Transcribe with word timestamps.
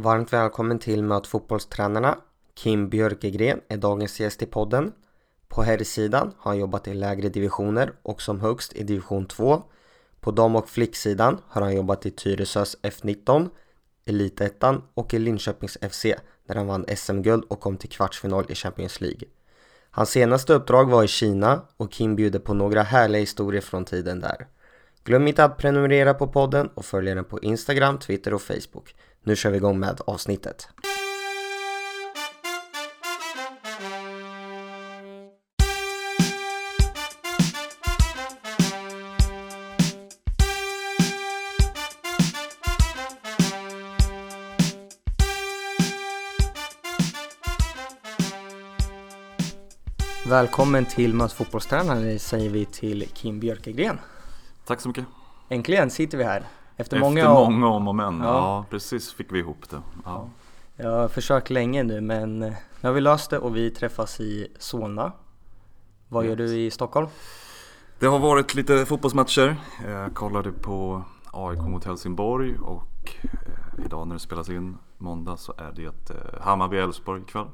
Varmt 0.00 0.32
välkommen 0.32 0.78
till 0.78 1.02
Möt 1.02 1.26
fotbollstränarna. 1.26 2.18
Kim 2.54 2.88
Björkegren 2.88 3.60
är 3.68 3.76
dagens 3.76 4.20
gäst 4.20 4.42
i 4.42 4.46
podden. 4.46 4.92
På 5.48 5.62
herrsidan 5.62 6.32
har 6.38 6.50
han 6.50 6.58
jobbat 6.58 6.88
i 6.88 6.94
lägre 6.94 7.28
divisioner 7.28 7.92
och 8.02 8.22
som 8.22 8.40
högst 8.40 8.72
i 8.76 8.82
division 8.82 9.26
2. 9.26 9.62
På 10.20 10.30
dam 10.30 10.56
och 10.56 10.68
flicksidan 10.68 11.40
har 11.48 11.62
han 11.62 11.76
jobbat 11.76 12.06
i 12.06 12.10
Tyresös 12.10 12.76
F19, 12.82 13.48
Elitettan 14.04 14.82
och 14.94 15.14
i 15.14 15.18
Linköpings 15.18 15.78
FC 15.90 16.06
där 16.46 16.54
han 16.54 16.66
vann 16.66 16.84
SM-guld 16.96 17.44
och 17.48 17.60
kom 17.60 17.76
till 17.76 17.90
kvartsfinal 17.90 18.44
i 18.48 18.54
Champions 18.54 19.00
League. 19.00 19.28
Hans 19.90 20.10
senaste 20.10 20.54
uppdrag 20.54 20.90
var 20.90 21.04
i 21.04 21.08
Kina 21.08 21.62
och 21.76 21.92
Kim 21.92 22.16
bjuder 22.16 22.38
på 22.38 22.54
några 22.54 22.82
härliga 22.82 23.20
historier 23.20 23.60
från 23.60 23.84
tiden 23.84 24.20
där. 24.20 24.46
Glöm 25.04 25.28
inte 25.28 25.44
att 25.44 25.56
prenumerera 25.56 26.14
på 26.14 26.26
podden 26.26 26.68
och 26.74 26.84
följa 26.84 27.14
den 27.14 27.24
på 27.24 27.40
Instagram, 27.40 27.98
Twitter 27.98 28.34
och 28.34 28.42
Facebook. 28.42 28.94
Nu 29.28 29.36
kör 29.36 29.50
vi 29.50 29.56
igång 29.56 29.78
med 29.78 30.00
avsnittet. 30.06 30.68
Välkommen 50.28 50.84
till 50.84 51.14
Möt 51.14 51.32
fotbollstränare 51.32 52.18
säger 52.18 52.50
vi 52.50 52.64
till 52.64 53.08
Kim 53.14 53.40
Björkegren. 53.40 53.98
Tack 54.66 54.80
så 54.80 54.88
mycket. 54.88 55.04
Äntligen 55.48 55.90
sitter 55.90 56.18
vi 56.18 56.24
här. 56.24 56.57
Efter, 56.80 56.96
Efter 56.96 56.98
många, 56.98 57.34
många 57.34 57.68
om 57.68 57.88
och 57.88 57.94
men. 57.94 58.20
Ja. 58.20 58.26
ja. 58.26 58.64
precis 58.70 59.12
fick 59.12 59.32
vi 59.32 59.38
ihop 59.38 59.70
det. 59.70 59.82
Ja. 60.04 60.28
Jag 60.76 60.90
har 60.90 61.08
försökt 61.08 61.50
länge 61.50 61.82
nu 61.82 62.00
men 62.00 62.38
nu 62.38 62.54
har 62.82 62.92
vi 62.92 63.00
löst 63.00 63.30
det 63.30 63.38
och 63.38 63.56
vi 63.56 63.70
träffas 63.70 64.20
i 64.20 64.48
Solna. 64.58 65.12
Vad 66.08 66.26
gör 66.26 66.36
du 66.36 66.58
i 66.58 66.70
Stockholm? 66.70 67.08
Det 67.98 68.06
har 68.06 68.18
varit 68.18 68.54
lite 68.54 68.86
fotbollsmatcher. 68.86 69.56
Jag 69.86 70.14
kollade 70.14 70.52
på 70.52 71.02
AIK 71.32 71.58
mot 71.58 71.84
Helsingborg 71.84 72.58
och 72.58 73.16
eh, 73.22 73.84
idag 73.84 74.06
när 74.08 74.14
det 74.14 74.20
spelas 74.20 74.48
in 74.48 74.78
måndag 74.98 75.36
så 75.36 75.52
är 75.58 75.72
det 75.76 76.10
eh, 76.10 76.40
Hammarby-Elfsborg 76.40 77.22
ikväll. 77.22 77.46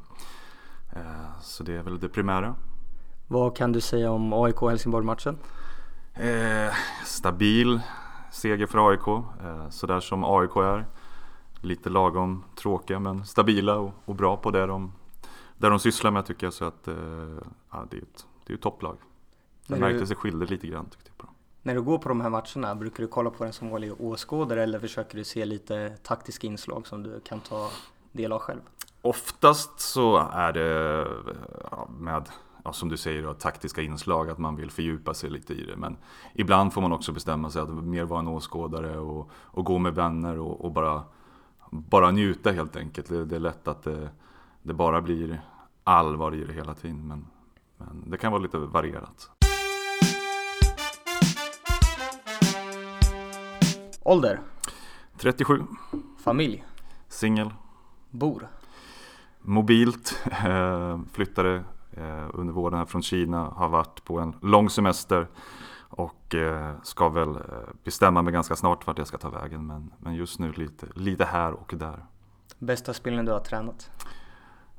Eh, 0.93 1.41
så 1.43 1.63
det 1.63 1.73
är 1.73 1.83
väl 1.83 2.01
det 2.01 2.09
primära. 2.09 2.55
Vad 3.27 3.57
kan 3.57 3.73
du 3.73 3.81
säga 3.81 4.11
om 4.11 4.33
AIK 4.33 4.61
Helsingborg-matchen? 4.61 5.39
Eh, 6.15 6.75
stabil 7.05 7.81
seger 8.35 8.67
för 8.67 8.91
AIK, 8.91 9.09
eh, 9.45 9.69
sådär 9.71 10.01
som 10.01 10.25
AIK 10.25 10.57
är. 10.57 10.87
Lite 11.61 11.91
lagom 11.91 12.45
tråkiga 12.55 12.99
men 12.99 13.25
stabila 13.25 13.77
och, 13.77 13.93
och 14.05 14.15
bra 14.15 14.37
på 14.37 14.51
det 14.51 14.67
de, 14.67 14.93
där 15.57 15.71
de 15.71 15.79
sysslar 15.79 16.11
med 16.11 16.27
tycker 16.27 16.47
jag. 16.47 16.55
Så 16.55 16.65
att 16.65 16.89
eh, 16.89 16.95
ja, 17.71 17.87
det 17.91 17.97
är 17.97 18.03
ett, 18.03 18.27
det 18.47 18.53
är 18.53 18.55
ett 18.55 18.63
topplag. 18.63 18.97
Det 19.67 19.77
märktes 19.77 20.09
det 20.09 20.15
skilde 20.15 20.47
lite 20.47 20.67
grann 20.67 20.85
tyckte 20.85 21.11
jag. 21.17 21.19
På. 21.19 21.33
När 21.63 21.75
du 21.75 21.83
går 21.83 21.99
på 21.99 22.09
de 22.09 22.21
här 22.21 22.31
matcherna, 22.31 22.75
brukar 22.75 23.03
du 23.03 23.09
kolla 23.09 23.31
på 23.31 23.45
den 23.45 23.53
som 23.53 23.71
vanlig 23.71 24.01
åskådare 24.01 24.63
eller 24.63 24.79
försöker 24.79 25.19
du 25.19 25.25
se 25.25 25.45
lite 25.45 25.97
taktiska 26.03 26.47
inslag 26.47 26.87
som 26.87 27.03
du 27.03 27.21
kan 27.21 27.41
ta 27.41 27.71
del 28.13 28.33
av 28.33 28.39
själv? 28.39 28.61
Oftast 29.03 29.81
så 29.81 30.17
är 30.33 30.53
det 30.53 31.07
med, 31.99 32.29
ja, 32.65 32.73
som 32.73 32.89
du 32.89 32.97
säger, 32.97 33.23
då, 33.23 33.35
taktiska 33.35 33.83
inslag, 33.83 34.31
att 34.31 34.39
man 34.39 34.57
vill 34.57 34.71
fördjupa 34.71 35.15
sig 35.15 35.31
lite 35.31 35.55
i 35.55 35.65
det. 35.65 35.77
Men 35.77 35.97
ibland 36.35 36.73
får 36.73 36.81
man 36.81 36.93
också 36.93 37.13
bestämma 37.13 37.51
sig 37.51 37.63
att 37.63 37.71
mer 37.71 38.05
vara 38.05 38.21
en 38.21 38.29
åskådare 38.29 38.99
och, 38.99 39.31
och 39.33 39.65
gå 39.65 39.79
med 39.79 39.95
vänner 39.95 40.39
och, 40.39 40.65
och, 40.65 40.73
bara, 40.73 41.03
bara 41.71 42.11
njuta 42.11 42.53
helt 42.53 42.77
enkelt. 42.77 43.09
Det, 43.09 43.25
det 43.25 43.37
är 43.37 43.41
lätt 43.41 43.69
att 43.69 43.83
det, 43.83 44.11
det, 44.63 44.75
bara 44.75 45.03
blir 45.03 45.41
allvar 45.85 46.35
i 46.35 46.45
det 46.45 46.53
hela 46.53 46.75
tiden. 46.75 47.09
Men, 47.09 47.27
men 47.79 48.11
det 48.11 48.17
kan 48.17 48.33
vara 48.33 48.43
lite 48.43 48.59
varierat. 48.59 49.31
Ålder? 54.03 54.41
37. 55.17 55.63
Familj? 56.19 56.65
Singel. 57.09 57.51
Bor? 58.11 58.49
mobilt. 59.45 60.23
Eh, 60.45 61.01
flyttade 61.13 61.65
under 62.33 62.53
våren 62.53 62.79
här 62.79 62.85
från 62.85 63.03
Kina, 63.03 63.45
har 63.45 63.69
varit 63.69 64.05
på 64.05 64.19
en 64.19 64.35
lång 64.43 64.71
semester 64.71 65.29
och 65.89 66.35
eh, 66.35 66.75
ska 66.83 67.09
väl 67.09 67.39
bestämma 67.85 68.23
mig 68.23 68.33
ganska 68.33 68.57
snart 68.57 68.87
vart 68.87 68.99
jag 68.99 69.07
ska 69.07 69.19
ta 69.19 69.31
vägen. 69.31 69.67
Men, 69.67 69.93
men 69.99 70.15
just 70.15 70.39
nu 70.39 70.53
lite, 70.53 70.87
lite 70.95 71.25
här 71.25 71.53
och 71.53 71.75
där. 71.77 72.05
Bästa 72.59 72.95
spelaren 72.95 73.25
du 73.25 73.33
har 73.33 73.41
tränat? 73.41 73.91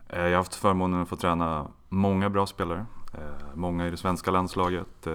Jag 0.08 0.24
har 0.24 0.32
haft 0.32 0.56
förmånen 0.56 1.02
att 1.02 1.10
få 1.10 1.16
träna 1.16 1.68
många 1.90 2.30
bra 2.30 2.46
spelare. 2.46 2.86
Många 3.54 3.88
i 3.88 3.92
det 3.92 3.98
svenska 3.98 4.32
landslaget, 4.32 5.08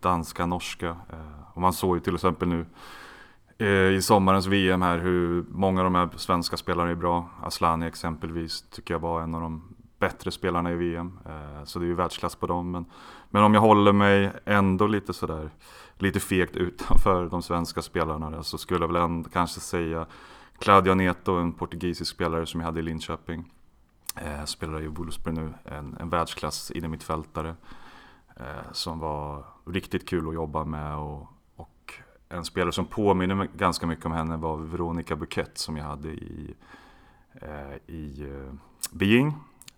danska, 0.00 0.46
norska. 0.46 0.96
Och 1.54 1.60
man 1.60 1.72
såg 1.72 1.96
ju 1.96 2.00
till 2.00 2.14
exempel 2.14 2.48
nu 2.48 2.66
Eh, 3.60 3.68
i 3.68 4.02
sommarens 4.02 4.46
VM 4.46 4.82
här 4.82 4.98
hur 4.98 5.44
många 5.48 5.80
av 5.80 5.84
de 5.84 5.94
här 5.94 6.08
svenska 6.16 6.56
spelarna 6.56 6.90
är 6.90 6.94
bra. 6.94 7.28
Aslani 7.42 7.86
exempelvis 7.86 8.62
tycker 8.70 8.94
jag 8.94 8.98
var 8.98 9.22
en 9.22 9.34
av 9.34 9.40
de 9.40 9.62
bättre 10.00 10.30
spelarna 10.30 10.72
i 10.72 10.74
VM. 10.74 11.18
Eh, 11.26 11.64
så 11.64 11.78
det 11.78 11.84
är 11.84 11.86
ju 11.86 11.94
världsklass 11.94 12.34
på 12.34 12.46
dem. 12.46 12.70
Men, 12.70 12.84
men 13.30 13.42
om 13.42 13.54
jag 13.54 13.60
håller 13.60 13.92
mig 13.92 14.32
ändå 14.44 14.86
lite 14.86 15.12
sådär 15.12 15.50
lite 15.98 16.20
fegt 16.20 16.56
utanför 16.56 17.26
de 17.26 17.42
svenska 17.42 17.82
spelarna 17.82 18.42
så 18.42 18.58
skulle 18.58 18.80
jag 18.80 18.92
väl 18.92 19.02
ändå 19.02 19.30
kanske 19.30 19.60
säga 19.60 20.06
Claudio 20.58 20.94
Neto, 20.94 21.32
en 21.32 21.52
portugisisk 21.52 22.14
spelare 22.14 22.46
som 22.46 22.60
jag 22.60 22.66
hade 22.66 22.80
i 22.80 22.82
Linköping. 22.82 23.52
Eh, 24.16 24.44
spelar 24.44 24.82
i 24.82 24.86
Wolfsburg 24.86 25.34
nu, 25.34 25.54
en, 25.64 25.96
en 26.00 26.08
världsklass 26.08 26.72
mitt 26.74 27.02
fältare. 27.02 27.54
Eh, 28.36 28.72
som 28.72 28.98
var 28.98 29.44
riktigt 29.66 30.08
kul 30.08 30.28
att 30.28 30.34
jobba 30.34 30.64
med 30.64 30.96
och 31.56 31.94
en 32.28 32.44
spelare 32.44 32.72
som 32.72 32.84
påminner 32.84 33.34
mig 33.34 33.48
ganska 33.56 33.86
mycket 33.86 34.06
om 34.06 34.12
henne 34.12 34.36
var 34.36 34.56
Veronica 34.56 35.16
Buquet 35.16 35.58
som 35.58 35.76
jag 35.76 35.84
hade 35.84 36.08
i, 36.08 36.54
i 37.86 38.26
Beijing. 38.92 39.34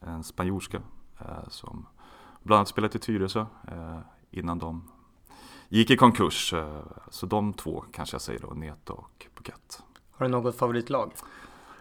En 0.06 0.24
spanjorska 0.24 0.82
eh, 1.18 1.48
som 1.48 1.86
bland 2.42 2.58
annat 2.58 2.68
spelade 2.68 2.96
i 2.96 3.00
Tyresö 3.00 3.40
eh, 3.68 3.98
innan 4.30 4.58
de 4.58 4.90
gick 5.68 5.90
i 5.90 5.96
konkurs. 5.96 6.52
Eh, 6.52 6.82
så 7.10 7.26
de 7.26 7.52
två 7.52 7.84
kanske 7.92 8.14
jag 8.14 8.22
säger 8.22 8.40
då, 8.40 8.46
Neto 8.54 8.92
och 8.92 9.26
Buquet. 9.36 9.82
Har 10.10 10.26
du 10.26 10.32
något 10.32 10.56
favoritlag? 10.56 11.12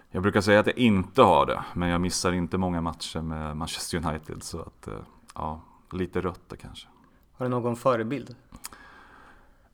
Jag 0.10 0.24
brukar 0.24 0.42
säga 0.42 0.60
att 0.60 0.68
jag 0.68 0.78
inte 0.78 1.22
har 1.22 1.46
det, 1.46 1.64
men 1.74 1.90
jag 1.90 2.02
missar 2.02 2.32
inte 2.32 2.58
många 2.58 2.82
matcher 2.82 3.22
med 3.22 3.58
Manchester 3.58 4.08
United. 4.08 4.44
Så 4.44 4.62
att, 4.62 4.88
ja, 5.36 5.62
lite 5.92 6.22
rött 6.22 6.50
det 6.50 6.58
kanske. 6.58 6.88
Har 7.34 7.46
du 7.46 7.50
någon 7.50 7.76
förebild? 7.76 8.36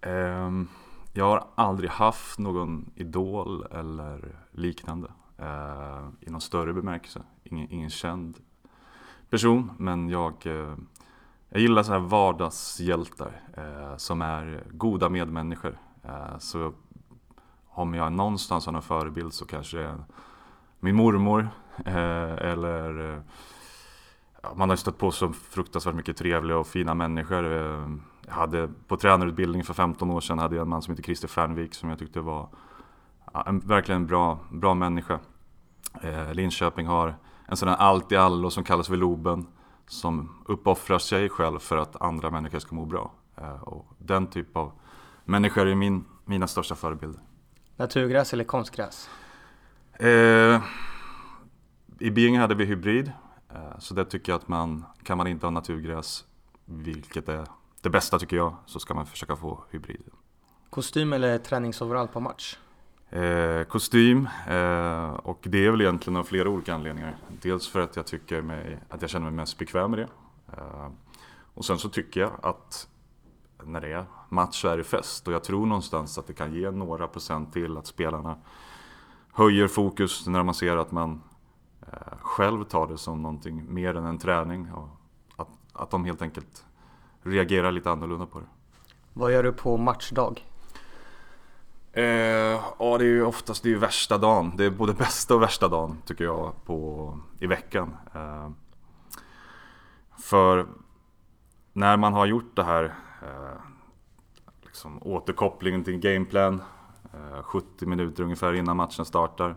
Um, 0.02 0.70
jag 1.14 1.26
har 1.26 1.48
aldrig 1.56 1.90
haft 1.90 2.40
någon 2.40 2.92
idol 2.96 3.66
eller 3.72 4.36
liknande 4.52 5.12
i 6.20 6.30
någon 6.30 6.42
större 6.42 6.74
bemärkelse. 6.74 7.22
Ingen, 7.52 7.72
ingen 7.72 7.90
känd 7.90 8.38
person, 9.30 9.72
men 9.78 10.10
jag, 10.10 10.34
eh, 10.46 10.76
jag 11.50 11.62
gillar 11.62 11.84
så 11.84 11.92
här 11.92 12.00
vardagshjältar 12.00 13.42
eh, 13.58 13.98
som 13.98 14.22
är 14.22 14.64
goda 14.72 15.10
medmänniskor. 15.10 15.78
Eh, 16.04 16.38
så 16.38 16.74
om 17.70 17.94
jag 17.94 18.14
någonstans 18.14 18.66
har 18.66 18.74
någon 18.74 18.82
förebild 18.82 19.34
så 19.34 19.46
kanske 19.46 19.78
det 19.78 19.84
är 19.84 20.04
min 20.80 20.96
mormor 20.96 21.50
eh, 21.86 22.50
eller 22.52 23.14
eh, 23.14 23.22
man 24.56 24.70
har 24.70 24.76
stött 24.76 24.98
på 24.98 25.12
så 25.12 25.34
fruktansvärt 25.34 25.96
mycket 25.96 26.18
trevliga 26.18 26.58
och 26.58 26.68
fina 26.68 26.94
människor 26.94 27.46
eh, 27.46 27.90
jag 28.26 28.34
hade 28.34 28.70
på 28.88 28.98
tränarutbildning 28.98 29.64
för 29.64 29.74
15 29.74 30.12
år 30.12 30.22
sedan 30.22 30.40
hade 30.40 30.56
jag 30.56 30.62
en 30.62 30.70
man 30.70 30.82
som 30.82 30.92
heter 30.92 31.04
Christer 31.04 31.28
Fernvik 31.28 31.74
som 31.74 31.90
jag 31.90 32.00
tyckte 32.00 32.20
var 32.22 32.50
en, 33.46 33.60
verkligen 33.60 34.02
en 34.02 34.08
bra, 34.08 34.40
bra 34.50 34.74
människa. 34.74 35.20
Eh, 36.02 36.34
Linköping 36.34 36.88
har 36.88 37.16
en 37.48 37.58
här 37.68 37.76
allt 37.76 38.12
i 38.12 38.16
allo 38.16 38.50
som 38.50 38.64
kallas 38.64 38.88
för 38.88 38.98
Loben 38.98 39.48
som 39.88 40.44
uppoffrar 40.46 41.00
sig 41.00 41.30
själv 41.30 41.60
för 41.60 41.78
att 41.78 42.02
andra 42.02 42.32
människor 42.32 42.60
ska 42.60 42.76
må 42.76 42.86
bra. 42.86 43.12
Eh, 43.38 43.64
och 43.64 43.86
den 43.98 44.28
typ 44.28 44.58
av 44.58 44.72
människor 45.26 45.68
är 45.68 45.76
min, 45.76 46.06
mina 46.26 46.48
största 46.48 46.76
förebilder. 46.76 47.22
Naturgräs 47.76 48.34
eller 48.34 48.44
konstgräs? 48.44 49.10
Eh, 49.94 50.62
I 52.00 52.12
Biinge 52.12 52.40
hade 52.40 52.56
vi 52.56 52.66
hybrid. 52.66 53.12
Eh, 53.50 53.80
så 53.80 53.94
det 53.94 54.06
tycker 54.06 54.32
jag 54.32 54.40
att 54.40 54.48
man, 54.48 54.86
kan 55.04 55.18
man 55.18 55.28
inte 55.28 55.46
ha 55.46 55.52
naturgräs, 55.52 56.26
vilket 56.66 57.30
är 57.30 57.48
det 57.82 57.90
bästa 57.90 58.20
tycker 58.20 58.38
jag, 58.38 58.56
så 58.66 58.80
ska 58.80 58.94
man 58.94 59.06
försöka 59.06 59.36
få 59.36 59.64
hybrid. 59.72 60.04
Kostym 60.70 61.14
eller 61.14 61.38
träningsoverall 61.38 62.08
på 62.08 62.20
match? 62.20 62.58
Eh, 63.10 63.64
kostym 63.64 64.28
eh, 64.48 65.10
och 65.10 65.40
det 65.42 65.66
är 65.66 65.72
väl 65.72 65.82
egentligen 65.82 66.18
av 66.18 66.24
flera 66.24 66.50
olika 66.50 66.76
anledningar. 66.76 67.16
Dels 67.42 67.68
för 67.68 67.80
att 67.80 67.96
jag 67.96 68.06
tycker 68.06 68.42
mig, 68.42 68.80
att 68.90 69.02
jag 69.02 69.10
känner 69.10 69.26
mig 69.26 69.34
mest 69.34 69.58
bekväm 69.58 69.92
med 69.92 70.00
det. 70.00 70.08
Eh, 70.58 70.90
och 71.54 71.66
sen 71.66 71.78
så 71.78 71.90
tycker 71.90 72.20
jag 72.20 72.32
att 72.42 72.88
när 73.64 73.82
det 73.82 73.92
är 73.92 74.06
match 74.30 74.62
så 74.62 74.68
är 74.68 74.78
det 74.78 74.84
fest 74.84 75.28
och 75.28 75.34
jag 75.34 75.44
tror 75.44 75.66
någonstans 75.66 76.18
att 76.18 76.28
det 76.28 76.34
kan 76.34 76.54
ge 76.54 76.72
några 76.72 77.08
procent 77.08 77.54
till 77.54 77.78
att 77.78 77.88
spelarna 77.88 78.38
höjer 79.32 79.68
fokus 79.68 80.28
när 80.28 80.44
man 80.44 80.54
ser 80.54 80.78
att 80.78 80.92
man 80.92 81.22
eh, 81.82 82.18
själv 82.22 82.64
tar 82.64 82.88
det 82.88 82.98
som 82.98 83.22
någonting 83.22 83.74
mer 83.74 83.96
än 83.96 84.06
en 84.06 84.18
träning. 84.18 84.72
Och 84.72 84.90
att, 85.36 85.50
att 85.74 85.90
de 85.90 86.06
helt 86.06 86.22
enkelt 86.22 86.66
reagerar 87.24 87.72
lite 87.72 87.92
annorlunda 87.92 88.26
på 88.26 88.40
det. 88.40 88.48
Vad 89.14 89.34
gör 89.34 89.44
du 89.44 89.54
på 89.54 89.78
matchdag? 89.78 90.42
Eh, 91.98 92.62
ja, 92.80 92.98
det 92.98 93.04
är 93.04 93.10
ju 93.10 93.26
oftast 93.26 93.64
det 93.64 93.72
är 93.72 93.76
värsta 93.76 94.18
dagen. 94.18 94.54
Det 94.58 94.66
är 94.66 94.70
både 94.70 94.94
bästa 94.94 95.36
och 95.36 95.42
värsta 95.42 95.68
dagen 95.68 95.98
tycker 96.06 96.24
jag 96.24 96.66
på, 96.66 97.20
i 97.40 97.48
veckan. 97.48 97.98
Eh, 98.14 98.50
för 100.18 100.68
när 101.74 101.98
man 101.98 102.14
har 102.14 102.26
gjort 102.26 102.56
det 102.56 102.64
här 102.64 102.84
eh, 103.22 103.62
liksom 104.64 105.04
återkopplingen 105.04 105.84
till 105.84 105.98
gameplan 105.98 106.62
eh, 107.14 107.44
70 107.44 107.86
minuter 107.86 108.24
ungefär 108.24 108.54
innan 108.54 108.78
matchen 108.78 109.06
startar. 109.06 109.56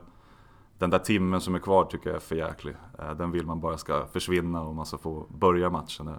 Den 0.78 0.90
där 0.90 0.98
timmen 0.98 1.40
som 1.40 1.54
är 1.54 1.58
kvar 1.58 1.84
tycker 1.84 2.10
jag 2.10 2.16
är 2.16 2.20
för 2.20 2.36
jäklig. 2.36 2.76
Eh, 2.98 3.10
den 3.10 3.30
vill 3.30 3.46
man 3.46 3.60
bara 3.60 3.78
ska 3.78 4.06
försvinna 4.06 4.62
och 4.62 4.74
man 4.74 4.86
ska 4.86 4.98
få 4.98 5.26
börja 5.28 5.70
matchen. 5.70 6.08
Eh, 6.08 6.14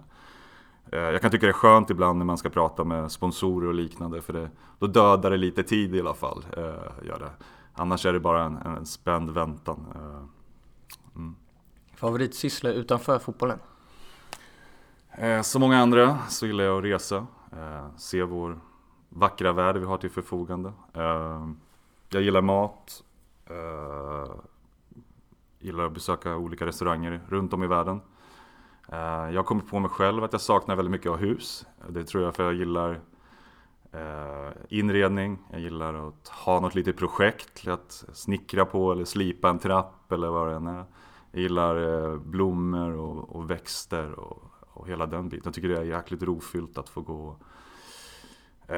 Eh, 0.92 1.00
jag 1.00 1.20
kan 1.20 1.30
tycka 1.30 1.46
det 1.46 1.50
är 1.50 1.52
skönt 1.52 1.90
ibland 1.90 2.18
när 2.18 2.24
man 2.24 2.38
ska 2.38 2.48
prata 2.48 2.84
med 2.84 3.12
sponsorer 3.12 3.68
och 3.68 3.74
liknande 3.74 4.22
för 4.22 4.32
det, 4.32 4.50
då 4.78 4.86
dödar 4.86 5.30
det 5.30 5.36
lite 5.36 5.62
tid 5.62 5.94
i 5.94 6.00
alla 6.00 6.14
fall. 6.14 6.44
Gör 7.02 7.18
det. 7.18 7.30
Annars 7.74 8.06
är 8.06 8.12
det 8.12 8.20
bara 8.20 8.44
en, 8.44 8.56
en 8.56 8.86
spänd 8.86 9.30
väntan. 9.30 9.86
Mm. 11.16 11.36
Favoritsyssla 11.94 12.70
utanför 12.70 13.18
fotbollen? 13.18 13.58
Som 15.42 15.60
många 15.60 15.78
andra 15.78 16.18
så 16.28 16.46
gillar 16.46 16.64
jag 16.64 16.78
att 16.78 16.84
resa, 16.84 17.26
se 17.96 18.22
vår 18.22 18.60
vackra 19.08 19.52
värld 19.52 19.76
vi 19.76 19.84
har 19.84 19.98
till 19.98 20.10
förfogande. 20.10 20.72
Jag 22.08 22.22
gillar 22.22 22.40
mat. 22.40 23.04
Gillar 25.58 25.84
att 25.84 25.92
besöka 25.92 26.36
olika 26.36 26.66
restauranger 26.66 27.20
runt 27.28 27.52
om 27.52 27.64
i 27.64 27.66
världen. 27.66 28.00
Uh, 28.92 28.98
jag 28.98 29.36
har 29.36 29.42
kommit 29.42 29.70
på 29.70 29.78
mig 29.78 29.90
själv 29.90 30.24
att 30.24 30.32
jag 30.32 30.40
saknar 30.40 30.76
väldigt 30.76 30.92
mycket 30.92 31.10
av 31.10 31.16
hus. 31.16 31.66
Det 31.88 32.04
tror 32.04 32.24
jag 32.24 32.34
för 32.34 32.44
jag 32.44 32.54
gillar 32.54 32.90
uh, 33.94 34.52
inredning. 34.68 35.38
Jag 35.50 35.60
gillar 35.60 36.08
att 36.08 36.28
ha 36.28 36.60
något 36.60 36.74
litet 36.74 36.96
projekt. 36.96 37.68
Att 37.68 38.04
snickra 38.12 38.64
på 38.64 38.92
eller 38.92 39.04
slipa 39.04 39.50
en 39.50 39.58
trapp 39.58 40.12
eller 40.12 40.28
vad 40.28 40.48
det 40.48 40.54
än 40.54 40.66
är. 40.66 40.84
Jag 41.32 41.42
gillar 41.42 41.76
eh, 41.76 42.18
blommor 42.18 42.96
och, 42.96 43.36
och 43.36 43.50
växter 43.50 44.12
och, 44.12 44.42
och, 44.60 44.88
hela 44.88 45.06
den 45.06 45.28
biten. 45.28 45.42
Jag 45.44 45.54
tycker 45.54 45.68
det 45.68 45.78
är 45.78 45.82
jäkligt 45.82 46.22
rofyllt 46.22 46.78
att 46.78 46.88
få 46.88 47.00
gå 47.00 47.36
eh, 48.66 48.76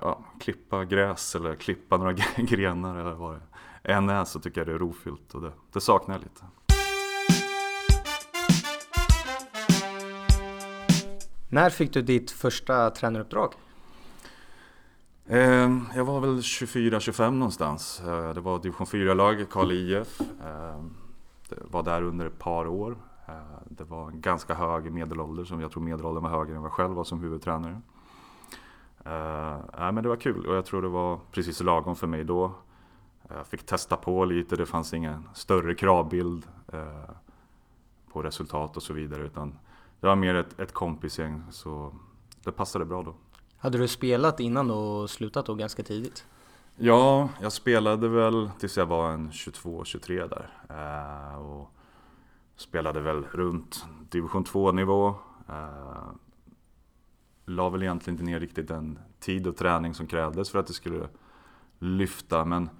ja, 0.00 0.24
klippa 0.40 0.84
gräs 0.84 1.34
eller 1.34 1.54
klippa 1.54 1.96
några 1.96 2.12
grenar 2.36 2.96
eller 2.96 3.14
vad 3.14 3.34
det 3.34 3.40
än 3.92 4.08
är 4.08 4.24
så 4.24 4.40
tycker 4.40 4.60
jag 4.60 4.68
det 4.68 4.72
är 4.72 4.78
rofyllt 4.78 5.34
och 5.34 5.40
det, 5.42 5.52
det 5.72 5.80
saknar 5.80 6.14
jag 6.14 6.22
lite. 6.22 6.44
När 11.54 11.70
fick 11.70 11.92
du 11.92 12.02
ditt 12.02 12.30
första 12.30 12.90
tränaruppdrag? 12.90 13.52
Ehm, 15.26 15.86
jag 15.94 16.04
var 16.04 16.20
väl 16.20 16.40
24-25 16.40 17.30
någonstans. 17.30 18.00
Eh, 18.00 18.34
det 18.34 18.40
var 18.40 18.58
division 18.58 18.86
4-lag, 18.86 19.46
Karl 19.50 19.72
IF. 19.72 20.20
Jag 20.20 20.74
ehm, 20.74 20.94
var 21.48 21.82
där 21.82 22.02
under 22.02 22.26
ett 22.26 22.38
par 22.38 22.66
år. 22.66 22.96
Eh, 23.28 23.34
det 23.64 23.84
var 23.84 24.08
en 24.08 24.20
ganska 24.20 24.54
hög 24.54 24.92
medelålder, 24.92 25.44
som 25.44 25.60
jag 25.60 25.72
tror 25.72 25.82
medelåldern 25.82 26.22
var 26.22 26.30
högre 26.30 26.54
än 26.54 26.62
vad 26.62 26.70
jag 26.70 26.72
själv 26.72 26.94
var 26.94 27.04
som 27.04 27.20
huvudtränare. 27.20 27.80
Eh, 29.04 29.92
men 29.92 30.02
det 30.02 30.08
var 30.08 30.16
kul 30.16 30.46
och 30.46 30.56
jag 30.56 30.66
tror 30.66 30.82
det 30.82 30.88
var 30.88 31.20
precis 31.30 31.60
lagom 31.60 31.96
för 31.96 32.06
mig 32.06 32.24
då. 32.24 32.52
Jag 33.28 33.46
fick 33.46 33.66
testa 33.66 33.96
på 33.96 34.24
lite, 34.24 34.56
det 34.56 34.66
fanns 34.66 34.94
ingen 34.94 35.28
större 35.34 35.74
kravbild 35.74 36.46
på 38.12 38.22
resultat 38.22 38.76
och 38.76 38.82
så 38.82 38.92
vidare. 38.92 39.22
Utan 39.22 39.54
det 40.04 40.08
var 40.08 40.16
mer 40.16 40.34
ett, 40.34 40.60
ett 40.60 40.72
kompisgäng 40.72 41.42
så 41.50 41.94
det 42.44 42.52
passade 42.52 42.84
bra 42.84 43.02
då. 43.02 43.14
Hade 43.56 43.78
du 43.78 43.88
spelat 43.88 44.40
innan 44.40 44.70
och 44.70 45.10
slutat 45.10 45.46
då 45.46 45.54
ganska 45.54 45.82
tidigt? 45.82 46.26
Ja, 46.76 47.28
jag 47.40 47.52
spelade 47.52 48.08
väl 48.08 48.50
tills 48.58 48.76
jag 48.76 48.86
var 48.86 49.10
en 49.10 49.30
22-23 49.30 50.28
där. 50.28 50.50
Uh, 50.70 51.38
och 51.38 51.70
spelade 52.56 53.00
väl 53.00 53.24
runt 53.24 53.84
division 54.10 54.44
2 54.44 54.72
nivå 54.72 55.14
la 57.46 57.68
väl 57.68 57.82
egentligen 57.82 58.14
inte 58.14 58.30
ner 58.30 58.40
riktigt 58.40 58.68
den 58.68 58.98
tid 59.20 59.46
och 59.46 59.56
träning 59.56 59.94
som 59.94 60.06
krävdes 60.06 60.50
för 60.50 60.58
att 60.58 60.66
det 60.66 60.72
skulle 60.72 61.08
lyfta. 61.78 62.44
Men 62.44 62.70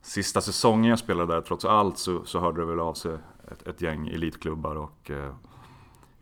sista 0.00 0.40
säsongen 0.40 0.90
jag 0.90 0.98
spelade 0.98 1.34
där, 1.34 1.40
trots 1.40 1.64
allt, 1.64 1.98
så, 1.98 2.24
så 2.24 2.40
hörde 2.40 2.60
det 2.60 2.66
väl 2.66 2.80
av 2.80 2.94
sig 2.94 3.18
ett, 3.52 3.66
ett 3.66 3.80
gäng 3.80 4.08
elitklubbar. 4.08 4.76
Och 4.76 5.10
eh, 5.10 5.34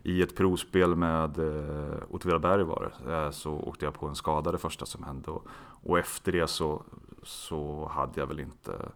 i 0.09 0.21
ett 0.21 0.35
provspel 0.35 0.95
med 0.95 1.39
eh, 1.39 1.97
Åtvidaberg 2.09 2.63
var 2.63 2.91
det, 3.05 3.13
eh, 3.15 3.31
så 3.31 3.53
åkte 3.53 3.85
jag 3.85 3.93
på 3.93 4.07
en 4.07 4.15
skada 4.15 4.51
det 4.51 4.57
första 4.57 4.85
som 4.85 5.03
hände. 5.03 5.31
Och, 5.31 5.47
och 5.83 5.99
efter 5.99 6.31
det 6.31 6.47
så, 6.47 6.83
så 7.23 7.91
hade 7.93 8.19
jag 8.19 8.27
väl 8.27 8.39
inte 8.39 8.89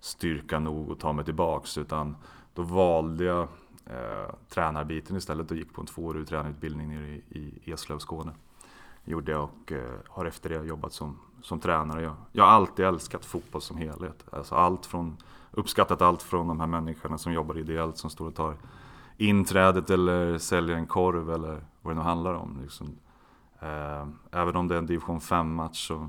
styrka 0.00 0.58
nog 0.58 0.92
att 0.92 1.00
ta 1.00 1.12
mig 1.12 1.24
tillbaks. 1.24 1.78
Utan 1.78 2.16
då 2.54 2.62
valde 2.62 3.24
jag 3.24 3.48
eh, 3.86 4.34
tränarbiten 4.48 5.16
istället 5.16 5.50
och 5.50 5.56
gick 5.56 5.72
på 5.72 5.80
en 5.80 5.86
tvåårig 5.86 6.28
tränarutbildning 6.28 6.88
nere 6.88 7.08
i, 7.08 7.22
i 7.64 7.72
Eslöv, 7.72 7.98
Skåne 7.98 8.32
gjorde 9.04 9.32
jag 9.32 9.42
och 9.42 9.72
eh, 9.72 9.94
har 10.08 10.24
efter 10.24 10.48
det 10.48 10.66
jobbat 10.66 10.92
som, 10.92 11.18
som 11.42 11.60
tränare. 11.60 12.02
Jag, 12.02 12.14
jag 12.32 12.44
har 12.44 12.50
alltid 12.50 12.84
älskat 12.84 13.24
fotboll 13.24 13.62
som 13.62 13.76
helhet. 13.76 14.24
Alltså 14.30 14.54
allt 14.54 14.86
från, 14.86 15.16
uppskattat 15.50 16.02
allt 16.02 16.22
från 16.22 16.48
de 16.48 16.60
här 16.60 16.66
människorna 16.66 17.18
som 17.18 17.32
jobbar 17.32 17.58
ideellt 17.58 17.98
som 17.98 18.10
står 18.10 18.26
och 18.26 18.34
tar 18.34 18.56
inträdet 19.18 19.90
eller 19.90 20.38
säljer 20.38 20.76
en 20.76 20.86
korv 20.86 21.30
eller 21.30 21.64
vad 21.82 21.94
det 21.94 21.98
nu 21.98 22.04
handlar 22.04 22.34
om. 22.34 22.60
Liksom. 22.62 22.96
Eh, 23.60 24.08
även 24.30 24.56
om 24.56 24.68
det 24.68 24.74
är 24.74 24.78
en 24.78 24.86
division 24.86 25.18
5-match 25.18 25.86
så 25.86 26.08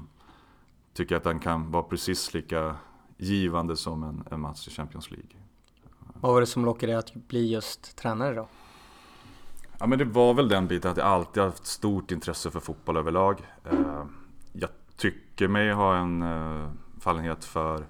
tycker 0.94 1.16
jag 1.16 1.18
att 1.18 1.24
den 1.24 1.40
kan 1.40 1.72
vara 1.72 1.84
precis 1.84 2.34
lika 2.34 2.76
givande 3.18 3.78
som 3.78 4.04
en, 4.04 4.24
en 4.32 4.40
match 4.40 4.68
i 4.68 4.72
Champions 4.72 5.12
League. 5.12 5.30
Vad 6.14 6.34
var 6.34 6.40
det 6.40 6.48
som 6.48 6.66
lockade 6.66 6.92
dig 6.92 7.00
att 7.00 7.14
bli 7.14 7.52
just 7.52 7.98
tränare 7.98 8.36
då? 8.36 8.48
Ja 9.78 9.88
men 9.88 10.00
det 10.00 10.06
var 10.06 10.34
väl 10.34 10.50
den 10.50 10.68
biten 10.68 10.92
att 10.92 10.98
jag 10.98 11.08
alltid 11.08 11.44
haft 11.44 11.66
stort 11.66 12.12
intresse 12.12 12.52
för 12.52 12.60
fotboll 12.60 12.98
överlag. 12.98 13.48
Eh, 13.72 14.06
jag 14.54 14.70
tycker 14.96 15.48
mig 15.48 15.72
ha 15.72 15.96
en 15.96 16.22
eh, 16.22 16.70
fallenhet 17.00 17.46
för 17.46 17.86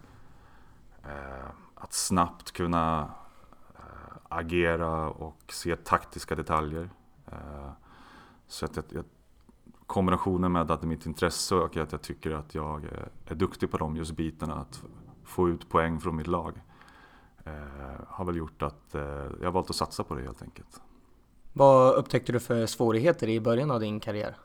att 1.75 1.93
snabbt 1.93 2.51
kunna 2.51 3.09
agera 4.29 5.09
och 5.09 5.41
se 5.47 5.75
taktiska 5.75 6.35
detaljer. 6.35 6.89
Så 8.47 8.65
att 8.65 8.75
jag, 8.75 9.03
kombinationen 9.87 10.51
med 10.51 10.71
att 10.71 10.81
det 10.81 10.85
är 10.85 10.87
mitt 10.87 11.05
intresse 11.05 11.55
och 11.55 11.77
att 11.77 11.91
jag 11.91 12.01
tycker 12.01 12.31
att 12.31 12.55
jag 12.55 12.85
är 13.25 13.35
duktig 13.35 13.71
på 13.71 13.77
de 13.77 13.95
just 13.95 14.11
bitarna, 14.11 14.55
att 14.55 14.83
få 15.23 15.49
ut 15.49 15.69
poäng 15.69 15.99
från 15.99 16.15
mitt 16.15 16.27
lag, 16.27 16.61
har 18.07 18.25
väl 18.25 18.35
gjort 18.35 18.61
att 18.61 18.95
jag 19.41 19.51
valt 19.51 19.69
att 19.69 19.75
satsa 19.75 20.03
på 20.03 20.15
det 20.15 20.21
helt 20.21 20.41
enkelt. 20.41 20.81
Vad 21.53 21.95
upptäckte 21.95 22.31
du 22.31 22.39
för 22.39 22.65
svårigheter 22.65 23.29
i 23.29 23.39
början 23.39 23.71
av 23.71 23.79
din 23.79 23.99
karriär? 23.99 24.35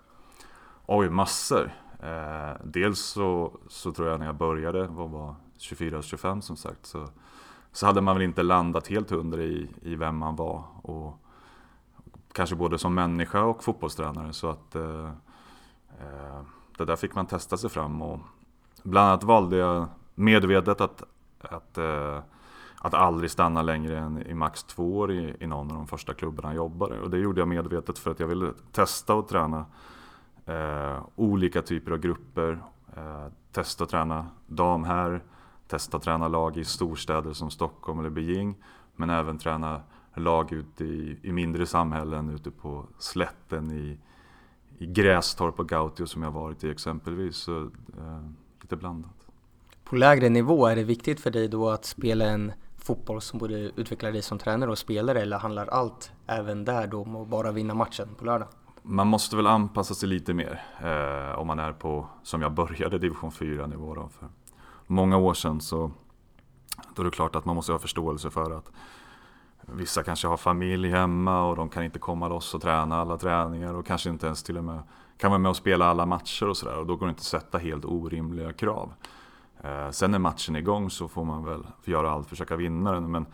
Oj, 0.86 1.10
massor. 1.10 1.72
Eh, 2.00 2.56
dels 2.64 3.00
så, 3.00 3.58
så 3.68 3.92
tror 3.92 4.08
jag 4.08 4.18
när 4.18 4.26
jag 4.26 4.36
började, 4.36 4.86
var 4.86 5.34
24-25 5.58 6.40
som 6.40 6.56
sagt, 6.56 6.86
så, 6.86 7.08
så 7.74 7.86
hade 7.86 8.00
man 8.00 8.16
väl 8.16 8.22
inte 8.22 8.42
landat 8.42 8.88
helt 8.88 9.10
hundra 9.10 9.42
i, 9.42 9.68
i 9.82 9.96
vem 9.96 10.16
man 10.16 10.36
var. 10.36 10.64
Och 10.82 11.18
kanske 12.32 12.56
både 12.56 12.78
som 12.78 12.94
människa 12.94 13.42
och 13.42 13.64
fotbollstränare. 13.64 14.32
Så 14.32 14.50
att 14.50 14.74
eh, 14.74 15.10
eh, 16.00 16.40
det 16.78 16.84
där 16.84 16.96
fick 16.96 17.14
man 17.14 17.26
testa 17.26 17.56
sig 17.56 17.70
fram. 17.70 18.02
Och 18.02 18.20
bland 18.82 19.08
annat 19.08 19.24
valde 19.24 19.56
jag 19.56 19.86
medvetet 20.14 20.80
att, 20.80 21.02
att 21.40 21.78
eh, 21.78 22.18
att 22.84 22.94
aldrig 22.94 23.30
stanna 23.30 23.62
längre 23.62 23.98
än 23.98 24.26
i 24.26 24.34
max 24.34 24.64
två 24.64 24.98
år 24.98 25.12
i, 25.12 25.36
i 25.40 25.46
någon 25.46 25.70
av 25.70 25.76
de 25.76 25.86
första 25.86 26.14
klubbarna 26.14 26.48
jag 26.48 26.56
jobbade. 26.56 27.00
Och 27.00 27.10
det 27.10 27.18
gjorde 27.18 27.40
jag 27.40 27.48
medvetet 27.48 27.98
för 27.98 28.10
att 28.10 28.20
jag 28.20 28.26
ville 28.26 28.52
testa 28.72 29.14
och 29.14 29.28
träna 29.28 29.66
eh, 30.46 30.98
olika 31.16 31.62
typer 31.62 31.92
av 31.92 31.98
grupper. 31.98 32.62
Eh, 32.96 33.26
testa 33.52 33.84
att 33.84 33.90
träna 33.90 34.26
dam 34.46 34.84
här, 34.84 35.22
testa 35.66 35.98
träna 35.98 36.28
lag 36.28 36.56
i 36.56 36.64
storstäder 36.64 37.32
som 37.32 37.50
Stockholm 37.50 37.98
eller 37.98 38.10
Beijing. 38.10 38.54
Men 38.96 39.10
även 39.10 39.38
träna 39.38 39.80
lag 40.14 40.52
ute 40.52 40.84
i, 40.84 41.18
i 41.22 41.32
mindre 41.32 41.66
samhällen, 41.66 42.30
ute 42.30 42.50
på 42.50 42.86
slätten 42.98 43.70
i, 43.70 43.98
i 44.78 44.86
Grästorp 44.86 45.60
och 45.60 45.68
Gautio 45.68 46.06
som 46.06 46.22
jag 46.22 46.30
varit 46.30 46.64
i 46.64 46.70
exempelvis. 46.70 47.36
Så, 47.36 47.62
eh, 47.98 48.30
lite 48.60 48.76
blandat. 48.76 49.12
På 49.84 49.96
lägre 49.96 50.28
nivå, 50.28 50.66
är 50.66 50.76
det 50.76 50.84
viktigt 50.84 51.20
för 51.20 51.30
dig 51.30 51.48
då 51.48 51.70
att 51.70 51.84
spela 51.84 52.24
en 52.24 52.52
fotboll 52.78 53.20
som 53.20 53.38
både 53.38 53.54
utvecklar 53.54 54.12
dig 54.12 54.22
som 54.22 54.38
tränare 54.38 54.70
och 54.70 54.78
spelare 54.78 55.22
eller 55.22 55.38
handlar 55.38 55.66
allt 55.66 56.12
även 56.26 56.64
där 56.64 56.86
då 56.86 57.02
om 57.02 57.16
att 57.16 57.28
bara 57.28 57.52
vinna 57.52 57.74
matchen 57.74 58.08
på 58.18 58.24
lördag? 58.24 58.48
Man 58.82 59.06
måste 59.06 59.36
väl 59.36 59.46
anpassa 59.46 59.94
sig 59.94 60.08
lite 60.08 60.34
mer 60.34 60.62
eh, 60.82 61.38
om 61.38 61.46
man 61.46 61.58
är 61.58 61.72
på, 61.72 62.06
som 62.22 62.42
jag 62.42 62.52
började, 62.52 62.98
division 62.98 63.32
4 63.32 63.66
nivå 63.66 63.94
då, 63.94 64.08
för 64.08 64.28
många 64.86 65.16
år 65.16 65.34
sedan 65.34 65.60
så 65.60 65.90
Då 66.94 67.02
är 67.02 67.04
det 67.04 67.10
klart 67.10 67.36
att 67.36 67.44
man 67.44 67.56
måste 67.56 67.72
ha 67.72 67.78
förståelse 67.78 68.30
för 68.30 68.50
att 68.50 68.72
vissa 69.66 70.02
kanske 70.02 70.28
har 70.28 70.36
familj 70.36 70.88
hemma 70.88 71.44
och 71.44 71.56
de 71.56 71.68
kan 71.68 71.84
inte 71.84 71.98
komma 71.98 72.28
loss 72.28 72.54
och 72.54 72.62
träna 72.62 73.00
alla 73.00 73.16
träningar 73.16 73.74
och 73.74 73.86
kanske 73.86 74.10
inte 74.10 74.26
ens 74.26 74.42
till 74.42 74.58
och 74.58 74.64
med 74.64 74.82
kan 75.18 75.30
vara 75.30 75.38
med 75.38 75.50
och 75.50 75.56
spela 75.56 75.86
alla 75.86 76.06
matcher 76.06 76.48
och 76.48 76.56
sådär 76.56 76.78
och 76.78 76.86
då 76.86 76.96
går 76.96 77.06
det 77.06 77.10
inte 77.10 77.20
att 77.20 77.24
sätta 77.24 77.58
helt 77.58 77.84
orimliga 77.84 78.52
krav. 78.52 78.92
Eh, 79.62 79.90
sen 79.90 80.10
när 80.10 80.18
matchen 80.18 80.56
är 80.56 80.60
igång 80.60 80.90
så 80.90 81.08
får 81.08 81.24
man 81.24 81.44
väl 81.44 81.66
göra 81.84 82.10
allt 82.10 82.16
för 82.16 82.20
att 82.26 82.28
försöka 82.28 82.56
vinna 82.56 82.92
den 82.92 83.10
men 83.10 83.26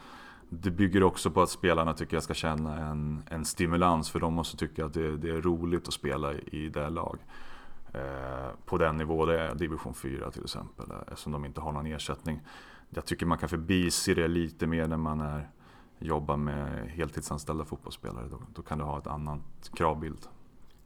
det 0.48 0.70
bygger 0.70 1.02
också 1.02 1.30
på 1.30 1.42
att 1.42 1.50
spelarna 1.50 1.92
tycker 1.92 2.16
jag 2.16 2.22
ska 2.22 2.34
känna 2.34 2.78
en, 2.78 3.22
en 3.30 3.44
stimulans 3.44 4.10
för 4.10 4.20
de 4.20 4.34
måste 4.34 4.56
tycka 4.56 4.84
att 4.84 4.94
det, 4.94 5.16
det 5.16 5.30
är 5.30 5.40
roligt 5.40 5.88
att 5.88 5.94
spela 5.94 6.32
i, 6.32 6.48
i 6.52 6.68
det 6.68 6.90
lag. 6.90 7.18
Eh, 7.94 8.50
på 8.64 8.78
den 8.78 8.96
nivå 8.96 9.26
det 9.26 9.40
är, 9.40 9.54
division 9.54 9.94
4 9.94 10.30
till 10.30 10.42
exempel, 10.42 10.86
eftersom 11.08 11.32
de 11.32 11.44
inte 11.44 11.60
har 11.60 11.72
någon 11.72 11.86
ersättning. 11.86 12.40
Jag 12.90 13.04
tycker 13.04 13.26
man 13.26 13.38
kan 13.38 13.48
förbise 13.48 14.14
det 14.14 14.28
lite 14.28 14.66
mer 14.66 14.86
när 14.86 14.96
man 14.96 15.20
är, 15.20 15.50
jobbar 15.98 16.36
med 16.36 16.90
heltidsanställda 16.90 17.64
fotbollsspelare. 17.64 18.28
Då, 18.30 18.38
då 18.54 18.62
kan 18.62 18.78
du 18.78 18.84
ha 18.84 18.98
ett 18.98 19.06
annat 19.06 19.70
kravbild. 19.74 20.26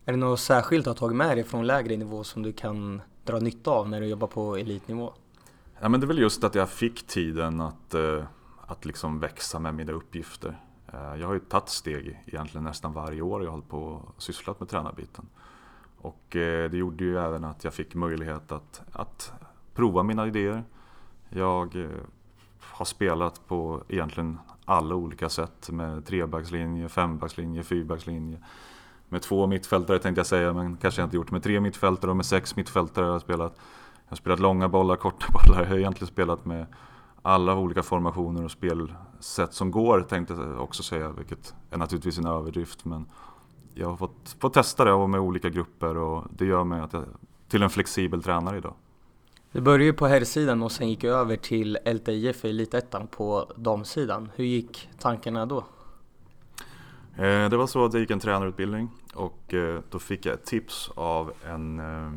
Är 0.04 0.12
det 0.12 0.18
något 0.18 0.40
särskilt 0.40 0.84
du 0.84 0.90
har 0.90 0.94
tagit 0.94 1.16
med 1.16 1.37
dig 1.37 1.44
från 1.44 1.66
lägre 1.66 1.96
nivå 1.96 2.25
som 2.25 2.42
du 2.42 2.52
kan 2.52 3.02
dra 3.25 3.38
nytta 3.38 3.70
av 3.70 3.88
när 3.88 4.00
du 4.00 4.06
jobbar 4.06 4.28
på 4.28 4.56
elitnivå? 4.56 5.12
Ja, 5.80 5.88
men 5.88 6.00
det 6.00 6.04
är 6.04 6.08
väl 6.08 6.18
just 6.18 6.44
att 6.44 6.54
jag 6.54 6.68
fick 6.68 7.06
tiden 7.06 7.61
att, 7.61 7.94
eh, 7.94 8.25
att 8.66 8.84
liksom 8.84 9.20
växa 9.20 9.58
med 9.58 9.75
mina 9.75 9.92
uppgifter. 9.92 10.61
Eh, 10.92 11.20
jag 11.20 11.26
har 11.26 11.34
ju 11.34 11.40
tagit 11.40 11.68
steg 11.68 12.23
egentligen 12.26 12.64
nästan 12.64 12.92
varje 12.92 13.23
år 13.23 13.42
jag 13.42 13.50
har 13.50 13.52
hållit 13.52 13.68
på 13.68 13.82
och 13.82 14.23
sysslat 14.23 14.61
med 14.61 14.68
tränarbiten. 14.68 15.28
Och 16.04 16.37
eh, 16.37 16.70
det 16.70 16.76
gjorde 16.76 17.04
ju 17.04 17.18
även 17.18 17.44
att 17.44 17.64
jag 17.64 17.75
fick 17.75 17.94
möjlighet 17.94 18.52
att, 18.52 18.82
att 18.92 19.32
prova 19.75 20.02
mina 20.02 20.26
idéer. 20.26 20.64
Jag 21.28 21.76
eh, 21.76 21.88
har 22.61 22.84
spelat 22.84 23.46
på 23.49 23.82
egentligen 23.88 24.38
alla 24.64 24.94
olika 24.94 25.28
sätt 25.28 25.70
med 25.70 26.06
trebackslinje, 26.06 26.88
fembackslinje, 26.88 27.62
fyrbackslinje. 27.62 28.38
Med 29.08 29.23
två 29.23 29.46
mittfältare 29.46 29.99
tänkte 29.99 30.18
jag 30.18 30.26
säga, 30.26 30.52
men 30.52 30.76
kanske 30.76 31.00
jag 31.00 31.06
inte 31.06 31.16
gjort. 31.16 31.30
Med 31.30 31.42
tre 31.42 31.61
mittfältare 31.61 32.11
och 32.11 32.16
med 32.16 32.26
sex 32.26 32.56
mittfältare 32.56 33.04
har 33.04 33.12
jag 33.12 33.20
spelat. 33.20 33.52
Jag 34.04 34.11
har 34.11 34.16
spelat 34.16 34.40
långa 34.40 34.68
bollar, 34.68 34.96
korta 34.96 35.26
bollar. 35.32 35.62
Jag 35.62 35.68
har 35.68 35.78
egentligen 35.78 36.12
spelat 36.12 36.44
med 36.44 36.66
alla 37.23 37.54
olika 37.56 37.82
formationer 37.82 38.44
och 38.44 38.50
spelsätt 38.50 39.54
som 39.54 39.70
går 39.70 40.00
tänkte 40.00 40.34
jag 40.34 40.61
också 40.61 40.82
säga, 40.82 41.12
vilket 41.12 41.54
är 41.70 41.76
naturligtvis 41.76 42.18
en 42.18 42.26
överdrift. 42.26 42.84
Men 42.84 43.06
jag 43.75 43.88
har 43.88 43.97
fått, 43.97 44.37
fått 44.38 44.54
testa 44.54 44.85
det 44.85 44.93
och 44.93 45.11
med 45.11 45.21
olika 45.21 45.49
grupper 45.49 45.97
och 45.97 46.25
det 46.31 46.45
gör 46.45 46.64
mig 46.64 46.81
att 46.81 46.93
jag, 46.93 47.04
till 47.49 47.62
en 47.62 47.71
flexibel 47.71 48.23
tränare 48.23 48.57
idag. 48.57 48.75
Du 49.52 49.61
började 49.61 49.85
ju 49.85 49.93
på 49.93 50.07
herrsidan 50.07 50.62
och 50.62 50.73
sen 50.73 50.88
gick 50.88 51.04
över 51.04 51.37
till 51.37 51.78
LTIF 51.85 52.45
i 52.45 52.49
Elitettan 52.49 53.07
på 53.07 53.52
damsidan. 53.57 54.31
Hur 54.35 54.45
gick 54.45 54.88
tankarna 54.99 55.47
då? 55.47 55.64
Eh, 57.16 57.49
det 57.50 57.57
var 57.57 57.66
så 57.66 57.85
att 57.85 57.93
jag 57.93 58.00
gick 58.00 58.11
en 58.11 58.21
tränarutbildning 58.21 58.90
och 59.14 59.54
eh, 59.54 59.81
då 59.90 59.99
fick 59.99 60.26
jag 60.26 60.35
ett 60.35 60.45
tips 60.45 60.90
av 60.95 61.33
en, 61.45 61.78
eh, 61.78 62.12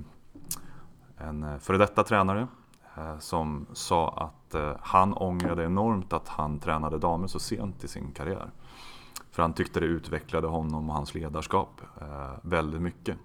en 1.27 1.59
före 1.59 1.77
detta 1.77 2.03
tränare 2.03 2.47
som 3.19 3.65
sa 3.73 4.09
att 4.09 4.55
han 4.81 5.13
ångrade 5.13 5.63
enormt 5.63 6.13
att 6.13 6.27
han 6.27 6.59
tränade 6.59 6.97
damer 6.97 7.27
så 7.27 7.39
sent 7.39 7.83
i 7.83 7.87
sin 7.87 8.11
karriär. 8.11 8.51
För 9.37 9.41
han 9.41 9.53
tyckte 9.53 9.79
det 9.79 9.85
utvecklade 9.85 10.47
honom 10.47 10.89
och 10.89 10.95
hans 10.95 11.13
ledarskap 11.15 11.81
eh, 12.01 12.31
väldigt 12.41 12.81
mycket. 12.81 13.17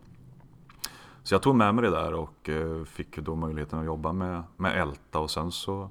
Så 1.22 1.34
jag 1.34 1.42
tog 1.42 1.54
med 1.54 1.74
mig 1.74 1.84
det 1.84 1.90
där 1.90 2.14
och 2.14 2.48
eh, 2.48 2.84
fick 2.84 3.16
då 3.16 3.34
möjligheten 3.34 3.78
att 3.78 3.84
jobba 3.84 4.12
med, 4.12 4.42
med 4.56 4.80
Älta 4.80 5.18
och 5.18 5.30
sen 5.30 5.52
så 5.52 5.90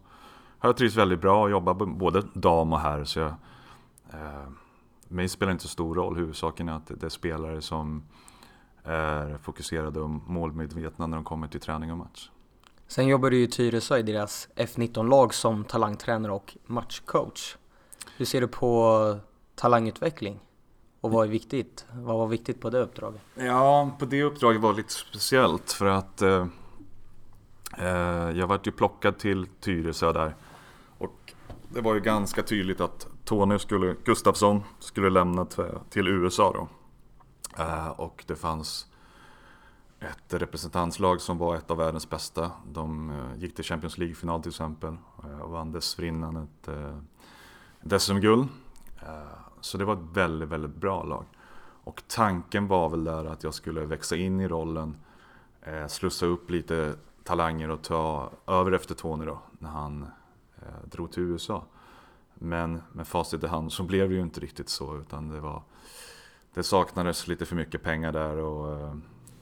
har 0.60 0.70
jag 0.70 0.78
trivts 0.78 0.96
väldigt 0.96 1.22
bra 1.22 1.44
och 1.44 1.51
jobbat 1.51 1.78
både 1.78 2.24
dam 2.34 2.74
och 2.74 2.80
herr. 2.80 3.04
Så 3.04 3.20
jag, 3.20 3.34
eh, 4.13 4.50
mig 5.08 5.30
spelar 5.30 5.50
det 5.50 5.51
inte 5.51 5.63
så 5.63 5.70
stor 5.70 5.96
roll. 5.96 6.16
Huvudsaken 6.16 6.70
är 6.70 6.74
att 6.74 6.88
det 6.88 7.04
är 7.04 7.10
spelare 7.10 7.62
som 7.62 8.04
är 8.84 9.38
fokuserade 9.38 10.00
och 10.00 10.10
målmedvetna 10.10 11.08
när 11.08 11.18
de 11.18 11.24
kommer 11.24 11.48
till 11.48 11.62
träning 11.62 11.92
och 11.92 11.98
match. 11.98 12.30
Sen 12.88 13.08
jobbar 13.08 13.30
du 13.30 13.42
i 13.42 13.48
Tyresö 13.48 13.98
i 13.98 14.04
deras 14.04 14.50
F19-lag 14.56 15.34
som 15.34 15.63
talangtränare 15.63 16.32
och 16.32 16.58
matchcoach. 16.66 17.58
Hur 18.18 18.25
ser 18.25 18.42
du 18.42 18.48
på 18.48 19.20
talangutveckling? 19.62 20.39
Och 21.01 21.12
vad 21.12 21.27
är 21.27 21.32
viktigt? 21.32 21.86
Vad 21.94 22.18
var 22.18 22.27
viktigt 22.27 22.62
på 22.62 22.70
det 22.70 22.80
uppdraget? 22.80 23.22
Ja, 23.36 23.96
på 24.00 24.06
det 24.06 24.24
uppdraget 24.24 24.62
var 24.62 24.72
det 24.72 24.77
lite 24.77 24.94
speciellt 24.94 25.72
för 25.72 25.86
att 25.86 26.22
eh, 26.22 26.48
eh, 27.77 28.30
jag 28.38 28.48
vart 28.48 28.68
ju 28.68 28.72
plockad 28.72 29.18
till 29.18 29.48
Tyresö 29.60 30.13
där. 30.13 30.36
Och 30.98 31.34
det 31.70 31.82
var 31.82 31.94
ju 31.94 32.00
ganska 32.00 32.44
tydligt 32.44 32.82
att 32.82 33.08
Tony 33.25 33.60
skulle, 33.60 33.96
Gustafsson 34.03 34.63
skulle 34.80 35.10
lämna 35.10 35.46
till 35.89 36.08
USA 36.08 36.53
då. 36.53 36.68
Eh, 37.63 37.88
och 37.88 38.24
det 38.27 38.36
fanns 38.36 38.88
ett 40.00 40.34
representantslag 40.34 41.22
som 41.22 41.38
var 41.38 41.56
ett 41.56 41.72
av 41.72 41.77
världens 41.77 42.10
bästa. 42.10 42.51
De 42.72 43.10
eh, 43.10 43.41
gick 43.41 43.56
till 43.56 43.65
Champions 43.65 43.98
League-final 43.98 44.41
till 44.41 44.50
exempel 44.50 44.98
eh, 45.24 45.39
och 45.39 45.51
vann 45.51 45.72
dessförinnan 45.72 46.36
ett, 46.38 46.68
eh, 46.68 46.98
ett 47.86 48.01
SM-guld. 48.01 48.48
Så 49.62 49.77
det 49.77 49.86
var 49.86 49.94
ett 49.94 50.18
väldigt, 50.18 50.50
väldigt 50.50 50.75
bra 50.75 51.03
lag. 51.03 51.25
Och 51.84 52.03
tanken 52.08 52.68
var 52.68 52.89
väl 52.89 53.03
där 53.03 53.25
att 53.25 53.44
jag 53.44 53.53
skulle 53.53 53.86
växa 53.86 54.15
in 54.15 54.39
i 54.39 54.48
rollen, 54.48 54.98
eh, 55.62 55.88
slussa 55.88 56.25
upp 56.25 56.50
lite 56.50 56.96
talanger 57.24 57.70
och 57.70 57.82
ta 57.82 58.32
över 58.48 58.72
efter 58.72 58.96
Tony 58.96 59.25
då, 59.25 59.41
när 59.60 59.70
han 59.70 60.08
eh, 60.56 60.89
drog 60.89 61.12
till 61.12 61.24
USA. 61.24 61.63
Men 62.34 62.82
med 62.91 63.08
facit 63.08 63.44
i 63.44 63.48
hand 63.48 63.74
så 63.74 63.84
blev 63.84 64.10
det 64.10 64.15
ju 64.15 64.22
inte 64.22 64.39
riktigt 64.39 64.70
så 64.70 64.98
utan 64.98 65.30
det 65.30 65.39
var 65.39 65.63
Det 66.53 66.63
saknades 66.63 67.27
lite 67.27 67.46
för 67.46 67.56
mycket 67.56 67.84
pengar 67.84 68.12
där 68.12 68.38
och 68.38 68.80
eh, 68.80 68.96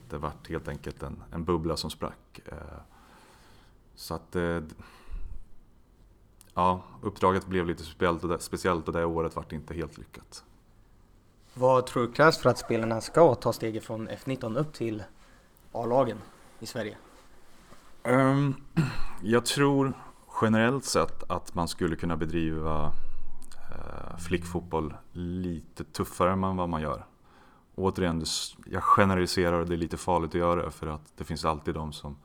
det 0.09 0.17
vart 0.17 0.49
helt 0.49 0.67
enkelt 0.67 1.03
en, 1.03 1.23
en 1.31 1.43
bubbla 1.43 1.77
som 1.77 1.89
sprack. 1.89 2.39
Eh, 2.45 2.79
så 3.95 4.13
att 4.13 4.35
eh, 4.35 4.59
Ja, 6.59 6.81
uppdraget 7.01 7.47
blev 7.47 7.65
lite 7.65 7.83
speciellt 7.83 8.23
och 8.23 8.29
det, 8.29 8.39
speciellt 8.39 8.87
och 8.87 8.93
det 8.93 9.05
året 9.05 9.35
vart 9.35 9.51
inte 9.51 9.73
helt 9.73 9.97
lyckat. 9.97 10.43
Vad 11.53 11.85
tror 11.85 12.07
du 12.07 12.11
krävs 12.11 12.37
för 12.37 12.49
att 12.49 12.57
spelarna 12.57 13.01
ska 13.01 13.35
ta 13.35 13.53
steget 13.53 13.83
från 13.83 14.09
F19 14.09 14.57
upp 14.57 14.73
till 14.73 15.03
A-lagen 15.71 16.17
i 16.59 16.65
Sverige? 16.65 16.97
Um, 18.03 18.55
jag 19.21 19.45
tror 19.45 19.93
generellt 20.41 20.85
sett 20.85 21.31
att 21.31 21.55
man 21.55 21.67
skulle 21.67 21.95
kunna 21.95 22.17
bedriva 22.17 22.91
eh, 23.53 24.17
flickfotboll 24.17 24.93
lite 25.11 25.83
tuffare 25.83 26.31
än 26.31 26.57
vad 26.57 26.69
man 26.69 26.81
gör. 26.81 27.05
Återigen, 27.75 28.25
jag 28.65 28.83
generaliserar 28.83 29.59
och 29.59 29.67
det 29.67 29.75
är 29.75 29.77
lite 29.77 29.97
farligt 29.97 30.29
att 30.29 30.35
göra 30.35 30.65
det 30.65 30.71
för 30.71 30.87
att 30.87 31.13
det 31.17 31.23
finns 31.23 31.45
alltid 31.45 31.73
de 31.73 31.93
som, 31.93 32.17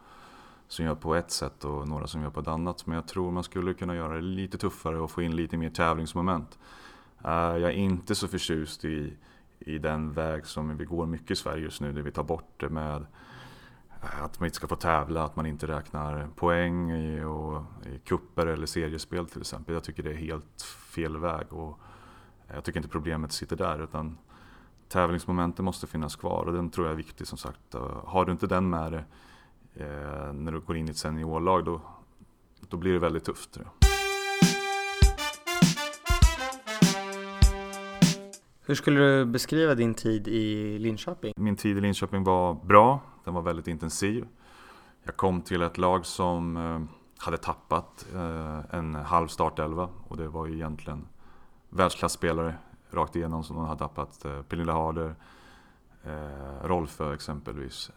som 0.75 0.85
gör 0.85 0.95
på 0.95 1.14
ett 1.14 1.31
sätt 1.31 1.64
och 1.64 1.88
några 1.88 2.07
som 2.07 2.23
gör 2.23 2.31
på 2.31 2.40
ett 2.40 2.49
annat. 2.49 2.87
Men 2.87 2.95
jag 2.95 3.09
tror 3.09 3.31
man 3.31 3.45
skulle 3.45 3.75
kunna 3.75 3.97
göra 3.97 4.14
det 4.14 4.21
lite 4.21 4.59
tuffare 4.59 5.00
och 5.00 5.11
få 5.11 5.23
in 5.23 5.37
lite 5.37 5.57
mer 5.57 5.71
tävlingsmoment. 5.71 6.59
Eh, 7.25 7.31
jag 7.33 7.62
är 7.62 7.71
inte 7.71 8.14
så 8.14 8.28
förtjust 8.28 8.85
i, 8.85 9.16
i 9.59 9.78
den 9.78 10.12
väg 10.12 10.47
som 10.47 10.76
vi 10.76 10.85
går 10.85 11.07
mycket 11.07 11.31
i 11.31 11.37
Sverige 11.37 11.62
just 11.62 11.81
nu, 11.81 11.93
där 11.93 12.02
vi 12.02 12.11
tar 12.11 12.23
bort 12.23 12.61
det 12.61 12.69
med 12.69 13.07
eh, 14.02 14.23
att 14.23 14.40
man 14.40 14.47
inte 14.47 14.57
ska 14.57 14.66
få 14.66 14.76
tävla, 14.76 15.25
att 15.25 15.37
man 15.37 15.47
inte 15.47 15.66
räknar 15.66 16.28
poäng 16.37 16.90
i, 16.90 17.25
och, 17.25 17.62
i 17.87 17.99
kupper 17.99 18.47
eller 18.47 18.66
seriespel 18.66 19.26
till 19.26 19.40
exempel. 19.40 19.75
Jag 19.75 19.85
tycker 19.85 20.02
det 20.02 20.11
är 20.11 20.14
helt 20.14 20.62
fel 20.95 21.16
väg 21.16 21.52
och 21.52 21.81
jag 22.54 22.64
tycker 22.64 22.78
inte 22.78 22.88
problemet 22.88 23.33
sitter 23.33 23.57
där 23.57 23.83
utan 23.83 24.19
tävlingsmomenten 24.88 25.64
måste 25.64 25.87
finnas 25.87 26.16
kvar 26.16 26.45
och 26.47 26.52
den 26.52 26.71
tror 26.71 26.87
jag 26.87 26.93
är 26.93 26.97
viktig 26.97 27.26
som 27.26 27.38
sagt. 27.38 27.75
Eh, 27.75 28.04
har 28.04 28.25
du 28.25 28.33
inte 28.33 28.47
den 28.47 28.71
med 28.71 28.93
dig 28.93 29.04
eh, 29.75 30.33
när 30.33 30.52
du 30.52 30.61
går 30.61 30.76
in 30.76 30.88
i 30.88 30.90
ett 30.90 30.97
seniorlag 30.97 31.64
då, 31.64 31.81
då 32.69 32.76
blir 32.76 32.93
det 32.93 32.99
väldigt 32.99 33.25
tufft. 33.25 33.52
Tror 33.52 33.66
jag. 33.66 33.85
Hur 38.66 38.75
skulle 38.75 39.00
du 39.00 39.25
beskriva 39.25 39.75
din 39.75 39.95
tid 39.95 40.28
i 40.28 40.78
Linköping? 40.78 41.33
Min 41.37 41.57
tid 41.57 41.78
i 41.78 41.81
Linköping 41.81 42.25
var 42.25 42.54
bra. 42.54 43.00
Den 43.25 43.35
var 43.35 43.43
väldigt 43.43 43.69
intensiv. 43.69 44.26
Jag 45.02 45.16
kom 45.16 45.43
till 45.43 45.62
ett 45.62 45.78
lag 45.78 46.07
som 46.07 46.57
eh, 46.57 46.81
hade 47.25 47.37
tappat 47.37 48.07
eh, 48.14 48.61
en 48.71 48.95
halv 48.95 49.28
startelva 49.28 49.88
och 50.09 50.16
det 50.16 50.28
var 50.28 50.47
ju 50.47 50.54
egentligen 50.54 51.07
världsklasspelare 51.71 52.54
rakt 52.90 53.16
igenom 53.16 53.45
som 53.45 53.57
de 53.57 53.64
hade 53.64 53.78
tappat. 53.78 54.25
Eh, 54.25 54.43
Pernilla 54.43 54.73
Harder, 54.73 55.14
Rolfö 56.62 57.14
exempelvis. 57.14 57.90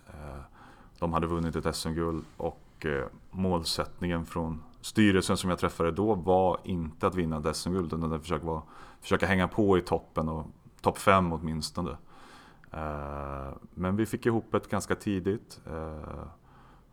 De 1.00 1.13
hade 1.13 1.27
vunnit 1.27 1.56
ett 1.56 1.75
SM-guld 1.75 2.25
och 2.38 2.86
eh, 2.86 3.06
målsättningen 3.32 4.25
från 4.25 4.63
styrelsen 4.82 5.38
som 5.38 5.50
jag 5.50 5.60
träffade 5.60 5.92
då 5.92 6.16
var 6.16 6.60
inte 6.63 7.08
att 7.08 7.16
vinna 7.16 7.38
ett 7.38 7.56
SM-guld 7.56 7.94
utan 7.94 8.13
att 8.13 8.22
försöka, 8.22 8.62
försöka 9.01 9.25
hänga 9.25 9.48
på 9.48 9.77
i 9.77 9.82
toppen 9.82 10.30
och 10.30 10.48
topp 10.82 10.98
fem 10.98 11.34
åtminstone. 11.34 11.98
Eh, 12.72 13.54
men 13.74 13.96
vi 13.96 14.06
fick 14.06 14.25
ihop 14.25 14.46
det 14.51 14.70
ganska 14.70 14.96
tidigt. 14.96 15.62
Eh, 15.66 16.27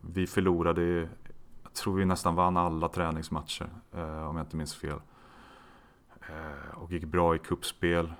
vi 0.00 0.26
förlorade, 0.26 0.82
jag 1.62 1.72
tror 1.72 1.96
vi 1.96 2.04
nästan 2.04 2.34
vann 2.34 2.56
alla 2.56 2.88
träningsmatcher, 2.88 3.68
om 4.28 4.36
jag 4.36 4.40
inte 4.40 4.56
minns 4.56 4.74
fel. 4.74 4.98
Och 6.74 6.92
gick 6.92 7.04
bra 7.04 7.34
i 7.34 7.38
kuppspel 7.38 8.12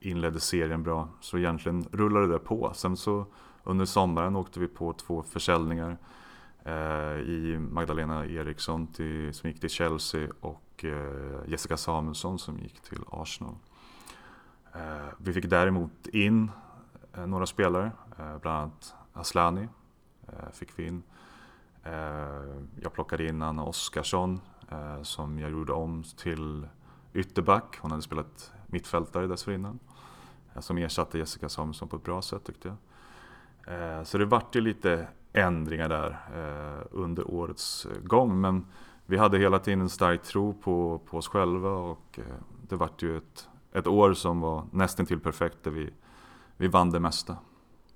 inledde 0.00 0.40
serien 0.40 0.82
bra. 0.82 1.08
Så 1.20 1.38
egentligen 1.38 1.88
rullade 1.92 2.26
det 2.26 2.38
på. 2.38 2.72
Sen 2.74 2.96
så 2.96 3.26
under 3.66 3.84
sommaren 3.84 4.36
åkte 4.36 4.60
vi 4.60 4.68
på 4.68 4.92
två 4.92 5.22
försäljningar 5.22 5.98
eh, 6.64 7.20
i 7.20 7.58
Magdalena 7.70 8.26
Eriksson 8.26 8.86
till, 8.86 9.34
som 9.34 9.50
gick 9.50 9.60
till 9.60 9.70
Chelsea 9.70 10.28
och 10.40 10.84
eh, 10.84 11.50
Jessica 11.50 11.76
Samuelsson 11.76 12.38
som 12.38 12.58
gick 12.58 12.80
till 12.80 13.00
Arsenal. 13.10 13.54
Eh, 14.74 15.08
vi 15.18 15.32
fick 15.32 15.50
däremot 15.50 16.06
in 16.06 16.50
eh, 17.14 17.26
några 17.26 17.46
spelare, 17.46 17.92
eh, 18.18 18.38
bland 18.38 18.56
annat 18.56 18.94
Aslani 19.12 19.68
eh, 20.28 20.50
fick 20.52 20.78
vi 20.78 20.86
in. 20.86 21.02
Eh, 21.82 21.92
jag 22.80 22.92
plockade 22.92 23.28
in 23.28 23.42
Anna 23.42 23.64
Oskarsson 23.64 24.40
eh, 24.70 25.02
som 25.02 25.38
jag 25.38 25.50
gjorde 25.50 25.72
om 25.72 26.04
till 26.16 26.68
ytterback. 27.12 27.78
Hon 27.80 27.90
hade 27.90 28.02
spelat 28.02 28.52
mittfältare 28.66 29.26
dessförinnan. 29.26 29.78
Eh, 30.54 30.60
som 30.60 30.78
ersatte 30.78 31.18
Jessica 31.18 31.48
Samuelsson 31.48 31.88
på 31.88 31.96
ett 31.96 32.04
bra 32.04 32.22
sätt 32.22 32.44
tyckte 32.44 32.68
jag. 32.68 32.76
Eh, 33.66 34.02
så 34.02 34.18
det 34.18 34.24
vart 34.24 34.56
ju 34.56 34.60
lite 34.60 35.06
ändringar 35.32 35.88
där 35.88 36.10
eh, 36.34 36.86
under 36.90 37.30
årets 37.30 37.86
gång. 38.02 38.40
Men 38.40 38.66
vi 39.06 39.16
hade 39.16 39.38
hela 39.38 39.58
tiden 39.58 39.80
en 39.80 39.88
stark 39.88 40.22
tro 40.22 40.54
på, 40.54 41.00
på 41.06 41.16
oss 41.16 41.28
själva 41.28 41.70
och 41.70 42.18
eh, 42.18 42.24
det 42.68 42.76
vart 42.76 43.02
ju 43.02 43.16
ett, 43.16 43.48
ett 43.72 43.86
år 43.86 44.14
som 44.14 44.40
var 44.40 44.64
nästan 44.70 45.06
till 45.06 45.20
perfekt 45.20 45.56
där 45.62 45.70
vi, 45.70 45.90
vi 46.56 46.68
vann 46.68 46.90
det 46.90 47.00
mesta. 47.00 47.36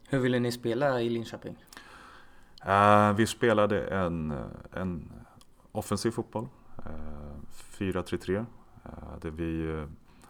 Hur 0.08 0.18
ville 0.18 0.38
ni 0.38 0.52
spela 0.52 1.00
i 1.00 1.08
Linköping? 1.08 1.56
vi 3.14 3.26
spelade 3.26 3.86
en, 3.86 4.34
en 4.72 5.12
offensiv 5.72 6.10
fotboll, 6.10 6.48
4-3-3. 7.78 8.44
där 9.20 9.30
vi 9.30 9.84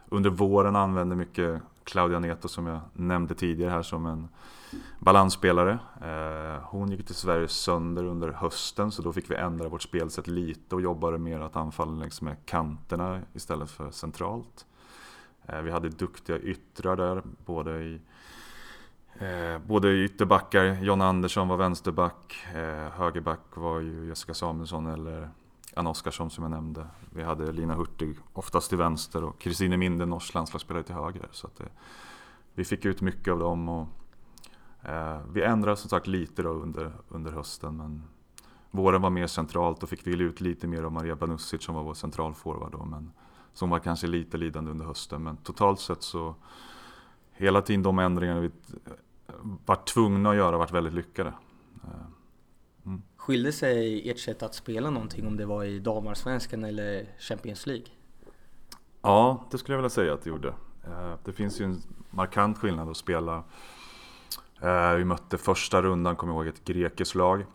under 0.08 0.30
våren 0.30 0.76
använde 0.76 1.16
mycket 1.16 1.62
Claudia 1.84 2.18
Neto 2.18 2.48
som 2.48 2.66
jag 2.66 2.80
nämnde 2.92 3.34
tidigare 3.34 3.70
här 3.70 3.82
som 3.82 4.06
en 4.06 4.28
balansspelare. 4.98 5.78
Eh, 6.02 6.62
hon 6.62 6.90
gick 6.90 7.06
till 7.06 7.14
Sverige 7.14 7.48
sönder 7.48 8.04
under 8.04 8.28
hösten 8.28 8.90
så 8.90 9.02
då 9.02 9.12
fick 9.12 9.30
vi 9.30 9.34
ändra 9.34 9.68
vårt 9.68 9.82
spelsätt 9.82 10.26
lite 10.26 10.74
och 10.74 10.80
jobbade 10.80 11.18
mer 11.18 11.40
att 11.40 11.56
anfalla 11.56 11.92
längs 11.92 12.22
med 12.22 12.36
kanterna 12.46 13.20
istället 13.34 13.70
för 13.70 13.90
centralt. 13.90 14.66
Eh, 15.46 15.60
vi 15.60 15.70
hade 15.70 15.88
duktiga 15.88 16.38
yttrar 16.38 16.96
där, 16.96 17.22
både 17.46 17.82
i 17.82 18.00
eh, 19.18 19.58
både 19.66 19.92
ytterbackar, 19.92 20.64
John 20.64 21.00
Andersson 21.00 21.48
var 21.48 21.56
vänsterback, 21.56 22.46
högerback 22.92 23.40
var 23.54 23.80
ju 23.80 24.06
Jessica 24.08 24.34
Samuelsson 24.34 24.86
eller 24.86 25.28
Ann 25.76 25.86
Oskarsson 25.86 26.30
som 26.30 26.44
jag 26.44 26.50
nämnde. 26.50 26.86
Vi 27.10 27.22
hade 27.22 27.52
Lina 27.52 27.74
Hurtig 27.74 28.16
oftast 28.32 28.68
till 28.68 28.78
vänster 28.78 29.24
och 29.24 29.38
Kristine 29.38 29.76
Minde, 29.76 30.06
norsk 30.06 30.34
landslagsspelare 30.34 30.82
till 30.82 30.94
höger. 30.94 31.28
Så 31.30 31.46
att 31.46 31.56
det, 31.56 31.68
vi 32.54 32.64
fick 32.64 32.84
ut 32.84 33.00
mycket 33.00 33.32
av 33.32 33.38
dem 33.38 33.68
och 33.68 33.86
eh, 34.82 35.20
vi 35.32 35.42
ändrade 35.42 35.76
som 35.76 35.90
sagt 35.90 36.06
lite 36.06 36.42
då 36.42 36.50
under, 36.50 36.92
under 37.08 37.32
hösten 37.32 37.76
men 37.76 38.02
våren 38.70 39.02
var 39.02 39.10
mer 39.10 39.26
centralt 39.26 39.82
och 39.82 39.88
fick 39.88 40.06
vi 40.06 40.12
ut 40.12 40.40
lite 40.40 40.66
mer 40.66 40.82
av 40.82 40.92
Maria 40.92 41.16
Banusic 41.16 41.62
som 41.62 41.74
var 41.74 41.82
vår 41.82 41.94
centralforward 41.94 42.72
då 42.72 42.84
men 42.84 43.12
som 43.52 43.70
var 43.70 43.78
kanske 43.78 44.06
lite 44.06 44.36
lidande 44.36 44.70
under 44.70 44.86
hösten 44.86 45.22
men 45.22 45.36
totalt 45.36 45.80
sett 45.80 46.02
så 46.02 46.34
hela 47.32 47.62
tiden 47.62 47.82
de 47.82 47.98
ändringarna 47.98 48.40
vi 48.40 48.46
eh, 48.46 49.32
var 49.66 49.76
tvungna 49.76 50.30
att 50.30 50.36
göra 50.36 50.58
varit 50.58 50.72
väldigt 50.72 50.94
lyckade. 50.94 51.32
Eh. 51.84 52.19
Skilde 53.20 53.52
sig 53.52 54.10
ert 54.10 54.18
sätt 54.18 54.42
att 54.42 54.54
spela 54.54 54.90
någonting 54.90 55.26
om 55.26 55.36
det 55.36 55.46
var 55.46 55.64
i 55.64 55.78
damallsvenskan 55.78 56.64
eller 56.64 57.06
Champions 57.18 57.66
League? 57.66 57.86
Ja, 59.02 59.44
det 59.50 59.58
skulle 59.58 59.74
jag 59.74 59.78
vilja 59.78 59.90
säga 59.90 60.14
att 60.14 60.22
det 60.22 60.30
gjorde. 60.30 60.48
Eh, 60.84 61.14
det 61.24 61.32
finns 61.32 61.60
ju 61.60 61.64
en 61.64 61.82
markant 62.10 62.58
skillnad 62.58 62.88
att 62.88 62.96
spela. 62.96 63.44
Eh, 64.60 64.92
vi 64.92 65.04
mötte 65.04 65.38
första 65.38 65.82
rundan, 65.82 66.16
kommer 66.16 66.32
jag 66.32 66.46
ihåg, 66.46 66.54
ett 66.54 66.64
grekiskt 66.64 67.14
lag. 67.14 67.46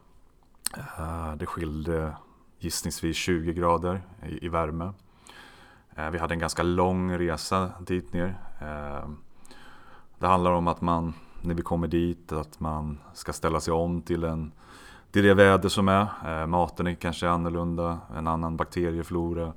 Eh, 0.97 1.35
det 1.35 1.45
skilde 1.45 2.17
gissningsvis 2.59 3.17
20 3.17 3.53
grader 3.53 4.01
i 4.41 4.49
värme. 4.49 4.93
Vi 6.11 6.17
hade 6.17 6.33
en 6.33 6.39
ganska 6.39 6.63
lång 6.63 7.17
resa 7.17 7.71
dit 7.79 8.13
ner. 8.13 8.37
Det 10.19 10.27
handlar 10.27 10.51
om 10.51 10.67
att 10.67 10.81
man, 10.81 11.13
när 11.41 11.55
vi 11.55 11.61
kommer 11.61 11.87
dit, 11.87 12.31
att 12.31 12.59
man 12.59 12.99
ska 13.13 13.33
ställa 13.33 13.59
sig 13.59 13.73
om 13.73 14.01
till, 14.01 14.23
en, 14.23 14.51
till 15.15 15.23
det 15.23 15.33
väder 15.33 15.69
som 15.69 15.87
är. 15.87 16.07
Eh, 16.25 16.47
maten 16.47 16.87
är 16.87 16.93
kanske 16.93 17.29
annorlunda, 17.29 17.99
en 18.17 18.27
annan 18.27 18.57
bakterieflora. 18.57 19.53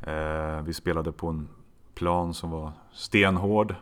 Eh, 0.00 0.62
vi 0.62 0.72
spelade 0.74 1.12
på 1.12 1.28
en 1.28 1.48
plan 1.94 2.34
som 2.34 2.50
var 2.50 2.72
stenhård. 2.92 3.74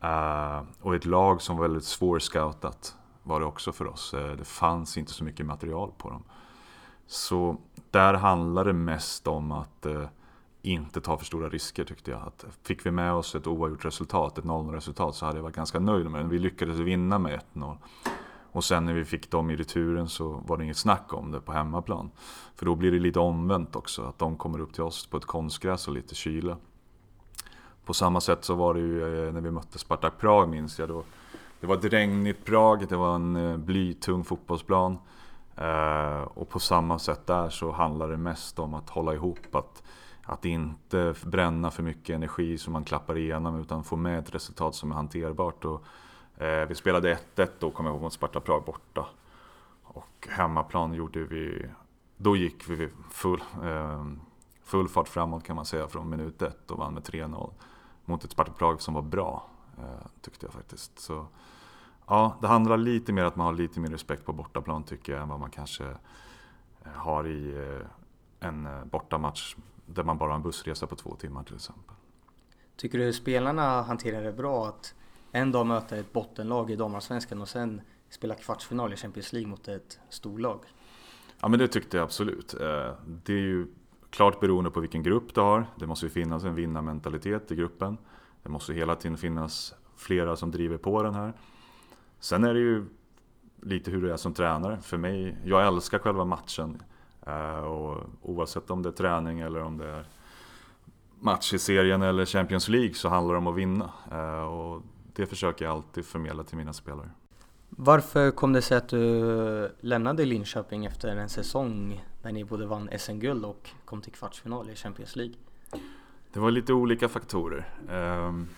Eh, 0.00 0.62
och 0.80 0.94
ett 0.94 1.04
lag 1.04 1.42
som 1.42 1.56
var 1.56 1.62
väldigt 1.62 1.84
svårscoutat 1.84 2.96
var 3.22 3.40
det 3.40 3.46
också 3.46 3.72
för 3.72 3.86
oss. 3.86 4.14
Eh, 4.14 4.30
det 4.30 4.44
fanns 4.44 4.98
inte 4.98 5.12
så 5.12 5.24
mycket 5.24 5.46
material 5.46 5.92
på 5.98 6.10
dem. 6.10 6.24
Så 7.06 7.56
där 7.90 8.14
handlar 8.14 8.64
det 8.64 8.72
mest 8.72 9.26
om 9.26 9.52
att 9.52 9.86
inte 10.62 11.00
ta 11.00 11.16
för 11.16 11.24
stora 11.24 11.48
risker 11.48 11.84
tyckte 11.84 12.10
jag. 12.10 12.20
Att 12.20 12.44
fick 12.62 12.86
vi 12.86 12.90
med 12.90 13.12
oss 13.12 13.34
ett 13.34 13.46
oavgjort 13.46 13.84
resultat, 13.84 14.38
ett 14.38 14.44
0-0 14.44 14.72
resultat, 14.72 15.14
så 15.14 15.26
hade 15.26 15.38
jag 15.38 15.42
varit 15.42 15.56
ganska 15.56 15.80
nöjd 15.80 16.10
med 16.10 16.24
det. 16.24 16.28
Vi 16.28 16.38
lyckades 16.38 16.78
vinna 16.78 17.18
med 17.18 17.40
1-0. 17.54 17.76
Och 18.52 18.64
sen 18.64 18.84
när 18.84 18.94
vi 18.94 19.04
fick 19.04 19.30
dem 19.30 19.50
i 19.50 19.56
returen 19.56 20.08
så 20.08 20.42
var 20.46 20.56
det 20.56 20.64
inget 20.64 20.76
snack 20.76 21.14
om 21.14 21.30
det 21.30 21.40
på 21.40 21.52
hemmaplan. 21.52 22.10
För 22.54 22.66
då 22.66 22.74
blir 22.74 22.92
det 22.92 22.98
lite 22.98 23.20
omvänt 23.20 23.76
också, 23.76 24.02
att 24.02 24.18
de 24.18 24.36
kommer 24.36 24.60
upp 24.60 24.72
till 24.72 24.82
oss 24.82 25.06
på 25.06 25.16
ett 25.16 25.24
konstgräs 25.24 25.88
och 25.88 25.94
lite 25.94 26.14
kyla. 26.14 26.56
På 27.84 27.94
samma 27.94 28.20
sätt 28.20 28.44
så 28.44 28.54
var 28.54 28.74
det 28.74 28.80
ju 28.80 29.26
eh, 29.26 29.32
när 29.32 29.40
vi 29.40 29.50
mötte 29.50 29.78
Spartak 29.78 30.18
Prag 30.18 30.48
minns 30.48 30.78
jag 30.78 30.88
då. 30.88 31.02
Det 31.60 31.66
var 31.66 31.74
ett 31.74 31.84
regnigt 31.84 32.44
Prag, 32.44 32.88
det 32.88 32.96
var 32.96 33.14
en 33.14 33.36
eh, 33.36 33.56
blytung 33.56 34.24
fotbollsplan. 34.24 34.98
Eh, 35.56 36.20
och 36.20 36.48
på 36.48 36.58
samma 36.58 36.98
sätt 36.98 37.26
där 37.26 37.48
så 37.48 37.72
handlar 37.72 38.08
det 38.08 38.16
mest 38.16 38.58
om 38.58 38.74
att 38.74 38.90
hålla 38.90 39.14
ihop. 39.14 39.54
Att, 39.54 39.82
att 40.22 40.44
inte 40.44 41.14
bränna 41.24 41.70
för 41.70 41.82
mycket 41.82 42.16
energi 42.16 42.58
som 42.58 42.72
man 42.72 42.84
klappar 42.84 43.18
igenom 43.18 43.60
utan 43.60 43.84
få 43.84 43.96
med 43.96 44.18
ett 44.18 44.34
resultat 44.34 44.74
som 44.74 44.90
är 44.90 44.96
hanterbart. 44.96 45.64
Och, 45.64 45.84
Eh, 46.40 46.66
vi 46.68 46.74
spelade 46.74 47.18
1-1 47.36 47.48
då, 47.58 47.70
kommer 47.70 47.90
jag 47.90 47.94
ihåg, 47.94 48.02
mot 48.02 48.12
Sparta 48.12 48.40
Prag 48.40 48.64
borta. 48.64 49.06
Och 49.82 50.28
hemmaplan 50.30 50.94
gjorde 50.94 51.24
vi... 51.24 51.70
Då 52.16 52.36
gick 52.36 52.68
vi 52.68 52.88
full, 53.10 53.42
eh, 53.64 54.06
full 54.64 54.88
fart 54.88 55.08
framåt 55.08 55.44
kan 55.44 55.56
man 55.56 55.66
säga 55.66 55.88
från 55.88 56.10
minut 56.10 56.42
1 56.42 56.70
och 56.70 56.78
vann 56.78 56.94
med 56.94 57.02
3-0 57.02 57.52
mot 58.04 58.24
ett 58.24 58.30
Sparta 58.30 58.52
Prag 58.52 58.82
som 58.82 58.94
var 58.94 59.02
bra. 59.02 59.46
Eh, 59.78 60.06
tyckte 60.20 60.46
jag 60.46 60.52
faktiskt. 60.52 60.98
Så, 60.98 61.26
ja, 62.06 62.36
det 62.40 62.46
handlar 62.46 62.76
lite 62.76 63.12
mer 63.12 63.24
att 63.24 63.36
man 63.36 63.46
har 63.46 63.52
lite 63.52 63.80
mer 63.80 63.88
respekt 63.88 64.24
på 64.24 64.32
bortaplan 64.32 64.82
tycker 64.82 65.12
jag 65.12 65.22
än 65.22 65.28
vad 65.28 65.40
man 65.40 65.50
kanske 65.50 65.84
har 66.94 67.26
i 67.26 67.68
en 68.40 68.68
bortamatch 68.84 69.56
där 69.86 70.04
man 70.04 70.18
bara 70.18 70.30
har 70.30 70.36
en 70.36 70.42
bussresa 70.42 70.86
på 70.86 70.96
två 70.96 71.14
timmar 71.14 71.42
till 71.42 71.54
exempel. 71.54 71.94
Tycker 72.76 72.98
du 72.98 73.12
spelarna 73.12 73.82
hanterar 73.82 74.22
det 74.22 74.32
bra 74.32 74.66
att 74.66 74.94
en 75.32 75.52
dag 75.52 75.66
möta 75.66 75.96
ett 75.96 76.12
bottenlag 76.12 76.70
i 76.70 76.76
damallsvenskan 76.76 77.40
och 77.40 77.48
sen 77.48 77.80
spela 78.10 78.34
kvartsfinal 78.34 78.92
i 78.92 78.96
Champions 78.96 79.32
League 79.32 79.50
mot 79.50 79.68
ett 79.68 80.00
storlag? 80.08 80.60
Ja 81.40 81.48
men 81.48 81.58
det 81.58 81.68
tyckte 81.68 81.96
jag 81.96 82.04
absolut. 82.04 82.54
Eh, 82.54 82.92
det 83.24 83.32
är 83.32 83.38
ju 83.38 83.66
Klart 84.10 84.40
beroende 84.40 84.70
på 84.70 84.80
vilken 84.80 85.02
grupp 85.02 85.34
du 85.34 85.40
har. 85.40 85.66
Det 85.76 85.86
måste 85.86 86.06
ju 86.06 86.10
finnas 86.10 86.44
en 86.44 86.54
vinnarmentalitet 86.54 87.52
i 87.52 87.56
gruppen. 87.56 87.98
Det 88.42 88.48
måste 88.48 88.72
hela 88.72 88.94
tiden 88.94 89.18
finnas 89.18 89.74
flera 89.96 90.36
som 90.36 90.50
driver 90.50 90.76
på 90.76 91.02
den 91.02 91.14
här. 91.14 91.32
Sen 92.20 92.44
är 92.44 92.54
det 92.54 92.60
ju 92.60 92.84
lite 93.62 93.90
hur 93.90 94.02
du 94.02 94.12
är 94.12 94.16
som 94.16 94.34
tränare. 94.34 94.80
För 94.80 94.96
mig, 94.96 95.36
jag 95.44 95.66
älskar 95.66 95.98
själva 95.98 96.24
matchen. 96.24 96.82
Eh, 97.26 97.58
och 97.58 98.04
oavsett 98.22 98.70
om 98.70 98.82
det 98.82 98.88
är 98.88 98.92
träning 98.92 99.40
eller 99.40 99.62
om 99.62 99.78
det 99.78 99.88
är 99.88 100.04
match 101.20 101.54
i 101.54 101.58
serien 101.58 102.02
eller 102.02 102.26
Champions 102.26 102.68
League 102.68 102.94
så 102.94 103.08
handlar 103.08 103.34
det 103.34 103.38
om 103.38 103.46
att 103.46 103.56
vinna. 103.56 103.90
Eh, 104.12 104.42
och 104.42 104.82
det 105.18 105.26
försöker 105.26 105.64
jag 105.64 105.72
alltid 105.72 106.06
förmedla 106.06 106.44
till 106.44 106.56
mina 106.56 106.72
spelare. 106.72 107.10
Varför 107.68 108.30
kom 108.30 108.52
det 108.52 108.62
sig 108.62 108.76
att 108.76 108.88
du 108.88 109.72
lämnade 109.80 110.24
Linköping 110.24 110.84
efter 110.84 111.08
en 111.16 111.28
säsong 111.28 112.04
när 112.22 112.32
ni 112.32 112.44
både 112.44 112.66
vann 112.66 112.90
SM-guld 112.98 113.44
och 113.44 113.70
kom 113.84 114.02
till 114.02 114.12
kvartsfinal 114.12 114.70
i 114.70 114.74
Champions 114.74 115.16
League? 115.16 115.34
Det 116.32 116.40
var 116.40 116.50
lite 116.50 116.72
olika 116.72 117.08
faktorer. 117.08 117.68
Ehm, 117.90 118.48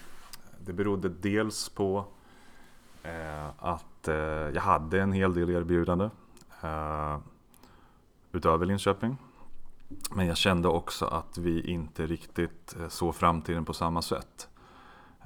det 0.58 0.72
berodde 0.72 1.08
dels 1.08 1.68
på 1.68 2.04
eh, 3.02 3.48
att 3.58 4.08
eh, 4.08 4.14
jag 4.54 4.62
hade 4.62 5.00
en 5.00 5.12
hel 5.12 5.34
del 5.34 5.50
erbjudande 5.50 6.10
eh, 6.62 7.18
utöver 8.32 8.66
Linköping. 8.66 9.16
Men 10.10 10.26
jag 10.26 10.36
kände 10.36 10.68
också 10.68 11.04
att 11.04 11.38
vi 11.38 11.70
inte 11.70 12.06
riktigt 12.06 12.76
såg 12.88 13.14
framtiden 13.14 13.64
på 13.64 13.72
samma 13.72 14.02
sätt. 14.02 14.49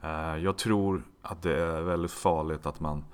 Eh, 0.05 0.37
jag 0.37 0.57
tror 0.57 1.03
att 1.23 1.43
det 1.43 1.63
är 1.63 1.83
väldigt 1.83 2.13
farligt 2.13 2.67
att 2.67 2.81
man 2.81 3.05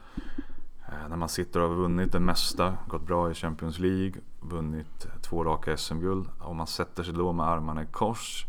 eh, 0.88 1.08
när 1.08 1.16
man 1.16 1.28
sitter 1.28 1.60
och 1.60 1.68
har 1.68 1.76
vunnit 1.76 2.12
det 2.12 2.20
mesta, 2.20 2.76
gått 2.88 3.06
bra 3.06 3.30
i 3.30 3.34
Champions 3.34 3.78
League, 3.78 4.12
vunnit 4.40 5.06
två 5.22 5.44
raka 5.44 5.76
SM-guld. 5.76 6.28
Om 6.40 6.56
man 6.56 6.66
sätter 6.66 7.02
sig 7.02 7.14
då 7.14 7.32
med 7.32 7.46
armarna 7.46 7.82
i 7.82 7.86
kors 7.86 8.46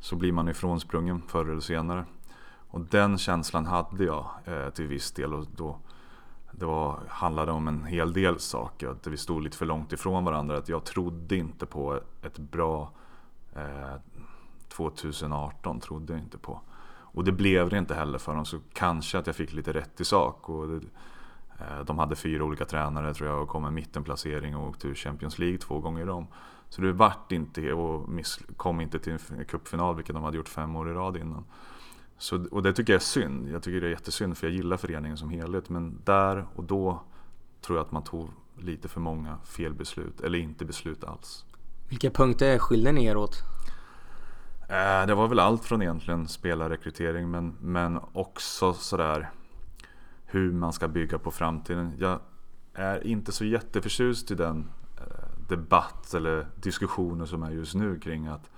så 0.00 0.16
blir 0.16 0.32
man 0.32 0.48
ifrånsprungen 0.48 1.22
förr 1.22 1.50
eller 1.50 1.60
senare. 1.60 2.04
Och 2.68 2.80
den 2.80 3.18
känslan 3.18 3.66
hade 3.66 4.04
jag 4.04 4.26
eh, 4.44 4.70
till 4.70 4.86
viss 4.86 5.12
del. 5.12 5.34
Och 5.34 5.46
då, 5.56 5.78
det 6.50 6.64
var, 6.64 7.00
handlade 7.08 7.52
om 7.52 7.68
en 7.68 7.84
hel 7.84 8.12
del 8.12 8.38
saker. 8.38 8.88
Att 8.88 9.06
vi 9.06 9.16
stod 9.16 9.42
lite 9.42 9.56
för 9.56 9.66
långt 9.66 9.92
ifrån 9.92 10.24
varandra. 10.24 10.58
Att 10.58 10.68
jag 10.68 10.84
trodde 10.84 11.36
inte 11.36 11.66
på 11.66 12.00
ett 12.22 12.38
bra 12.38 12.90
eh, 13.54 13.94
2018. 14.68 15.80
Trodde 15.80 16.12
jag 16.12 16.22
inte 16.22 16.38
på. 16.38 16.60
Och 17.16 17.24
det 17.24 17.32
blev 17.32 17.68
det 17.68 17.78
inte 17.78 17.94
heller 17.94 18.18
för 18.18 18.34
dem 18.34 18.44
så 18.44 18.58
kanske 18.72 19.18
att 19.18 19.26
jag 19.26 19.36
fick 19.36 19.52
lite 19.52 19.72
rätt 19.72 20.00
i 20.00 20.04
sak. 20.04 20.48
Och 20.48 20.68
det, 20.68 20.80
eh, 21.58 21.84
de 21.86 21.98
hade 21.98 22.16
fyra 22.16 22.44
olika 22.44 22.64
tränare 22.64 23.14
tror 23.14 23.28
jag 23.30 23.42
och 23.42 23.48
kom 23.48 23.64
en 23.64 23.74
mittenplacering 23.74 24.56
och 24.56 24.68
åkte 24.68 24.88
ur 24.88 24.94
Champions 24.94 25.38
League 25.38 25.58
två 25.58 25.78
gånger 25.78 26.08
om. 26.08 26.26
Så 26.68 26.82
det 26.82 26.92
vart 26.92 27.32
inte 27.32 27.72
och 27.72 28.08
miss, 28.08 28.38
kom 28.56 28.80
inte 28.80 28.98
till 28.98 29.12
en 29.38 29.44
cupfinal 29.44 29.96
vilket 29.96 30.14
de 30.14 30.24
hade 30.24 30.36
gjort 30.36 30.48
fem 30.48 30.76
år 30.76 30.90
i 30.90 30.92
rad 30.92 31.16
innan. 31.16 31.44
Så, 32.18 32.46
och 32.50 32.62
det 32.62 32.72
tycker 32.72 32.92
jag 32.92 33.00
är 33.00 33.04
synd. 33.04 33.48
Jag 33.48 33.62
tycker 33.62 33.80
det 33.80 33.86
är 33.86 33.90
jättesynd 33.90 34.38
för 34.38 34.46
jag 34.46 34.56
gillar 34.56 34.76
föreningen 34.76 35.16
som 35.16 35.30
helhet. 35.30 35.68
Men 35.68 36.00
där 36.04 36.46
och 36.54 36.64
då 36.64 37.02
tror 37.60 37.78
jag 37.78 37.84
att 37.84 37.92
man 37.92 38.04
tog 38.04 38.28
lite 38.58 38.88
för 38.88 39.00
många 39.00 39.38
felbeslut 39.44 40.20
eller 40.20 40.38
inte 40.38 40.64
beslut 40.64 41.04
alls. 41.04 41.44
Vilka 41.88 42.10
punkter 42.10 42.58
skiljer 42.58 42.92
ni 42.92 43.04
er 43.04 43.16
åt? 43.16 43.55
Eh, 44.68 45.06
det 45.06 45.14
var 45.14 45.28
väl 45.28 45.38
allt 45.38 45.64
från 45.64 45.82
egentligen 45.82 46.28
spelarrekrytering 46.28 47.30
men, 47.30 47.56
men 47.60 48.00
också 48.12 48.72
sådär 48.72 49.30
hur 50.26 50.52
man 50.52 50.72
ska 50.72 50.88
bygga 50.88 51.18
på 51.18 51.30
framtiden. 51.30 51.92
Jag 51.98 52.18
är 52.74 53.06
inte 53.06 53.32
så 53.32 53.44
jätteförtjust 53.44 54.30
i 54.30 54.34
den 54.34 54.70
eh, 54.96 55.48
debatt 55.48 56.14
eller 56.14 56.46
diskussioner 56.56 57.26
som 57.26 57.42
är 57.42 57.50
just 57.50 57.74
nu 57.74 57.98
kring 57.98 58.26
att 58.26 58.50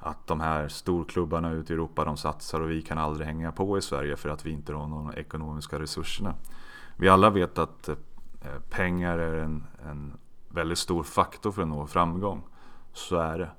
att 0.00 0.26
de 0.26 0.40
här 0.40 0.68
storklubbarna 0.68 1.50
ute 1.50 1.72
i 1.72 1.74
Europa 1.74 2.04
de 2.04 2.16
satsar 2.16 2.60
och 2.60 2.70
vi 2.70 2.82
kan 2.82 2.98
aldrig 2.98 3.26
hänga 3.26 3.52
på 3.52 3.78
i 3.78 3.82
Sverige 3.82 4.16
för 4.16 4.28
att 4.28 4.46
vi 4.46 4.50
inte 4.50 4.72
har 4.72 4.80
de 4.80 5.12
ekonomiska 5.16 5.78
resurserna. 5.78 6.34
Vi 6.96 7.08
alla 7.08 7.30
vet 7.30 7.58
att 7.58 7.88
eh, 7.88 7.96
pengar 8.70 9.18
är 9.18 9.36
en, 9.36 9.66
en 9.90 10.16
väldigt 10.48 10.78
stor 10.78 11.02
faktor 11.02 11.52
för 11.52 11.62
att 11.62 11.68
nå 11.68 11.86
framgång. 11.86 12.42
Så 12.92 13.16
är 13.16 13.38
det. 13.38 13.50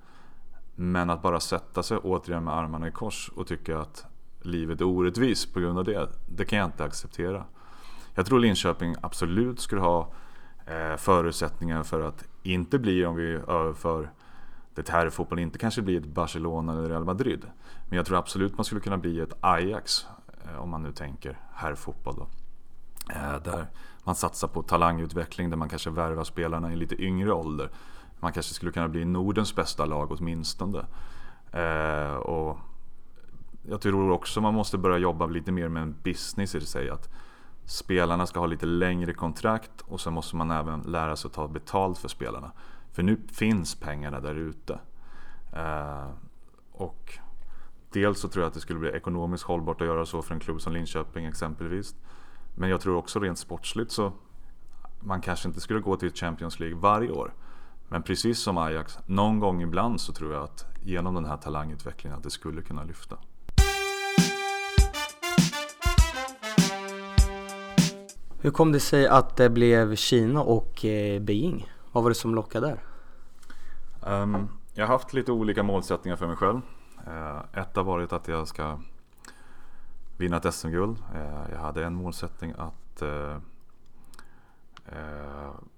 Men 0.82 1.10
att 1.10 1.22
bara 1.22 1.40
sätta 1.40 1.84
sig 1.84 1.98
återigen 1.98 2.44
med 2.44 2.54
armarna 2.54 2.88
i 2.88 2.92
kors 2.92 3.32
och 3.36 3.48
tycka 3.48 3.80
att 3.80 4.06
livet 4.42 4.82
är 4.82 4.86
orättvist 4.86 5.54
på 5.54 5.60
grund 5.60 5.80
av 5.80 5.86
det, 5.86 6.10
det 6.28 6.46
kan 6.46 6.60
jag 6.60 6.66
inte 6.66 6.84
acceptera. 6.84 7.46
Jag 8.16 8.26
tror 8.26 8.40
Linköping 8.40 8.96
absolut 9.02 9.60
skulle 9.60 9.82
ha 9.82 10.12
eh, 10.66 10.96
förutsättningar 10.98 11.84
för 11.84 12.02
att 12.02 12.24
inte 12.44 12.80
bli, 12.80 13.06
om 13.06 13.16
vi 13.16 13.32
överför 13.32 14.12
det 14.74 14.90
här 14.90 15.10
fotboll 15.10 15.40
inte 15.40 15.58
kanske 15.58 15.82
blir 15.82 16.00
ett 16.00 16.08
Barcelona 16.08 16.72
eller 16.72 16.90
Real 16.90 17.06
Madrid. 17.06 17.46
Men 17.90 17.98
jag 17.98 18.06
tror 18.06 18.18
absolut 18.18 18.58
man 18.58 18.66
skulle 18.66 18.82
kunna 18.82 18.98
bli 18.98 19.20
ett 19.20 19.34
Ajax, 19.40 20.06
eh, 20.44 20.62
om 20.62 20.70
man 20.70 20.84
nu 20.84 20.92
tänker 20.92 21.40
herrfotboll 21.54 22.16
då. 22.16 22.28
Eh, 23.14 23.44
där 23.44 23.68
man 24.04 24.16
satsar 24.16 24.48
på 24.48 24.64
talangutveckling, 24.64 25.50
där 25.50 25.58
man 25.58 25.70
kanske 25.70 25.90
värvar 25.90 26.24
spelarna 26.24 26.74
i 26.74 26.76
lite 26.76 27.04
yngre 27.04 27.34
ålder. 27.34 27.70
Man 28.20 28.34
kanske 28.34 28.54
skulle 28.54 28.72
kunna 28.72 28.88
bli 28.88 29.06
Nordens 29.06 29.56
bästa 29.56 29.86
lag 29.86 30.12
åtminstone. 30.12 30.86
Eh, 31.52 32.14
och 32.14 32.58
jag 33.70 33.82
tror 33.82 34.12
också 34.12 34.42
man 34.42 34.54
måste 34.54 34.78
börja 34.78 34.98
jobba 34.98 35.26
lite 35.26 35.52
mer 35.52 35.70
med 35.70 35.84
en 35.84 35.96
business 36.04 36.56
i 36.56 36.62
sig. 36.62 36.90
Att 36.90 37.10
spelarna 37.66 38.28
ska 38.28 38.40
ha 38.40 38.48
lite 38.48 38.66
längre 38.66 39.14
kontrakt 39.14 39.82
och 39.82 40.02
så 40.02 40.12
måste 40.12 40.36
man 40.36 40.52
även 40.52 40.82
lära 40.82 41.16
sig 41.16 41.28
att 41.28 41.34
ta 41.34 41.48
betalt 41.48 41.98
för 41.98 42.08
spelarna. 42.08 42.52
För 42.92 43.04
nu 43.04 43.18
finns 43.32 43.76
pengarna 43.76 44.20
där 44.20 44.36
ute. 44.36 44.80
Eh, 45.54 46.10
och 46.72 47.20
dels 47.92 48.20
så 48.20 48.28
tror 48.28 48.44
jag 48.44 48.48
att 48.48 48.54
det 48.54 48.60
skulle 48.60 48.80
bli 48.80 48.90
ekonomiskt 48.90 49.44
hållbart 49.44 49.82
att 49.82 49.88
göra 49.88 50.06
så 50.06 50.22
för 50.22 50.34
en 50.34 50.40
klubb 50.40 50.62
som 50.62 50.74
Linköping 50.74 51.26
exempelvis. 51.26 51.96
Men 52.56 52.70
jag 52.70 52.82
tror 52.82 52.96
också 52.96 53.20
rent 53.20 53.40
sportsligt 53.40 53.92
så 53.92 54.12
man 55.00 55.22
kanske 55.22 55.48
inte 55.48 55.60
skulle 55.60 55.80
gå 55.80 55.96
till 55.96 56.14
Champions 56.14 56.60
League 56.60 56.78
varje 56.78 57.12
år. 57.12 57.34
Men 57.92 58.04
precis 58.04 58.40
som 58.40 58.58
Ajax, 58.58 58.98
någon 59.06 59.40
gång 59.40 59.62
ibland 59.62 60.02
så 60.02 60.14
tror 60.14 60.34
jag 60.34 60.44
att 60.44 60.66
genom 60.84 61.16
den 61.16 61.26
här 61.26 61.38
talangutvecklingen 61.38 62.18
att 62.18 62.24
det 62.24 62.30
skulle 62.30 62.62
kunna 62.62 62.84
lyfta. 62.84 63.18
Hur 68.42 68.52
kom 68.52 68.72
det 68.72 68.80
sig 68.80 69.08
att 69.08 69.38
det 69.38 69.50
blev 69.50 69.96
Kina 69.96 70.42
och 70.42 70.86
eh, 70.86 71.22
Beijing? 71.22 71.72
Vad 71.92 72.04
var 72.04 72.12
det 72.12 72.16
som 72.16 72.36
lockade 72.36 72.68
där? 72.68 72.84
Um, 74.22 74.50
jag 74.74 74.88
har 74.88 74.94
haft 74.94 75.14
lite 75.14 75.32
olika 75.32 75.64
målsättningar 75.64 76.18
för 76.18 76.28
mig 76.28 76.36
själv. 76.36 76.62
Uh, 77.08 77.60
ett 77.60 77.76
har 77.76 77.84
varit 77.84 78.14
att 78.14 78.28
jag 78.28 78.48
ska 78.48 78.80
vinna 80.18 80.38
ett 80.38 80.54
SM-guld. 80.54 80.98
Uh, 81.16 81.52
jag 81.52 81.60
hade 81.60 81.86
en 81.86 81.96
målsättning 81.96 82.54
att 82.58 83.02
uh, 83.02 83.38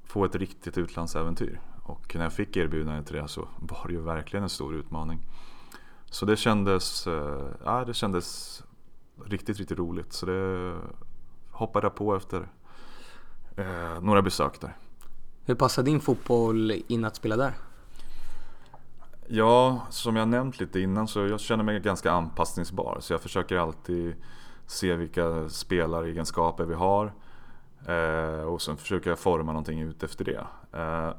få 0.03 0.25
ett 0.25 0.35
riktigt 0.35 0.77
utlandsäventyr. 0.77 1.59
Och 1.91 2.15
när 2.15 2.23
jag 2.23 2.33
fick 2.33 2.57
erbjudandet 2.57 3.07
till 3.07 3.15
det 3.15 3.27
så 3.27 3.47
var 3.59 3.87
det 3.87 3.93
ju 3.93 4.01
verkligen 4.01 4.43
en 4.43 4.49
stor 4.49 4.75
utmaning. 4.75 5.19
Så 6.05 6.25
det 6.25 6.37
kändes, 6.37 7.07
ja, 7.65 7.83
det 7.85 7.93
kändes 7.93 8.63
riktigt, 9.25 9.57
riktigt 9.57 9.77
roligt. 9.77 10.13
Så 10.13 10.25
det 10.25 10.75
hoppade 11.51 11.85
jag 11.85 11.95
på 11.95 12.15
efter 12.15 12.47
några 14.01 14.21
besök 14.21 14.61
där. 14.61 14.77
Hur 15.45 15.55
passar 15.55 15.83
din 15.83 15.99
fotboll 15.99 16.71
in 16.87 17.05
att 17.05 17.15
spela 17.15 17.37
där? 17.37 17.53
Ja, 19.27 19.81
som 19.89 20.15
jag 20.15 20.27
nämnt 20.27 20.59
lite 20.59 20.79
innan 20.79 21.07
så 21.07 21.27
jag 21.27 21.39
känner 21.39 21.63
mig 21.63 21.79
ganska 21.79 22.11
anpassningsbar. 22.11 22.97
Så 22.99 23.13
jag 23.13 23.21
försöker 23.21 23.57
alltid 23.57 24.15
se 24.65 24.95
vilka 24.95 25.49
spelaregenskaper 25.49 26.65
vi 26.65 26.73
har. 26.73 27.13
Eh, 27.87 28.43
och 28.43 28.61
sen 28.61 28.77
försöker 28.77 29.09
jag 29.09 29.19
forma 29.19 29.51
någonting 29.51 29.79
ut 29.79 30.03
efter 30.03 30.25
det. 30.25 30.47
Eh, 30.79 31.13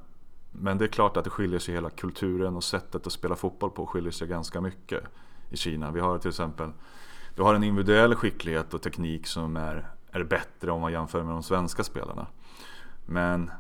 men 0.53 0.79
det 0.79 0.85
är 0.85 0.89
klart 0.89 1.17
att 1.17 1.25
det 1.25 1.31
skiljer 1.31 1.59
sig 1.59 1.75
hela 1.75 1.91
kulturen 1.91 2.57
och 2.57 2.65
sättet 2.65 3.07
att 3.07 3.13
spela 3.13 3.37
fotboll 3.37 3.71
på 3.71 3.87
skiljer 3.87 4.13
sig 4.13 4.29
ganska 4.29 4.61
mycket 4.61 5.03
i 5.51 5.57
Kina. 5.57 5.91
Vi 5.91 6.01
har 6.01 6.19
till 6.19 6.29
exempel 6.29 6.71
du 7.35 7.43
har 7.43 7.55
en 7.55 7.65
individuell 7.65 8.15
skicklighet 8.15 8.75
och 8.75 8.83
teknik 8.83 9.27
som 9.27 9.57
är, 9.57 9.91
är 10.11 10.25
bättre 10.25 10.71
om 10.71 10.81
man 10.81 10.93
jämför 10.93 11.23
med 11.23 11.35
de 11.35 11.43
svenska 11.43 11.85
spelarna. 11.85 12.27
Men 13.07 13.51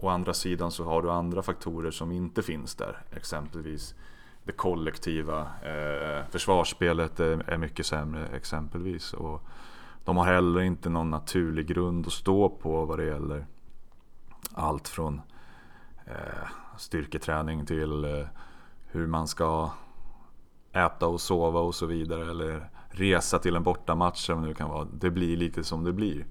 Å 0.00 0.08
andra 0.08 0.34
sidan 0.34 0.70
så 0.70 0.84
har 0.84 1.02
du 1.02 1.10
andra 1.10 1.42
faktorer 1.42 1.90
som 1.90 2.12
inte 2.12 2.42
finns 2.42 2.74
där. 2.74 3.02
Exempelvis 3.10 3.94
det 4.44 4.52
kollektiva. 4.52 5.40
Eh, 5.40 6.26
försvarsspelet 6.30 7.20
är, 7.20 7.50
är, 7.50 7.56
mycket 7.56 7.86
sämre 7.86 8.26
exempelvis. 8.26 9.12
Och 9.12 9.42
de 10.04 10.16
har 10.16 10.24
heller 10.24 10.60
inte 10.60 10.88
någon 10.88 11.10
naturlig 11.10 11.66
grund 11.66 12.06
att 12.06 12.12
stå 12.12 12.48
på 12.48 12.84
vad 12.84 12.98
det 12.98 13.04
gäller 13.04 13.46
allt 14.52 14.88
från 14.88 15.14
eh, 15.14 15.22
Eh, 16.08 16.48
styrketräning 16.76 17.66
till 17.66 18.04
eh, 18.04 18.26
hur 18.86 19.06
man 19.06 19.28
ska 19.28 19.70
äta 20.72 21.06
och 21.06 21.20
sova 21.20 21.60
och 21.60 21.74
så 21.74 21.86
vidare. 21.86 22.30
Eller 22.30 22.70
resa 22.88 23.38
till 23.38 23.56
en 23.56 23.62
bortamatch. 23.62 24.30
Eller 24.30 24.48
det, 24.48 24.54
kan 24.54 24.70
vara. 24.70 24.88
det 24.92 25.10
blir 25.10 25.36
lite 25.36 25.64
som 25.64 25.84
det 25.84 25.92
blir. 25.92 26.26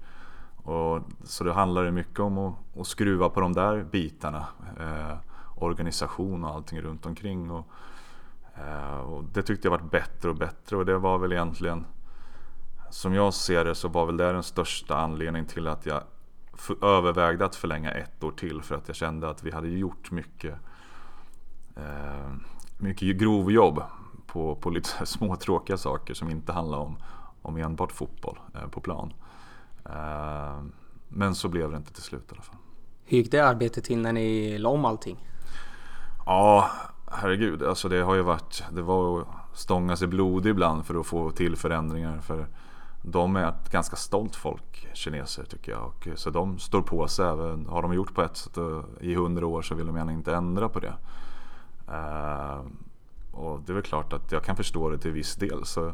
Och, 0.56 1.02
så 1.24 1.44
det 1.44 1.52
handlar 1.52 1.90
mycket 1.90 2.20
om 2.20 2.38
att, 2.38 2.54
att 2.78 2.86
skruva 2.86 3.28
på 3.28 3.40
de 3.40 3.52
där 3.52 3.84
bitarna. 3.84 4.46
Eh, 4.80 5.16
organisation 5.56 6.44
och 6.44 6.50
allting 6.50 6.80
runt 6.80 7.06
omkring. 7.06 7.50
Och, 7.50 7.66
eh, 8.54 9.00
och 9.00 9.24
det 9.24 9.42
tyckte 9.42 9.66
jag 9.66 9.70
varit 9.70 9.90
bättre 9.90 10.30
och 10.30 10.36
bättre 10.36 10.76
och 10.76 10.86
det 10.86 10.98
var 10.98 11.18
väl 11.18 11.32
egentligen 11.32 11.84
som 12.90 13.14
jag 13.14 13.34
ser 13.34 13.64
det 13.64 13.74
så 13.74 13.88
var 13.88 14.06
väl 14.06 14.16
det 14.16 14.32
den 14.32 14.42
största 14.42 14.96
anledningen 14.96 15.46
till 15.46 15.68
att 15.68 15.86
jag 15.86 16.02
övervägde 16.82 17.44
att 17.44 17.56
förlänga 17.56 17.90
ett 17.90 18.24
år 18.24 18.30
till 18.30 18.62
för 18.62 18.74
att 18.74 18.88
jag 18.88 18.96
kände 18.96 19.30
att 19.30 19.42
vi 19.42 19.50
hade 19.50 19.68
gjort 19.68 20.10
mycket 20.10 20.54
eh, 21.76 22.32
mycket 22.78 23.16
grovjobb 23.16 23.82
på, 24.26 24.54
på 24.54 24.70
lite 24.70 24.88
småtråkiga 25.06 25.76
saker 25.76 26.14
som 26.14 26.30
inte 26.30 26.52
handlar 26.52 26.78
om, 26.78 26.96
om 27.42 27.56
enbart 27.56 27.92
fotboll 27.92 28.38
eh, 28.54 28.68
på 28.68 28.80
plan. 28.80 29.12
Eh, 29.84 30.62
men 31.08 31.34
så 31.34 31.48
blev 31.48 31.70
det 31.70 31.76
inte 31.76 31.92
till 31.92 32.02
slut 32.02 32.24
i 32.28 32.34
alla 32.34 32.42
fall. 32.42 32.56
Hur 33.04 33.18
gick 33.18 33.30
det 33.30 33.40
arbetet 33.40 33.84
till 33.84 33.98
när 33.98 34.12
ni 34.12 34.58
la 34.58 34.68
om 34.68 34.84
allting? 34.84 35.16
Ja, 36.26 36.70
herregud. 37.06 37.62
Alltså 37.62 37.88
det 37.88 38.02
har 38.02 38.14
ju 38.14 38.22
varit, 38.22 38.64
det 38.72 38.82
var 38.82 39.20
att 39.20 39.26
stånga 39.54 39.96
sig 39.96 40.08
blodig 40.08 40.50
ibland 40.50 40.86
för 40.86 41.00
att 41.00 41.06
få 41.06 41.30
till 41.30 41.56
förändringar. 41.56 42.20
För 42.20 42.46
de 43.10 43.36
är 43.36 43.48
ett 43.48 43.70
ganska 43.70 43.96
stolt 43.96 44.36
folk, 44.36 44.88
kineser 44.92 45.44
tycker 45.44 45.72
jag. 45.72 45.84
Och, 45.84 46.08
eh, 46.08 46.14
så 46.14 46.30
de 46.30 46.58
står 46.58 46.82
på 46.82 47.08
sig 47.08 47.26
även, 47.26 47.66
har 47.66 47.82
de 47.82 47.94
gjort 47.94 48.14
på 48.14 48.22
ett 48.22 48.36
sätt 48.36 48.58
i 49.00 49.14
hundra 49.14 49.46
år 49.46 49.62
så 49.62 49.74
vill 49.74 49.86
de 49.86 49.96
gärna 49.96 50.12
inte 50.12 50.34
ändra 50.34 50.68
på 50.68 50.80
det. 50.80 50.94
Uh, 51.88 52.60
och 53.32 53.60
det 53.60 53.72
är 53.72 53.74
väl 53.74 53.82
klart 53.82 54.12
att 54.12 54.32
jag 54.32 54.44
kan 54.44 54.56
förstå 54.56 54.90
det 54.90 54.98
till 54.98 55.12
viss 55.12 55.36
del. 55.36 55.64
Så 55.64 55.92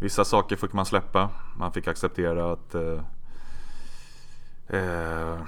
Vissa 0.00 0.24
saker 0.24 0.56
fick 0.56 0.72
man 0.72 0.86
släppa. 0.86 1.30
Man 1.58 1.72
fick 1.72 1.88
acceptera 1.88 2.52
att 2.52 2.74
eh, 2.74 3.00
Eh, 4.68 5.38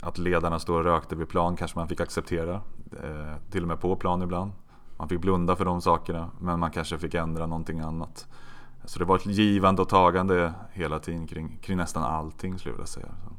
att 0.00 0.18
ledarna 0.18 0.58
står 0.58 0.78
och 0.78 0.84
rökte 0.84 1.16
vid 1.16 1.28
plan 1.28 1.56
kanske 1.56 1.78
man 1.78 1.88
fick 1.88 2.00
acceptera. 2.00 2.60
Eh, 3.02 3.34
till 3.50 3.62
och 3.62 3.68
med 3.68 3.80
på 3.80 3.96
plan 3.96 4.22
ibland. 4.22 4.52
Man 4.96 5.08
fick 5.08 5.20
blunda 5.20 5.56
för 5.56 5.64
de 5.64 5.80
sakerna 5.80 6.30
men 6.40 6.60
man 6.60 6.70
kanske 6.70 6.98
fick 6.98 7.14
ändra 7.14 7.46
någonting 7.46 7.80
annat. 7.80 8.26
Så 8.84 8.98
det 8.98 9.04
var 9.04 9.16
ett 9.16 9.26
givande 9.26 9.82
och 9.82 9.88
tagande 9.88 10.52
hela 10.72 10.98
tiden 10.98 11.26
kring, 11.26 11.58
kring 11.62 11.76
nästan 11.76 12.02
allting 12.02 12.58
skulle 12.58 12.72
jag 12.72 12.76
vilja 12.76 12.86
säga. 12.86 13.06
Så. 13.24 13.32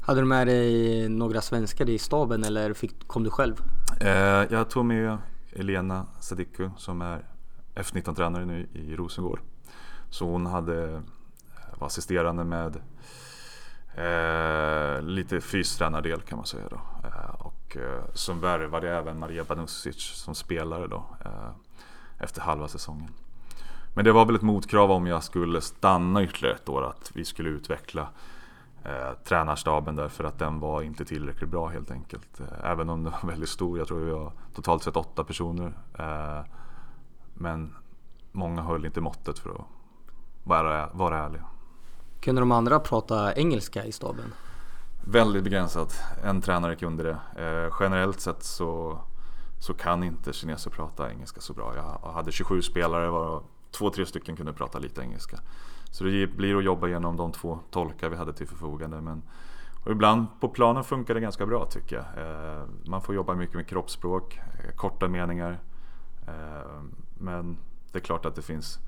Hade 0.00 0.20
du 0.20 0.26
med 0.26 0.46
dig 0.46 1.08
några 1.08 1.40
svenskar 1.40 1.90
i 1.90 1.98
staben 1.98 2.44
eller 2.44 2.74
fick, 2.74 3.08
kom 3.08 3.24
du 3.24 3.30
själv? 3.30 3.62
Eh, 4.00 4.08
jag 4.50 4.70
tog 4.70 4.84
med 4.84 5.18
Elena 5.52 6.06
Sadiku 6.20 6.70
som 6.76 7.02
är 7.02 7.24
F19-tränare 7.74 8.44
nu 8.44 8.68
i 8.72 8.96
Rosengård. 8.96 9.40
Så 10.10 10.24
hon 10.24 10.46
hade, 10.46 10.92
eh, 10.92 11.00
var 11.78 11.86
assisterande 11.86 12.44
med 12.44 12.76
eh, 13.94 15.02
lite 15.02 15.40
fystränardel 15.40 16.20
kan 16.20 16.36
man 16.36 16.46
säga 16.46 16.68
då. 16.70 16.80
Eh, 17.04 17.34
och 17.38 17.76
eh, 17.76 18.04
som 18.14 18.40
värvade 18.40 18.90
även 18.90 19.18
Maria 19.18 19.44
Banusic 19.44 19.96
som 19.96 20.34
spelare 20.34 20.86
då 20.86 21.04
eh, 21.24 21.50
efter 22.18 22.40
halva 22.40 22.68
säsongen. 22.68 23.10
Men 23.94 24.04
det 24.04 24.12
var 24.12 24.24
väl 24.24 24.34
ett 24.34 24.42
motkrav 24.42 24.90
om 24.90 25.06
jag 25.06 25.24
skulle 25.24 25.60
stanna 25.60 26.22
ytterligare 26.22 26.54
ett 26.54 26.68
år 26.68 26.82
att 26.82 27.10
vi 27.14 27.24
skulle 27.24 27.48
utveckla 27.48 28.08
eh, 28.84 29.12
tränarstaben 29.24 29.96
därför 29.96 30.24
att 30.24 30.38
den 30.38 30.60
var 30.60 30.82
inte 30.82 31.04
tillräckligt 31.04 31.50
bra 31.50 31.68
helt 31.68 31.90
enkelt. 31.90 32.40
Eh, 32.40 32.70
även 32.70 32.90
om 32.90 33.04
den 33.04 33.12
var 33.22 33.28
väldigt 33.30 33.48
stor. 33.48 33.78
Jag 33.78 33.88
tror 33.88 34.00
vi 34.00 34.10
var 34.10 34.32
totalt 34.54 34.82
sett 34.82 34.96
åtta 34.96 35.24
personer. 35.24 35.72
Eh, 35.98 36.44
men 37.34 37.74
många 38.32 38.62
höll 38.62 38.86
inte 38.86 39.00
måttet 39.00 39.38
för 39.38 39.50
att 39.50 39.64
vara, 40.44 40.88
vara 40.92 41.18
ärliga. 41.18 41.44
Kunde 42.20 42.40
de 42.40 42.52
andra 42.52 42.80
prata 42.80 43.34
engelska 43.34 43.84
i 43.84 43.92
staben? 43.92 44.32
Väldigt 45.04 45.44
begränsat. 45.44 46.00
En 46.24 46.40
tränare 46.40 46.76
kunde 46.76 47.02
det. 47.02 47.42
Eh, 47.44 47.74
generellt 47.80 48.20
sett 48.20 48.42
så, 48.42 48.98
så 49.60 49.74
kan 49.74 50.02
inte 50.02 50.32
kineser 50.32 50.70
prata 50.70 51.10
engelska 51.10 51.40
så 51.40 51.52
bra. 51.52 51.72
Jag 51.76 52.12
hade 52.12 52.32
27 52.32 52.62
spelare 52.62 53.10
varav 53.10 53.44
två, 53.70 53.90
tre 53.90 54.06
stycken 54.06 54.36
kunde 54.36 54.52
prata 54.52 54.78
lite 54.78 55.00
engelska. 55.00 55.38
Så 55.90 56.04
det 56.04 56.26
blir 56.26 56.56
att 56.56 56.64
jobba 56.64 56.88
genom 56.88 57.16
de 57.16 57.32
två 57.32 57.58
tolkar 57.70 58.08
vi 58.08 58.16
hade 58.16 58.32
till 58.32 58.46
förfogande. 58.46 59.00
Men, 59.00 59.22
och 59.84 59.92
ibland 59.92 60.26
på 60.40 60.48
planen 60.48 60.84
funkar 60.84 61.14
det 61.14 61.20
ganska 61.20 61.46
bra 61.46 61.64
tycker 61.64 61.96
jag. 61.96 62.04
Eh, 62.24 62.64
man 62.84 63.02
får 63.02 63.14
jobba 63.14 63.34
mycket 63.34 63.54
med 63.54 63.66
kroppsspråk, 63.66 64.36
eh, 64.36 64.74
korta 64.76 65.08
meningar. 65.08 65.58
Eh, 66.26 66.82
men 67.18 67.56
det 67.92 67.98
är 67.98 68.02
klart 68.02 68.26
att 68.26 68.34
det 68.34 68.42
finns 68.42 68.78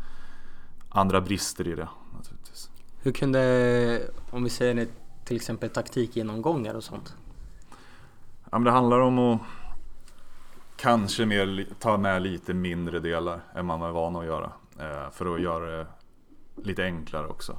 andra 0.88 1.21
brister 1.21 1.69
i 1.69 1.75
det 1.75 1.88
naturligtvis. 2.16 2.71
Hur 3.03 3.12
kunde, 3.12 4.11
om 4.31 4.45
vi 4.45 4.51
säger 4.51 4.75
det, 4.75 4.88
till 5.25 5.37
exempel 5.37 5.71
taktikgenomgångar 5.71 6.75
och 6.75 6.85
sånt? 6.85 7.14
Ja, 8.51 8.59
men 8.59 8.64
det 8.64 8.71
handlar 8.71 9.01
om 9.01 9.19
att 9.19 9.40
kanske 10.77 11.27
mer, 11.27 11.66
ta 11.79 11.97
med 11.97 12.23
lite 12.23 12.55
mindre 12.55 13.01
delar 13.01 13.40
än 13.55 13.66
man 13.66 13.83
är 13.83 13.90
van 13.90 14.16
att 14.16 14.25
göra. 14.25 14.53
Eh, 14.81 15.11
för 15.11 15.35
att 15.35 15.40
göra 15.40 15.77
det 15.77 15.87
lite 16.57 16.85
enklare 16.85 17.27
också. 17.27 17.57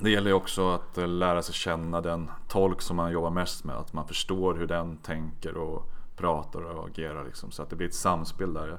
Det 0.00 0.10
gäller 0.10 0.30
ju 0.30 0.34
också 0.34 0.70
att 0.70 0.98
eh, 0.98 1.08
lära 1.08 1.42
sig 1.42 1.54
känna 1.54 2.00
den 2.00 2.30
tolk 2.48 2.82
som 2.82 2.96
man 2.96 3.12
jobbar 3.12 3.30
mest 3.30 3.64
med. 3.64 3.76
Att 3.76 3.92
man 3.92 4.08
förstår 4.08 4.54
hur 4.54 4.66
den 4.66 4.96
tänker 4.96 5.56
och 5.56 5.90
pratar 6.16 6.62
och 6.62 6.86
agerar 6.88 7.24
liksom, 7.24 7.50
så 7.50 7.62
att 7.62 7.70
det 7.70 7.76
blir 7.76 7.88
ett 7.88 7.94
samspel 7.94 8.54
där. 8.54 8.78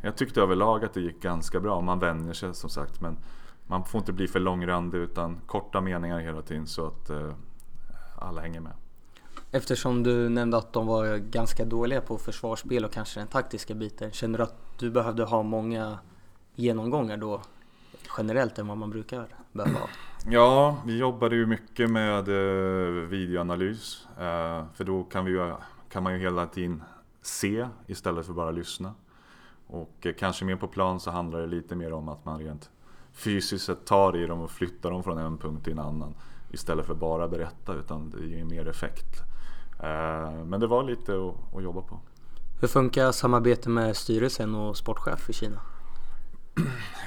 Jag 0.00 0.16
tyckte 0.16 0.40
överlag 0.40 0.84
att 0.84 0.94
det 0.94 1.00
gick 1.00 1.22
ganska 1.22 1.60
bra. 1.60 1.80
Man 1.80 1.98
vänjer 1.98 2.32
sig 2.32 2.54
som 2.54 2.70
sagt 2.70 3.00
men 3.00 3.18
man 3.66 3.84
får 3.84 3.98
inte 3.98 4.12
bli 4.12 4.28
för 4.28 4.40
långrandig 4.40 4.98
utan 4.98 5.40
korta 5.46 5.80
meningar 5.80 6.18
hela 6.18 6.42
tiden 6.42 6.66
så 6.66 6.86
att 6.86 7.10
eh, 7.10 7.32
alla 8.18 8.40
hänger 8.40 8.60
med. 8.60 8.72
Eftersom 9.50 10.02
du 10.02 10.28
nämnde 10.28 10.56
att 10.56 10.72
de 10.72 10.86
var 10.86 11.16
ganska 11.16 11.64
dåliga 11.64 12.00
på 12.00 12.18
försvarsspel 12.18 12.84
och 12.84 12.92
kanske 12.92 13.20
den 13.20 13.28
taktiska 13.28 13.74
biten. 13.74 14.10
Känner 14.10 14.38
du 14.38 14.44
att 14.44 14.78
du 14.78 14.90
behövde 14.90 15.24
ha 15.24 15.42
många 15.42 15.98
genomgångar 16.56 17.16
då 17.16 17.40
generellt 18.18 18.58
än 18.58 18.66
vad 18.66 18.76
man 18.76 18.90
brukar 18.90 19.28
behöva 19.52 19.78
ha? 19.78 19.88
Ja, 20.30 20.76
vi 20.86 20.98
jobbade 20.98 21.36
ju 21.36 21.46
mycket 21.46 21.90
med 21.90 22.28
eh, 22.28 23.08
videoanalys. 23.08 24.06
Eh, 24.18 24.64
för 24.74 24.84
då 24.84 25.04
kan, 25.04 25.24
vi, 25.24 25.52
kan 25.88 26.02
man 26.02 26.12
ju 26.12 26.18
hela 26.18 26.46
tiden 26.46 26.82
se 27.22 27.68
istället 27.86 28.26
för 28.26 28.32
bara 28.32 28.50
lyssna. 28.50 28.94
Och 29.66 30.06
eh, 30.06 30.12
kanske 30.18 30.44
mer 30.44 30.56
på 30.56 30.68
plan 30.68 31.00
så 31.00 31.10
handlar 31.10 31.40
det 31.40 31.46
lite 31.46 31.76
mer 31.76 31.92
om 31.92 32.08
att 32.08 32.24
man 32.24 32.38
rent 32.38 32.70
fysiskt 33.12 33.84
tar 33.84 34.16
i 34.16 34.26
dem 34.26 34.40
och 34.40 34.50
flyttar 34.50 34.90
dem 34.90 35.02
från 35.02 35.18
en 35.18 35.38
punkt 35.38 35.64
till 35.64 35.72
en 35.72 35.78
annan. 35.78 36.14
Istället 36.52 36.86
för 36.86 36.94
bara 36.94 37.28
berätta 37.28 37.74
utan 37.74 38.10
det 38.10 38.26
ger 38.26 38.44
mer 38.44 38.68
effekt. 38.68 39.22
Men 40.44 40.60
det 40.60 40.66
var 40.66 40.82
lite 40.82 41.12
att, 41.56 41.62
jobba 41.62 41.82
på. 41.82 42.00
Hur 42.60 42.68
funkar 42.68 43.12
samarbetet 43.12 43.66
med 43.66 43.96
styrelsen 43.96 44.54
och 44.54 44.76
sportchef 44.76 45.30
i 45.30 45.32
Kina? 45.32 45.60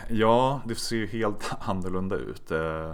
Ja, 0.07 0.61
det 0.65 0.75
ser 0.75 0.95
ju 0.95 1.07
helt 1.07 1.51
annorlunda 1.59 2.15
ut. 2.15 2.51
Eh, 2.51 2.91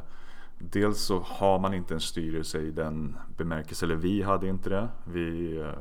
dels 0.58 1.00
så 1.00 1.20
har 1.20 1.60
man 1.60 1.74
inte 1.74 1.94
en 1.94 2.00
styrelse 2.00 2.60
i 2.60 2.72
den 2.72 3.18
bemärkelse, 3.38 3.86
eller 3.86 3.96
vi 3.96 4.22
hade 4.22 4.48
inte 4.48 4.70
det. 4.70 4.90
Vi, 5.04 5.58
eh, 5.58 5.80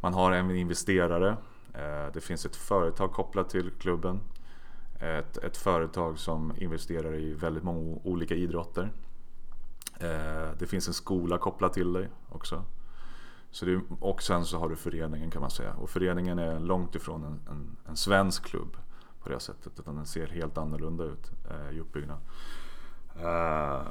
man 0.00 0.14
har 0.14 0.32
en 0.32 0.50
investerare. 0.50 1.36
Eh, 1.74 2.12
det 2.12 2.20
finns 2.20 2.46
ett 2.46 2.56
företag 2.56 3.12
kopplat 3.12 3.50
till 3.50 3.70
klubben. 3.70 4.20
Ett, 4.98 5.36
ett 5.36 5.56
företag 5.56 6.18
som 6.18 6.52
investerar 6.56 7.14
i 7.14 7.34
väldigt 7.34 7.62
många 7.62 7.98
olika 8.04 8.34
idrotter. 8.34 8.92
Det 10.58 10.66
finns 10.66 10.88
en 10.88 10.94
skola 10.94 11.38
kopplad 11.38 11.72
till 11.72 11.92
dig 11.92 12.08
också. 12.28 12.64
Så 13.50 13.64
det, 13.64 13.80
och 14.00 14.22
sen 14.22 14.44
så 14.44 14.58
har 14.58 14.68
du 14.68 14.76
föreningen 14.76 15.30
kan 15.30 15.40
man 15.40 15.50
säga. 15.50 15.74
Och 15.74 15.90
föreningen 15.90 16.38
är 16.38 16.60
långt 16.60 16.94
ifrån 16.94 17.24
en, 17.24 17.40
en, 17.50 17.76
en 17.88 17.96
svensk 17.96 18.44
klubb 18.44 18.76
på 19.22 19.28
det 19.28 19.40
sättet. 19.40 19.78
Utan 19.78 19.96
den 19.96 20.06
ser 20.06 20.26
helt 20.26 20.58
annorlunda 20.58 21.04
ut 21.04 21.32
eh, 21.50 21.76
i 21.76 21.80
uppbyggnad. 21.80 22.18
Eh, 23.22 23.82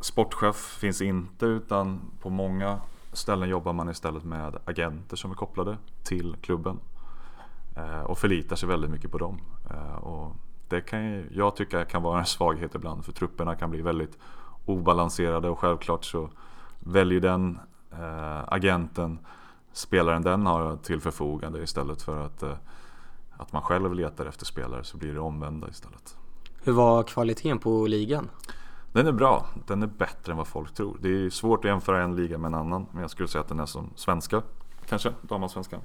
sportchef 0.00 0.56
finns 0.56 1.02
inte 1.02 1.46
utan 1.46 2.00
på 2.20 2.30
många 2.30 2.80
ställen 3.12 3.48
jobbar 3.48 3.72
man 3.72 3.88
istället 3.88 4.24
med 4.24 4.58
agenter 4.64 5.16
som 5.16 5.30
är 5.30 5.34
kopplade 5.34 5.76
till 6.02 6.36
klubben. 6.40 6.80
Eh, 7.76 8.00
och 8.00 8.18
förlitar 8.18 8.56
sig 8.56 8.68
väldigt 8.68 8.90
mycket 8.90 9.10
på 9.10 9.18
dem. 9.18 9.40
Eh, 9.70 9.94
och 9.94 10.36
det 10.68 10.80
kan 10.80 11.24
jag 11.30 11.56
tycka 11.56 11.84
kan 11.84 12.02
vara 12.02 12.18
en 12.18 12.26
svaghet 12.26 12.74
ibland 12.74 13.04
för 13.04 13.12
trupperna 13.12 13.54
kan 13.54 13.70
bli 13.70 13.82
väldigt 13.82 14.18
obalanserade 14.64 15.48
och 15.48 15.58
självklart 15.58 16.04
så 16.04 16.28
väljer 16.78 17.20
den 17.20 17.58
eh, 17.92 18.40
agenten 18.46 19.18
spelaren 19.72 20.22
den 20.22 20.46
har 20.46 20.76
till 20.76 21.00
förfogande 21.00 21.62
istället 21.62 22.02
för 22.02 22.26
att 22.26 22.42
eh, 22.42 22.56
att 23.42 23.52
man 23.52 23.62
själv 23.62 23.94
letar 23.94 24.26
efter 24.26 24.44
spelare 24.44 24.84
så 24.84 24.96
blir 24.96 25.12
det 25.12 25.20
omvända 25.20 25.68
istället. 25.68 26.16
Hur 26.62 26.72
var 26.72 27.02
kvaliteten 27.02 27.58
på 27.58 27.86
ligan? 27.86 28.30
Den 28.92 29.06
är 29.06 29.12
bra. 29.12 29.46
Den 29.66 29.82
är 29.82 29.86
bättre 29.86 30.32
än 30.32 30.38
vad 30.38 30.46
folk 30.46 30.74
tror. 30.74 30.96
Det 31.00 31.08
är 31.08 31.30
svårt 31.30 31.64
att 31.64 31.70
jämföra 31.70 32.02
en 32.02 32.16
liga 32.16 32.38
med 32.38 32.48
en 32.48 32.54
annan. 32.54 32.86
Men 32.92 33.00
jag 33.00 33.10
skulle 33.10 33.28
säga 33.28 33.42
att 33.42 33.48
den 33.48 33.60
är 33.60 33.66
som 33.66 33.90
svenska. 33.96 34.42
Kanske, 34.88 35.12
damallsvenskan. 35.22 35.80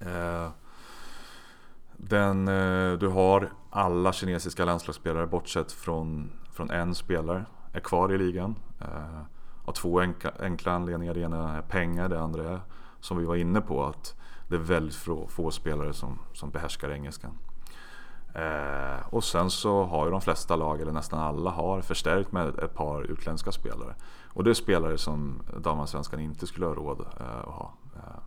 Eh, 0.00 0.48
den, 1.96 2.48
eh, 2.48 2.92
du 2.92 3.08
har 3.08 3.52
alla 3.70 4.12
kinesiska 4.12 4.64
landslagsspelare 4.64 5.26
bortsett 5.26 5.72
från, 5.72 6.32
från 6.52 6.70
en 6.70 6.94
spelare 6.94 7.46
är 7.72 7.80
kvar 7.80 8.12
i 8.12 8.18
ligan. 8.18 8.54
Eh, 8.80 9.20
av 9.64 9.72
två 9.72 10.00
enkla, 10.00 10.32
enkla 10.40 10.72
anledningar. 10.72 11.14
Det 11.14 11.20
ena 11.20 11.56
är 11.56 11.62
pengar, 11.62 12.08
det 12.08 12.20
andra 12.20 12.50
är 12.50 12.60
som 13.00 13.16
vi 13.16 13.24
var 13.24 13.36
inne 13.36 13.60
på 13.60 13.84
att 13.84 14.15
det 14.48 14.54
är 14.54 14.60
väldigt 14.60 14.94
få, 14.94 15.26
få 15.28 15.50
spelare 15.50 15.92
som, 15.92 16.18
som 16.32 16.50
behärskar 16.50 16.90
engelskan. 16.90 17.38
Eh, 18.34 19.06
och 19.10 19.24
sen 19.24 19.50
så 19.50 19.84
har 19.84 20.04
ju 20.04 20.10
de 20.10 20.20
flesta 20.20 20.56
lag, 20.56 20.80
eller 20.80 20.92
nästan 20.92 21.20
alla, 21.20 21.50
har 21.50 21.80
förstärkt 21.80 22.32
med 22.32 22.58
ett 22.58 22.74
par 22.74 23.02
utländska 23.02 23.52
spelare. 23.52 23.94
Och 24.28 24.44
det 24.44 24.50
är 24.50 24.54
spelare 24.54 24.98
som 24.98 25.42
damallsvenskan 25.58 26.20
inte 26.20 26.46
skulle 26.46 26.66
ha 26.66 26.74
råd 26.74 27.00
eh, 27.00 27.38
att 27.38 27.54
ha. 27.54 27.74
Eh, 27.96 28.20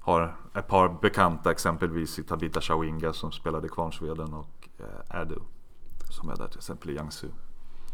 har 0.00 0.36
ett 0.54 0.68
par 0.68 0.88
bekanta 1.02 1.50
exempelvis 1.50 2.18
i 2.18 2.22
Tabita 2.22 2.60
Chawinga 2.60 3.12
som 3.12 3.32
spelade 3.32 3.66
i 3.66 3.70
Kvarnsveden 3.70 4.34
och 4.34 4.68
eh, 4.78 5.20
Erdu 5.20 5.38
som 6.10 6.28
är 6.28 6.36
där 6.36 6.48
till 6.48 6.58
exempel 6.58 6.90
i 6.90 6.92
Jiangsu. 6.92 7.28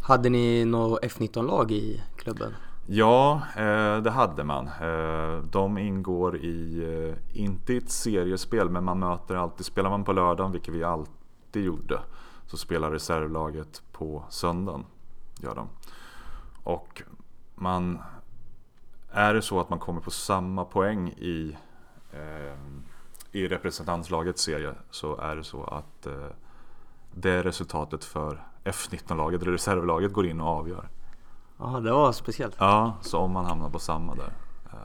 Hade 0.02 0.28
ni 0.28 0.64
något 0.64 1.02
F19-lag 1.02 1.70
i 1.70 2.02
klubben? 2.16 2.54
Ja, 2.92 3.42
eh, 3.56 3.96
det 3.96 4.10
hade 4.10 4.44
man. 4.44 4.68
Eh, 4.80 5.42
de 5.42 5.78
ingår 5.78 6.36
i, 6.36 6.84
eh, 6.84 7.40
inte 7.40 7.72
i 7.72 7.76
ett 7.76 7.90
seriespel, 7.90 8.70
men 8.70 8.84
man 8.84 8.98
möter 8.98 9.34
alltid, 9.34 9.66
spelar 9.66 9.90
man 9.90 10.04
på 10.04 10.12
lördagen, 10.12 10.52
vilket 10.52 10.74
vi 10.74 10.84
alltid 10.84 11.64
gjorde, 11.64 12.00
så 12.46 12.56
spelar 12.56 12.90
reservlaget 12.90 13.82
på 13.92 14.24
söndagen. 14.30 14.84
Gör 15.40 15.54
de. 15.54 15.68
Och 16.62 17.02
man, 17.54 17.98
är 19.10 19.34
det 19.34 19.42
så 19.42 19.60
att 19.60 19.70
man 19.70 19.78
kommer 19.78 20.00
på 20.00 20.10
samma 20.10 20.64
poäng 20.64 21.08
i, 21.08 21.56
i 23.32 23.48
representantslagets 23.48 24.42
serie 24.42 24.74
så 24.90 25.16
är 25.16 25.36
det 25.36 25.44
så 25.44 25.64
att 25.64 26.06
det 27.14 27.42
resultatet 27.42 28.04
för 28.04 28.44
F19-laget, 28.64 29.42
eller 29.42 29.52
reservlaget, 29.52 30.12
går 30.12 30.26
in 30.26 30.40
och 30.40 30.48
avgör. 30.48 30.88
Ja, 31.60 31.80
det 31.80 31.92
var 31.92 32.12
speciellt. 32.12 32.56
Ja, 32.58 32.94
så 33.00 33.18
om 33.18 33.32
man 33.32 33.44
hamnar 33.44 33.70
på 33.70 33.78
samma 33.78 34.14
där 34.14 34.32
eh, 34.72 34.78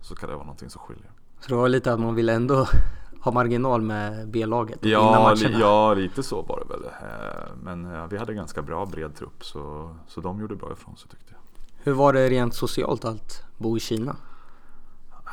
så 0.00 0.14
kan 0.14 0.28
det 0.28 0.34
vara 0.34 0.44
någonting 0.44 0.70
som 0.70 0.80
skiljer. 0.80 1.10
Så 1.40 1.48
det 1.48 1.54
var 1.54 1.68
lite 1.68 1.92
att 1.92 2.00
man 2.00 2.14
ville 2.14 2.32
ändå 2.32 2.66
ha 3.20 3.32
marginal 3.32 3.82
med 3.82 4.28
B-laget 4.28 4.78
ja, 4.82 5.34
li, 5.34 5.56
ja, 5.60 5.94
lite 5.94 6.22
så 6.22 6.42
var 6.42 6.62
det 6.64 6.74
väl. 6.74 6.84
Eh, 6.84 7.54
men 7.62 8.08
vi 8.08 8.18
hade 8.18 8.34
ganska 8.34 8.62
bra 8.62 8.86
bred 8.86 9.16
trupp 9.16 9.44
så, 9.44 9.94
så 10.06 10.20
de 10.20 10.40
gjorde 10.40 10.56
bra 10.56 10.72
ifrån 10.72 10.96
sig 10.96 11.10
tyckte 11.10 11.32
jag. 11.32 11.40
Hur 11.82 11.92
var 11.92 12.12
det 12.12 12.28
rent 12.28 12.54
socialt 12.54 13.04
att 13.04 13.44
bo 13.58 13.76
i 13.76 13.80
Kina? 13.80 14.16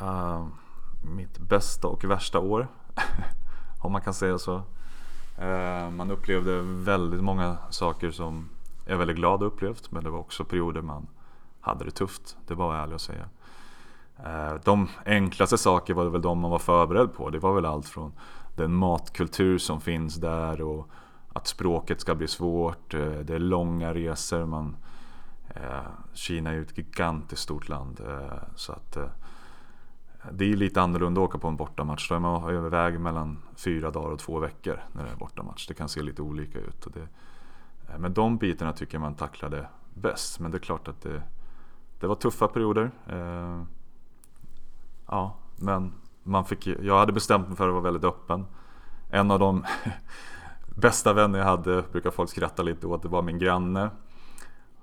Uh, 0.02 0.46
mitt 1.02 1.38
bästa 1.38 1.88
och 1.88 2.04
värsta 2.04 2.38
år, 2.38 2.68
om 3.82 3.92
man 3.92 4.00
kan 4.00 4.14
säga 4.14 4.38
så. 4.38 4.54
Uh, 5.42 5.90
man 5.90 6.10
upplevde 6.10 6.60
väldigt 6.62 7.22
många 7.22 7.56
saker 7.70 8.10
som 8.10 8.48
är 8.88 8.96
väldigt 8.96 9.16
glad 9.16 9.42
upplevt 9.42 9.90
men 9.90 10.04
det 10.04 10.10
var 10.10 10.18
också 10.18 10.44
perioder 10.44 10.82
man 10.82 11.06
hade 11.60 11.84
det 11.84 11.90
tufft. 11.90 12.36
Det 12.46 12.54
var 12.54 12.74
ärligt 12.74 12.94
att 12.94 13.00
säga. 13.00 13.28
Eh, 14.24 14.54
de 14.64 14.88
enklaste 15.06 15.58
saker 15.58 15.94
var 15.94 16.04
väl 16.04 16.22
de 16.22 16.38
man 16.38 16.50
var 16.50 16.58
förberedd 16.58 17.14
på. 17.14 17.30
Det 17.30 17.38
var 17.38 17.54
väl 17.54 17.64
allt 17.64 17.86
från 17.86 18.12
den 18.56 18.74
matkultur 18.74 19.58
som 19.58 19.80
finns 19.80 20.16
där 20.16 20.62
och 20.62 20.88
att 21.32 21.46
språket 21.46 22.00
ska 22.00 22.14
bli 22.14 22.28
svårt. 22.28 22.94
Eh, 22.94 23.00
det 23.00 23.34
är 23.34 23.38
långa 23.38 23.94
resor. 23.94 24.46
Man, 24.46 24.76
eh, 25.48 25.86
Kina 26.12 26.50
är 26.50 26.54
ju 26.54 26.62
ett 26.62 26.78
gigantiskt 26.78 27.42
stort 27.42 27.68
land. 27.68 28.00
Så 28.54 28.72
att 28.72 28.98
det 30.32 30.52
är 30.52 30.56
lite 30.56 30.82
annorlunda 30.82 31.20
att 31.20 31.28
åka 31.28 31.38
på 31.38 31.48
en 31.48 31.56
bortamatch. 31.56 32.08
Då 32.08 32.14
är 32.14 32.18
man 32.18 32.50
överväg 32.50 33.00
mellan 33.00 33.38
fyra 33.56 33.90
dagar 33.90 34.10
och 34.10 34.18
två 34.18 34.38
veckor 34.38 34.82
när 34.92 35.04
det 35.04 35.10
är 35.10 35.16
bortamatch. 35.16 35.66
Det 35.66 35.74
kan 35.74 35.88
se 35.88 36.02
lite 36.02 36.22
olika 36.22 36.58
ut. 36.58 36.86
Det, 36.94 37.08
men 37.98 38.14
de 38.14 38.38
bitarna 38.38 38.72
tycker 38.72 38.94
jag 38.94 39.00
man 39.00 39.14
tacklade 39.14 39.68
bäst. 39.94 40.40
Men 40.40 40.50
det 40.50 40.56
är 40.56 40.60
klart 40.60 40.88
att 40.88 41.00
det, 41.00 41.22
det 42.00 42.06
var 42.06 42.14
tuffa 42.14 42.48
perioder. 42.48 42.90
Eh, 43.06 43.62
ja, 45.06 45.36
men 45.56 45.92
man 46.22 46.44
fick, 46.44 46.66
jag 46.66 46.98
hade 46.98 47.12
bestämt 47.12 47.48
mig 47.48 47.56
för 47.56 47.68
att 47.68 47.74
vara 47.74 47.82
väldigt 47.82 48.04
öppen. 48.04 48.46
En 49.10 49.30
av 49.30 49.38
de 49.38 49.64
bästa 50.76 51.12
vänner 51.12 51.38
jag 51.38 51.46
hade, 51.46 51.82
brukar 51.92 52.10
folk 52.10 52.30
skratta 52.30 52.62
lite 52.62 52.86
åt, 52.86 53.02
det 53.02 53.08
var 53.08 53.22
min 53.22 53.38
granne. 53.38 53.90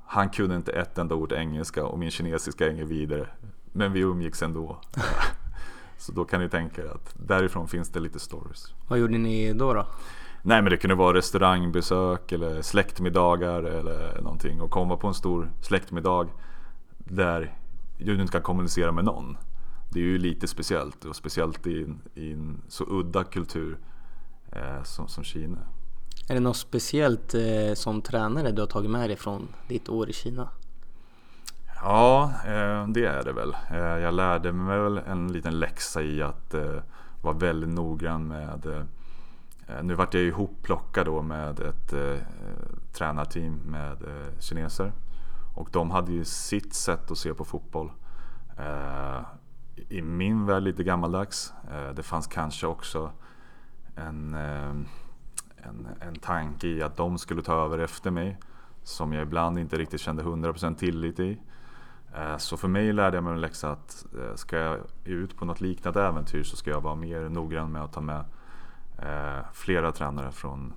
Han 0.06 0.30
kunde 0.30 0.56
inte 0.56 0.72
ett 0.72 0.98
enda 0.98 1.16
ord 1.16 1.32
engelska 1.32 1.86
och 1.86 2.00
min 2.00 2.12
kinesiska 2.12 2.66
är 2.66 2.72
inget 2.72 2.88
vidare. 2.88 3.28
Men 3.72 3.94
vi 3.94 4.00
umgicks 4.00 4.42
ändå. 4.42 4.78
Så 5.98 6.12
då 6.12 6.26
kan 6.26 6.42
ni 6.42 6.50
tänka 6.50 6.82
er 6.82 6.88
att 6.88 7.16
därifrån 7.28 7.68
finns 7.68 7.90
det 7.90 8.00
lite 8.00 8.20
stories. 8.20 8.74
Vad 8.88 9.00
gjorde 9.00 9.18
ni 9.18 9.54
då? 9.54 9.74
då? 9.74 9.86
Nej 10.48 10.62
men 10.62 10.70
det 10.70 10.78
kunde 10.78 10.96
vara 10.96 11.18
restaurangbesök 11.18 12.32
eller 12.32 12.62
släktmiddagar 12.62 13.64
eller 13.64 14.22
någonting. 14.22 14.62
Och 14.62 14.72
komma 14.72 14.98
på 14.98 15.08
en 15.08 15.14
stor 15.14 15.52
släktmiddag 15.62 16.28
där 16.98 17.54
du 17.98 18.22
inte 18.22 18.32
kan 18.32 18.42
kommunicera 18.42 18.92
med 18.92 19.06
någon. 19.06 19.38
Det 19.90 20.00
är 20.00 20.04
ju 20.04 20.18
lite 20.18 20.48
speciellt 20.48 21.06
och 21.06 21.16
speciellt 21.16 21.68
i 21.68 21.84
en, 21.84 22.02
i 22.14 22.32
en 22.32 22.62
så 22.68 22.86
udda 22.88 23.24
kultur 23.24 23.78
eh, 24.52 24.84
som, 24.84 25.08
som 25.08 25.24
Kina. 25.24 25.58
Är 26.30 26.34
det 26.34 26.40
något 26.40 26.58
speciellt 26.58 27.34
eh, 27.34 27.74
som 27.74 28.02
tränare 28.02 28.52
du 28.52 28.62
har 28.62 28.68
tagit 28.68 28.92
med 28.92 29.10
dig 29.10 29.18
från 29.18 29.48
ditt 29.68 29.90
år 29.90 30.10
i 30.10 30.14
Kina? 30.14 30.50
Ja, 31.84 32.32
eh, 32.46 32.88
det 32.88 33.06
är 33.06 33.24
det 33.24 33.34
väl. 33.34 33.56
Eh, 33.72 33.78
jag 34.04 34.14
lärde 34.14 34.52
mig 34.52 34.80
väl 34.80 34.98
en 34.98 35.32
liten 35.32 35.60
läxa 35.60 36.02
i 36.02 36.22
att 36.22 36.54
eh, 36.54 36.82
vara 37.22 37.36
väldigt 37.36 37.70
noggrann 37.70 38.28
med 38.28 38.86
Eh, 39.68 39.84
nu 39.84 39.94
vart 39.94 40.14
jag 40.14 40.24
ihopplockad 40.24 41.06
då 41.06 41.22
med 41.22 41.60
ett 41.60 41.94
eh, 41.94 42.18
tränarteam 42.94 43.54
med 43.66 44.04
eh, 44.04 44.40
kineser. 44.40 44.92
Och 45.56 45.70
de 45.72 45.92
hade 45.92 46.12
ju 46.12 46.26
sitt 46.26 46.74
sätt 46.74 47.12
att 47.12 47.18
se 47.18 47.34
på 47.34 47.46
fotboll. 47.46 47.92
I 49.90 50.02
min 50.02 50.46
värld 50.46 50.64
lite 50.64 50.84
gammaldags. 50.84 51.54
Det 51.96 52.04
fanns 52.04 52.28
kanske 52.28 52.68
också 52.68 53.12
en, 53.96 54.34
en, 54.34 55.88
en 56.00 56.16
tanke 56.22 56.68
i 56.68 56.82
att 56.82 56.98
de 56.98 57.18
skulle 57.18 57.42
ta 57.42 57.66
över 57.66 57.80
efter 57.80 58.12
mig. 58.12 58.38
Som 58.84 59.14
jag 59.14 59.24
ibland 59.24 59.60
inte 59.60 59.78
riktigt 59.78 60.02
kände 60.02 60.24
100% 60.24 60.76
tillit 60.76 61.20
i. 61.20 61.42
Så 62.38 62.58
för 62.58 62.68
mig 62.68 62.94
lärde 62.94 63.18
jag 63.18 63.24
mig 63.24 63.34
en 63.34 63.42
läxa 63.42 63.72
att 63.72 64.06
ska 64.36 64.58
jag 64.58 64.80
ut 65.04 65.38
på 65.38 65.46
något 65.46 65.62
liknande 65.62 66.04
äventyr 66.04 66.44
så 66.44 66.56
ska 66.56 66.70
jag 66.70 66.82
vara 66.82 66.96
mer 66.96 67.30
noggrann 67.30 67.72
med 67.72 67.84
att 67.84 67.94
ta 67.94 68.02
med 68.02 68.26
eh, 68.98 69.46
flera 69.54 69.92
tränare 69.92 70.32
från, 70.32 70.74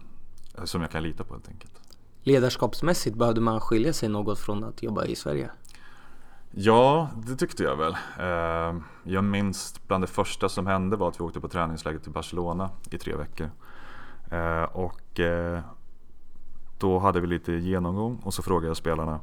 som 0.64 0.80
jag 0.80 0.90
kan 0.90 1.02
lita 1.02 1.24
på 1.24 1.34
helt 1.34 1.48
enkelt. 1.48 1.72
Ledarskapsmässigt 2.22 3.16
behövde 3.16 3.40
man 3.40 3.60
skilja 3.60 3.92
sig 3.92 4.08
något 4.08 4.38
från 4.38 4.64
att 4.64 4.82
jobba 4.82 5.04
i 5.04 5.16
Sverige? 5.16 5.50
Ja, 6.50 7.08
det 7.26 7.36
tyckte 7.36 7.62
jag 7.62 7.76
väl. 7.76 7.96
Jag 9.02 9.24
minns 9.24 9.80
bland 9.86 10.02
det 10.02 10.08
första 10.08 10.48
som 10.48 10.66
hände 10.66 10.96
var 10.96 11.08
att 11.08 11.20
vi 11.20 11.24
åkte 11.24 11.40
på 11.40 11.48
träningsläger 11.48 11.98
till 11.98 12.12
Barcelona 12.12 12.70
i 12.90 12.98
tre 12.98 13.16
veckor. 13.16 13.50
Och 14.72 15.20
då 16.78 16.98
hade 16.98 17.20
vi 17.20 17.26
lite 17.26 17.52
genomgång 17.52 18.20
och 18.24 18.34
så 18.34 18.42
frågade 18.42 18.66
jag 18.66 18.76
spelarna 18.76 19.20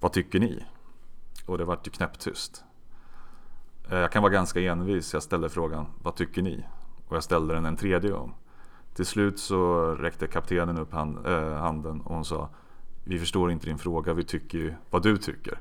Vad 0.00 0.12
tycker 0.12 0.40
ni? 0.40 0.64
Och 1.46 1.58
det 1.58 1.64
vart 1.64 1.86
ju 1.86 1.90
knäpptyst. 1.90 2.64
Eh, 3.90 3.98
jag 3.98 4.12
kan 4.12 4.22
vara 4.22 4.32
ganska 4.32 4.60
envis. 4.60 5.12
Jag 5.12 5.22
ställde 5.22 5.48
frågan 5.48 5.86
Vad 6.02 6.16
tycker 6.16 6.42
ni? 6.42 6.64
Och 7.10 7.16
jag 7.16 7.24
ställde 7.24 7.54
den 7.54 7.64
en 7.64 7.76
tredje 7.76 8.10
gång. 8.10 8.34
Till 8.94 9.06
slut 9.06 9.38
så 9.38 9.84
räckte 9.94 10.26
kaptenen 10.26 10.78
upp 10.78 10.92
hand, 10.92 11.26
äh, 11.26 11.52
handen 11.52 12.00
och 12.00 12.14
hon 12.14 12.24
sa 12.24 12.48
Vi 13.04 13.18
förstår 13.18 13.50
inte 13.50 13.66
din 13.66 13.78
fråga, 13.78 14.14
vi 14.14 14.24
tycker 14.24 14.58
ju 14.58 14.74
vad 14.90 15.02
du 15.02 15.16
tycker. 15.16 15.58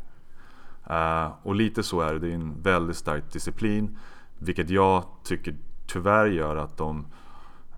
Uh, 0.89 1.31
och 1.43 1.55
lite 1.55 1.83
så 1.83 2.01
är 2.01 2.13
det, 2.13 2.19
det 2.19 2.29
är 2.29 2.35
en 2.35 2.61
väldigt 2.61 2.97
stark 2.97 3.31
disciplin. 3.33 3.97
Vilket 4.37 4.69
jag 4.69 5.03
tycker 5.23 5.55
tyvärr 5.87 6.25
gör 6.25 6.55
att 6.55 6.77
de 6.77 7.05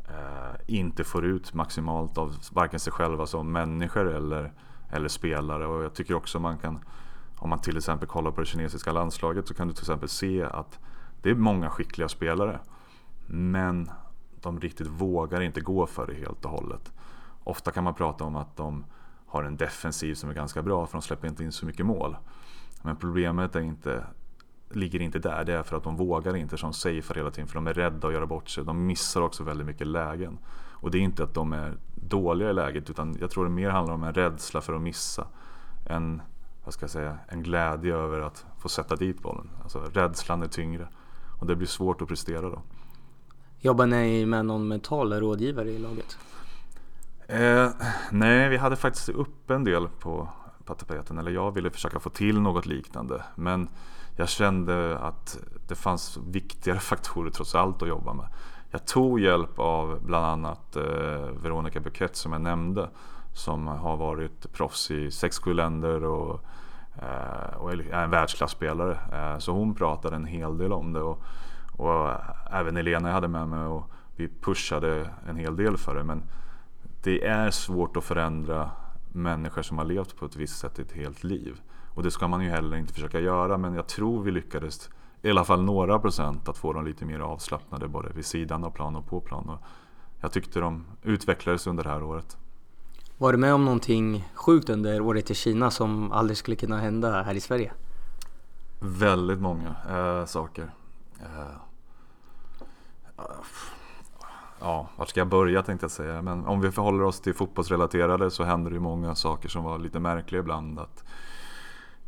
uh, 0.10 0.55
inte 0.67 1.03
får 1.03 1.25
ut 1.25 1.53
maximalt 1.53 2.17
av 2.17 2.36
varken 2.51 2.79
sig 2.79 2.93
själva 2.93 3.25
som 3.25 3.51
människor 3.51 4.10
eller, 4.10 4.53
eller 4.89 5.07
spelare. 5.07 5.67
Och 5.67 5.84
jag 5.84 5.93
tycker 5.93 6.13
också 6.13 6.39
man 6.39 6.57
kan 6.57 6.79
om 7.36 7.49
man 7.49 7.60
till 7.62 7.77
exempel 7.77 8.07
kollar 8.07 8.31
på 8.31 8.41
det 8.41 8.47
kinesiska 8.47 8.91
landslaget 8.91 9.47
så 9.47 9.53
kan 9.53 9.67
du 9.67 9.73
till 9.73 9.84
exempel 9.84 10.10
se 10.10 10.43
att 10.43 10.79
det 11.21 11.29
är 11.29 11.36
många 11.36 11.69
skickliga 11.69 12.10
spelare. 12.10 12.60
Men 13.34 13.89
de 14.41 14.60
riktigt 14.60 14.88
vågar 14.88 15.41
inte 15.41 15.62
gå 15.62 15.88
för 15.88 16.08
det 16.08 16.13
helt 16.13 16.46
och 16.46 16.52
hållet. 16.52 16.94
Ofta 17.44 17.72
kan 17.72 17.84
man 17.84 17.94
prata 17.94 18.24
om 18.24 18.36
att 18.36 18.58
de 18.58 18.86
har 19.26 19.44
en 19.44 19.58
defensiv 19.58 20.15
som 20.15 20.30
är 20.30 20.34
ganska 20.34 20.62
bra 20.62 20.86
för 20.86 20.94
de 20.94 21.02
släpper 21.02 21.28
inte 21.28 21.44
in 21.44 21.52
så 21.52 21.65
mycket 21.65 21.86
mål. 21.86 22.17
Men 22.82 22.96
problemet 22.96 23.56
är 23.56 23.60
inte, 23.60 24.04
ligger 24.70 25.02
inte 25.02 25.20
där. 25.20 25.44
Det 25.44 25.54
är 25.54 25.63
för 25.63 25.78
att 25.78 25.84
de 25.84 25.96
vågar 25.96 26.36
inte 26.36 26.58
som 26.58 26.74
safear 26.74 27.15
hela 27.15 27.32
tiden 27.32 27.48
för 27.48 27.56
de 27.56 27.67
är 27.67 27.74
rädda 27.74 28.08
att 28.08 28.13
göra 28.13 28.26
bort 28.26 28.50
sig. 28.50 28.65
De 28.65 28.86
missar 28.86 29.22
också 29.22 29.44
väldigt 29.44 29.67
mycket 29.67 29.88
lägen. 29.88 30.38
Och 30.54 30.91
det 30.91 30.98
är 30.98 31.02
inte 31.02 31.24
att 31.24 31.34
de 31.34 31.54
är 31.54 31.78
dåliga 31.96 32.50
i 32.50 32.54
läget 32.54 32.89
utan 32.89 33.17
jag 33.20 33.32
tror 33.32 33.44
det 33.44 33.52
mer 33.52 33.70
handlar 33.70 33.94
om 33.94 34.04
en 34.04 34.13
rädsla 34.13 34.62
för 34.62 34.74
att 34.74 34.82
missa. 34.82 35.28
En 35.86 36.22
vad 36.63 36.74
ska 36.74 36.84
jag 36.84 36.91
säga, 36.91 37.17
en 37.28 37.44
glädje 37.44 37.96
över 37.96 38.20
att 38.20 38.46
få 38.60 38.70
sätta 38.70 38.96
dit 38.96 39.22
bollen. 39.22 39.50
Alltså 39.63 39.80
rädslan 39.94 40.41
är 40.41 40.48
tyngre 40.48 40.88
och 41.39 41.48
det 41.48 41.56
blir 41.56 41.67
svårt 41.67 42.02
att 42.02 42.08
prestera 42.08 42.50
då. 42.50 42.62
Jobbar 43.63 43.86
ni 43.86 44.26
med 44.26 44.45
någon 44.45 44.67
mental 44.67 45.13
rådgivare 45.13 45.69
i 45.69 45.78
laget? 45.78 46.17
Eh, 47.28 47.69
nej, 48.12 48.50
vi 48.50 48.58
hade 48.58 48.76
faktiskt 48.76 49.10
upp 49.10 49.52
en 49.52 49.63
del 49.63 49.88
på, 49.88 50.30
på 50.65 50.74
tapeten. 50.74 51.17
Eller 51.17 51.32
jag 51.32 51.52
ville 51.52 51.69
försöka 51.69 52.00
få 52.00 52.10
till 52.10 52.39
något 52.39 52.65
liknande. 52.65 53.24
Men 53.36 53.69
jag 54.15 54.30
kände 54.30 54.97
att 55.00 55.38
det 55.67 55.76
fanns 55.76 56.17
viktigare 56.28 56.80
faktorer 56.91 57.30
trots 57.30 57.56
allt 57.56 57.82
att 57.82 57.88
jobba 57.88 58.13
med. 58.13 58.26
Jag 58.71 58.88
tog 58.88 59.19
hjälp 59.19 59.60
av 59.60 60.00
bland 60.06 60.26
annat 60.26 60.76
eh, 60.76 60.84
Veronica 61.41 61.80
Bukett 61.80 62.15
som 62.15 62.32
jag 62.32 62.41
nämnde 62.41 62.89
som 63.34 63.67
har 63.67 63.97
varit 63.97 64.54
proffs 64.54 64.91
i 64.91 65.10
6-7 65.10 65.54
länder 65.54 66.04
och, 66.04 66.39
eh, 66.95 67.58
och 67.58 67.72
är 67.72 67.93
en 67.93 68.09
världsklasspelare. 68.09 68.97
Eh, 69.14 69.39
så 69.39 69.51
hon 69.51 69.76
pratade 69.76 70.16
en 70.16 70.26
hel 70.26 70.57
del 70.57 70.74
om 70.74 70.93
det. 70.93 71.01
Och, 71.01 71.24
och 71.82 72.11
även 72.51 72.77
Elena 72.77 73.09
jag 73.09 73.13
hade 73.13 73.27
med 73.27 73.47
mig 73.47 73.65
och 73.65 73.91
vi 74.15 74.29
pushade 74.41 75.09
en 75.27 75.36
hel 75.36 75.55
del 75.55 75.77
för 75.77 75.95
det. 75.95 76.03
Men 76.03 76.23
det 77.03 77.27
är 77.27 77.51
svårt 77.51 77.97
att 77.97 78.03
förändra 78.03 78.71
människor 79.11 79.61
som 79.61 79.77
har 79.77 79.86
levt 79.86 80.15
på 80.15 80.25
ett 80.25 80.36
visst 80.36 80.59
sätt 80.59 80.79
ett 80.79 80.91
helt 80.91 81.23
liv. 81.23 81.61
Och 81.95 82.03
det 82.03 82.11
ska 82.11 82.27
man 82.27 82.43
ju 82.43 82.49
heller 82.49 82.77
inte 82.77 82.93
försöka 82.93 83.19
göra. 83.19 83.57
Men 83.57 83.73
jag 83.73 83.88
tror 83.88 84.23
vi 84.23 84.32
lyckades 84.32 84.89
i 85.21 85.29
alla 85.29 85.45
fall 85.45 85.63
några 85.63 85.99
procent 85.99 86.49
att 86.49 86.57
få 86.57 86.73
dem 86.73 86.86
lite 86.86 87.05
mer 87.05 87.19
avslappnade 87.19 87.88
både 87.88 88.09
vid 88.09 88.25
sidan 88.25 88.63
av 88.63 88.71
plan 88.71 88.95
och 88.95 89.07
på 89.07 89.19
plan. 89.19 89.49
Och 89.49 89.59
jag 90.21 90.32
tyckte 90.32 90.59
de 90.59 90.86
utvecklades 91.03 91.67
under 91.67 91.84
det 91.84 91.89
här 91.89 92.03
året. 92.03 92.38
Var 93.17 93.32
du 93.32 93.38
med 93.38 93.53
om 93.53 93.65
någonting 93.65 94.29
sjukt 94.34 94.69
under 94.69 95.01
året 95.01 95.32
i 95.32 95.36
Kina 95.36 95.71
som 95.71 96.11
aldrig 96.11 96.38
skulle 96.38 96.55
kunna 96.55 96.77
hända 96.77 97.23
här 97.23 97.34
i 97.34 97.39
Sverige? 97.39 97.71
Väldigt 98.79 99.39
många 99.39 99.75
äh, 99.89 100.25
saker. 100.25 100.73
Äh, 101.19 101.61
ja, 104.59 104.89
vart 104.95 105.09
ska 105.09 105.19
jag 105.19 105.28
börja 105.28 105.61
tänkte 105.61 105.84
jag 105.84 105.91
säga. 105.91 106.22
Men 106.22 106.45
om 106.45 106.61
vi 106.61 106.72
förhåller 106.72 107.03
oss 107.03 107.22
till 107.22 107.34
fotbollsrelaterade 107.34 108.32
så 108.32 108.43
händer 108.43 108.72
det 108.72 108.76
ju 108.76 108.82
många 108.82 109.15
saker 109.15 109.49
som 109.49 109.63
var 109.63 109.80
lite 109.80 109.99
märkliga 109.99 110.39
ibland. 110.39 110.80
Att 110.80 111.03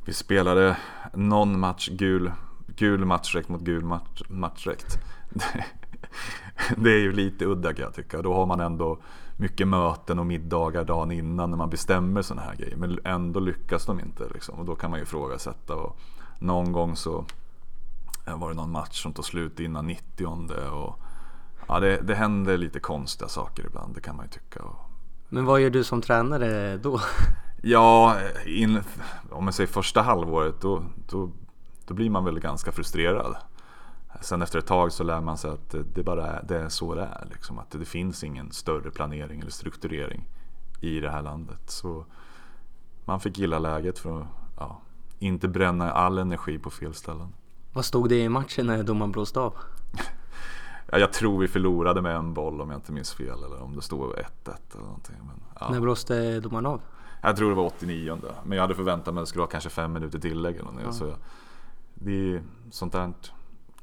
vi 0.05 0.14
spelade 0.14 0.78
någon 1.14 1.59
match 1.59 1.89
gul, 1.89 2.32
gul 2.68 3.05
matchräkt 3.05 3.49
mot 3.49 3.61
gul 3.61 3.84
match, 3.84 4.22
matchräkt. 4.30 4.97
Det 6.78 6.89
är 6.89 6.99
ju 6.99 7.11
lite 7.11 7.45
udda 7.45 7.74
kan 7.74 7.84
jag 7.84 7.93
tycka. 7.93 8.22
Då 8.22 8.34
har 8.34 8.45
man 8.45 8.59
ändå 8.59 8.97
mycket 9.38 9.68
möten 9.68 10.20
och 10.20 10.26
middagar 10.26 10.84
dagen 10.84 11.11
innan 11.11 11.49
när 11.49 11.57
man 11.57 11.70
bestämmer 11.70 12.22
sådana 12.22 12.41
här 12.41 12.55
grejer. 12.55 12.76
Men 12.76 12.99
ändå 13.03 13.39
lyckas 13.39 13.86
de 13.86 13.99
inte 13.99 14.24
liksom. 14.34 14.59
Och 14.59 14.66
då 14.66 14.76
kan 14.76 14.89
man 14.89 14.99
ju 14.99 15.03
ifrågasätta. 15.03 15.76
Och 15.76 15.99
någon 16.39 16.72
gång 16.72 16.95
så 16.95 17.26
var 18.26 18.49
det 18.49 18.55
någon 18.55 18.71
match 18.71 19.01
som 19.01 19.13
tog 19.13 19.26
slut 19.26 19.59
innan 19.59 19.88
90 19.88 20.28
och 20.71 20.99
Ja 21.67 21.80
det, 21.80 22.01
det 22.01 22.15
händer 22.15 22.57
lite 22.57 22.80
konstiga 22.80 23.28
saker 23.28 23.65
ibland, 23.65 23.95
det 23.95 24.01
kan 24.01 24.15
man 24.15 24.26
ju 24.26 24.30
tycka. 24.30 24.61
Men 25.30 25.45
vad 25.45 25.61
gör 25.61 25.69
du 25.69 25.84
som 25.84 26.01
tränare 26.01 26.78
då? 26.78 26.99
Ja, 27.65 28.17
in, 28.45 28.82
om 29.32 29.43
man 29.43 29.53
säger 29.53 29.67
första 29.67 30.01
halvåret 30.01 30.61
då, 30.61 30.84
då, 31.09 31.32
då 31.86 31.93
blir 31.93 32.09
man 32.09 32.26
väl 32.26 32.39
ganska 32.39 32.71
frustrerad. 32.71 33.36
Sen 34.21 34.41
efter 34.41 34.59
ett 34.59 34.67
tag 34.67 34.91
så 34.91 35.03
lär 35.03 35.21
man 35.21 35.38
sig 35.38 35.51
att 35.51 35.76
det 35.95 36.03
bara 36.03 36.28
är, 36.28 36.43
det 36.43 36.57
är 36.57 36.69
så 36.69 36.95
det 36.95 37.01
är. 37.01 37.28
Liksom. 37.32 37.59
Att 37.59 37.71
det 37.71 37.86
finns 37.86 38.24
ingen 38.24 38.51
större 38.51 38.91
planering 38.91 39.39
eller 39.39 39.51
strukturering 39.51 40.28
i 40.82 40.99
det 40.99 41.09
här 41.09 41.21
landet. 41.21 41.61
Så 41.69 42.05
man 43.05 43.19
fick 43.19 43.38
gilla 43.38 43.59
läget 43.59 43.99
för 43.99 44.21
att 44.21 44.28
ja, 44.57 44.82
inte 45.19 45.47
bränna 45.47 45.91
all 45.91 46.17
energi 46.17 46.59
på 46.59 46.69
fel 46.69 46.93
ställen. 46.93 47.34
Vad 47.74 47.86
stod 47.86 48.09
det 48.09 48.19
i 48.19 48.30
matchen 48.30 48.67
när 48.67 48.84
domaren 48.84 49.11
blåste 49.11 49.39
av? 49.39 49.53
ja, 50.91 50.97
jag 50.97 51.13
tror 51.13 51.39
vi 51.39 51.47
förlorade 51.47 52.01
med 52.01 52.15
en 52.15 52.34
boll 52.34 52.61
om 52.61 52.69
jag 52.69 52.78
inte 52.78 52.91
minns 52.91 53.13
fel. 53.13 53.43
Eller 53.43 53.61
om 53.61 53.76
det 53.76 53.82
stod 53.82 53.99
1-1 54.11 54.15
eller 54.74 54.84
någonting. 54.84 55.15
Men, 55.19 55.36
ja. 55.59 55.69
När 55.71 55.80
blåste 55.80 56.39
domaren 56.39 56.65
av? 56.65 56.82
Jag 57.21 57.38
tror 57.38 57.49
det 57.49 57.55
var 57.55 57.65
89 57.65 58.17
Men 58.43 58.55
jag 58.55 58.63
hade 58.63 58.76
förväntat 58.76 59.13
mig 59.13 59.21
att 59.21 59.26
det 59.26 59.30
skulle 59.30 59.41
vara 59.41 59.51
kanske 59.51 59.69
fem 59.69 59.93
minuter 59.93 60.19
tillägg 60.19 60.55
eller 60.55 60.63
någonting. 60.63 60.86
Ja. 60.86 60.93
Så 60.93 61.15
det 61.93 62.34
är 62.34 62.41
sånt 62.71 62.93
där 62.93 63.13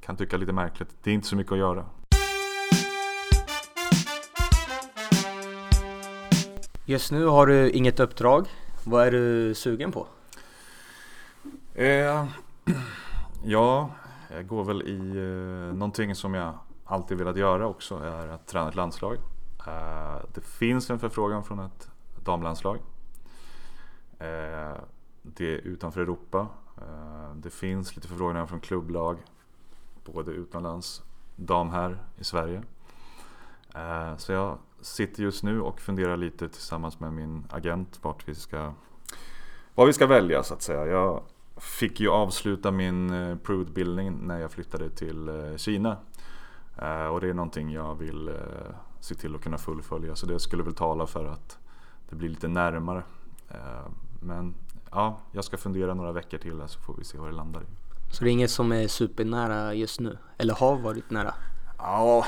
kan 0.01 0.17
tycka 0.17 0.37
lite 0.37 0.53
märkligt. 0.53 0.89
Det 1.03 1.11
är 1.11 1.15
inte 1.15 1.29
så 1.29 1.37
mycket 1.37 1.53
att 1.53 1.59
göra. 1.59 1.85
Just 6.85 7.13
nu 7.13 7.25
har 7.25 7.47
du 7.47 7.71
inget 7.71 8.01
uppdrag. 8.01 8.47
Vad 8.85 9.07
är 9.07 9.11
du 9.11 9.55
sugen 9.55 9.93
på? 9.93 10.07
Eh, 11.75 12.27
ja, 13.43 13.91
jag 14.31 14.47
går 14.47 14.65
väl 14.65 14.83
i 14.83 15.17
eh, 15.17 15.75
någonting 15.75 16.15
som 16.15 16.35
jag 16.35 16.55
alltid 16.85 17.19
velat 17.19 17.37
göra 17.37 17.67
också 17.67 17.99
är 17.99 18.29
att 18.29 18.47
träna 18.47 18.69
ett 18.69 18.75
landslag. 18.75 19.17
Eh, 19.67 20.17
det 20.35 20.45
finns 20.45 20.91
en 20.91 20.99
förfrågan 20.99 21.45
från 21.45 21.59
ett 21.59 21.91
damlandslag. 22.25 22.79
Eh, 24.19 24.77
det 25.23 25.55
är 25.55 25.59
utanför 25.59 26.01
Europa. 26.01 26.47
Eh, 26.77 27.35
det 27.35 27.51
finns 27.51 27.97
lite 27.97 28.09
förfrågningar 28.09 28.47
från 28.47 28.61
klubblag 28.61 29.19
både 30.05 30.31
utomlands, 30.31 31.03
dam 31.37 31.71
här 31.71 31.99
i 32.19 32.25
Sverige. 32.25 32.63
Eh, 33.75 34.17
så 34.17 34.33
jag 34.33 34.59
sitter 34.81 35.23
just 35.23 35.43
nu 35.43 35.61
och 35.61 35.81
funderar 35.81 36.17
lite 36.17 36.49
tillsammans 36.49 37.01
med 37.01 37.13
min 37.13 37.45
agent 37.51 37.99
vart 38.03 38.29
vi 38.29 38.35
ska, 38.35 38.73
vad 39.75 39.87
vi 39.87 39.93
ska 39.93 40.07
välja 40.07 40.43
så 40.43 40.55
att 40.55 40.63
säga. 40.63 40.87
Jag 40.87 41.23
fick 41.61 42.01
ju 42.01 42.09
avsluta 42.09 42.71
min 42.71 43.11
eh, 43.11 43.37
pro-utbildning 43.37 44.27
när 44.27 44.39
jag 44.39 44.51
flyttade 44.51 44.91
till 44.91 45.29
eh, 45.29 45.57
Kina. 45.57 45.97
Och 47.13 47.21
det 47.21 47.29
är 47.29 47.35
någonting 47.35 47.73
jag 47.73 47.95
vill 47.95 48.31
se 49.01 49.15
till 49.15 49.35
att 49.35 49.43
kunna 49.43 49.59
fullfölja 49.59 50.17
så 50.17 50.27
det 50.27 50.41
skulle 50.41 50.63
väl 50.63 50.75
tala 50.75 51.07
för 51.07 51.25
att 51.25 51.59
det 52.11 52.17
blir 52.17 52.29
lite 52.29 52.49
närmare. 52.49 53.03
Men 54.21 54.55
ja, 54.91 55.19
jag 55.33 55.45
ska 55.45 55.57
fundera 55.57 55.95
några 55.95 56.13
veckor 56.13 56.39
till 56.39 56.63
så 56.67 56.81
får 56.81 56.95
vi 56.95 57.05
se 57.05 57.19
vad 57.19 57.29
det 57.29 57.37
landar 57.37 57.61
i. 57.61 57.67
Så 58.11 58.25
det 58.25 58.31
är 58.31 58.33
inget 58.33 58.51
som 58.51 58.73
är 58.73 58.89
supernära 58.89 59.75
just 59.75 60.01
nu? 60.01 60.19
Eller 60.39 60.55
har 60.55 60.79
varit 60.79 61.11
nära? 61.11 61.35
Ja, 61.79 62.27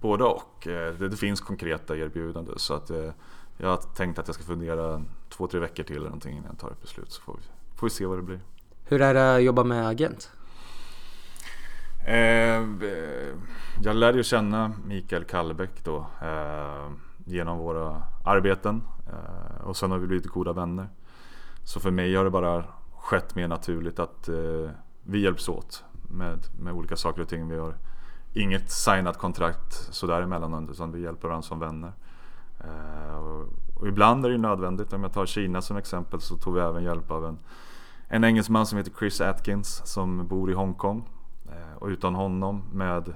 både 0.00 0.24
och. 0.24 0.66
Eh, 0.66 0.94
det, 0.94 1.16
finns 1.16 1.40
konkreta 1.40 1.96
erbjudanden 1.96 2.58
så 2.58 2.74
att 2.74 2.90
eh, 2.90 3.10
jag 3.56 3.68
har 3.68 3.76
tänkt 3.76 4.18
att 4.18 4.28
jag 4.28 4.34
ska 4.34 4.44
fundera 4.44 5.04
två, 5.28 5.46
tre 5.46 5.60
veckor 5.60 5.82
till 5.82 5.96
eller 5.96 6.06
någonting 6.06 6.32
innan 6.36 6.46
jag 6.50 6.58
tar 6.58 6.70
ett 6.70 6.82
beslut 6.82 7.12
så 7.12 7.22
får 7.22 7.34
vi, 7.34 7.42
får 7.76 7.86
vi 7.86 7.90
se 7.90 8.06
vad 8.06 8.18
det 8.18 8.22
blir. 8.22 8.40
Hur 8.92 9.02
är 9.02 9.14
det 9.14 9.34
att 9.34 9.42
jobba 9.42 9.64
med 9.64 9.88
agent? 9.88 10.30
Eh, 12.06 12.62
jag 13.82 13.96
lärde 13.96 14.18
ju 14.18 14.24
känna 14.24 14.72
Mikael 14.86 15.24
Kallbäck 15.24 15.84
då 15.84 16.06
eh, 16.22 16.90
genom 17.24 17.58
våra 17.58 18.02
arbeten 18.24 18.82
eh, 19.06 19.64
och 19.64 19.76
sen 19.76 19.90
har 19.90 19.98
vi 19.98 20.06
blivit 20.06 20.26
goda 20.26 20.52
vänner. 20.52 20.88
Så 21.64 21.80
för 21.80 21.90
mig 21.90 22.14
har 22.14 22.24
det 22.24 22.30
bara 22.30 22.64
skett 22.96 23.34
mer 23.34 23.48
naturligt 23.48 23.98
att 23.98 24.28
eh, 24.28 24.70
vi 25.02 25.20
hjälps 25.20 25.48
åt 25.48 25.84
med, 26.10 26.38
med 26.60 26.72
olika 26.72 26.96
saker 26.96 27.22
och 27.22 27.28
ting. 27.28 27.48
Vi 27.48 27.58
har 27.58 27.74
inget 28.32 28.70
signat 28.70 29.18
kontrakt 29.18 29.72
sådär 29.74 30.22
emellanåt 30.22 30.70
utan 30.70 30.92
vi 30.92 31.02
hjälper 31.02 31.28
varandra 31.28 31.48
som 31.48 31.58
vänner. 31.58 31.92
Och, 33.20 33.48
och, 33.80 33.88
ibland 33.88 34.26
är 34.26 34.30
det 34.30 34.38
nödvändigt. 34.38 34.92
Om 34.92 35.02
jag 35.02 35.12
tar 35.12 35.26
Kina 35.26 35.62
som 35.62 35.76
exempel 35.76 36.20
så 36.20 36.36
tog 36.36 36.54
vi 36.54 36.60
även 36.60 36.84
hjälp 36.84 37.10
av 37.10 37.26
en, 37.26 37.38
en 38.12 38.24
engelsman 38.24 38.66
som 38.66 38.78
heter 38.78 38.92
Chris 38.98 39.20
Atkins 39.20 39.82
som 39.84 40.28
bor 40.28 40.50
i 40.50 40.54
Hongkong. 40.54 41.08
Uh, 41.46 41.76
och 41.78 41.86
utan 41.88 42.14
honom 42.14 42.62
med 42.72 43.14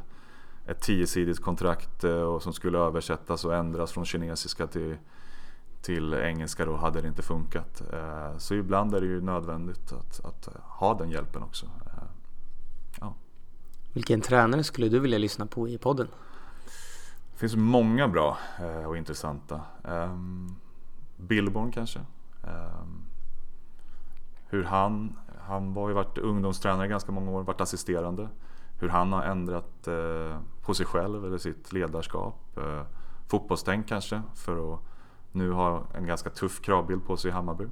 ett 0.66 0.80
tiosidigt 0.80 1.40
kontrakt 1.40 2.04
uh, 2.04 2.12
och 2.12 2.42
som 2.42 2.52
skulle 2.52 2.78
översättas 2.78 3.44
och 3.44 3.54
ändras 3.54 3.92
från 3.92 4.04
kinesiska 4.04 4.66
till, 4.66 4.96
till 5.86 6.14
engelska 6.14 6.64
då 6.64 6.76
hade 6.76 7.00
det 7.00 7.08
inte 7.08 7.22
funkat. 7.22 7.82
Eh, 7.92 8.38
så 8.38 8.54
ibland 8.54 8.94
är 8.94 9.00
det 9.00 9.06
ju 9.06 9.20
nödvändigt 9.20 9.92
att, 9.92 10.24
att 10.24 10.48
ha 10.62 10.94
den 10.94 11.10
hjälpen 11.10 11.42
också. 11.42 11.66
Eh, 11.66 12.02
ja. 13.00 13.14
Vilken 13.92 14.20
tränare 14.20 14.64
skulle 14.64 14.88
du 14.88 14.98
vilja 14.98 15.18
lyssna 15.18 15.46
på 15.46 15.68
i 15.68 15.78
podden? 15.78 16.08
Det 17.32 17.38
finns 17.38 17.56
många 17.56 18.08
bra 18.08 18.38
eh, 18.60 18.88
och 18.88 18.96
intressanta. 18.96 19.60
Ehm, 19.84 20.56
Billborn 21.16 21.72
kanske. 21.72 22.00
Hur 24.56 24.64
han, 24.64 25.16
han 25.40 25.74
var 25.74 25.88
ju 25.88 25.94
varit 25.94 26.18
ungdomstränare 26.18 26.88
ganska 26.88 27.12
många 27.12 27.30
år, 27.30 27.42
varit 27.42 27.60
assisterande. 27.60 28.28
Hur 28.80 28.88
han 28.88 29.12
har 29.12 29.22
ändrat 29.22 29.88
på 30.62 30.74
sig 30.74 30.86
själv 30.86 31.24
eller 31.24 31.38
sitt 31.38 31.72
ledarskap. 31.72 32.58
Fotbollstänk 33.28 33.88
kanske 33.88 34.22
för 34.34 34.74
att 34.74 34.80
nu 35.32 35.50
har 35.50 35.82
en 35.94 36.06
ganska 36.06 36.30
tuff 36.30 36.60
kravbild 36.60 37.04
på 37.06 37.16
sig 37.16 37.28
i 37.28 37.32
Hammarby. 37.32 37.64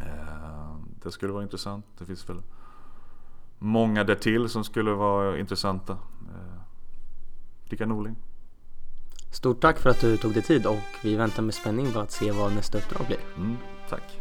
Eh, 0.00 0.76
det 1.02 1.10
skulle 1.10 1.32
vara 1.32 1.42
intressant. 1.42 1.86
Det 1.98 2.06
finns 2.06 2.28
väl 2.28 2.42
många 3.58 4.04
därtill 4.04 4.48
som 4.48 4.64
skulle 4.64 4.90
vara 4.90 5.38
intressanta. 5.38 5.92
Eh, 5.92 6.60
Rickard 7.64 7.88
Norling. 7.88 8.16
Stort 9.32 9.60
tack 9.60 9.78
för 9.78 9.90
att 9.90 10.00
du 10.00 10.16
tog 10.16 10.32
dig 10.32 10.42
tid 10.42 10.66
och 10.66 10.76
vi 11.02 11.16
väntar 11.16 11.42
med 11.42 11.54
spänning 11.54 11.92
på 11.92 12.00
att 12.00 12.12
se 12.12 12.30
vad 12.30 12.54
nästa 12.54 12.78
uppdrag 12.78 13.06
blir. 13.06 13.20
Mm, 13.36 13.56
tack. 13.88 14.20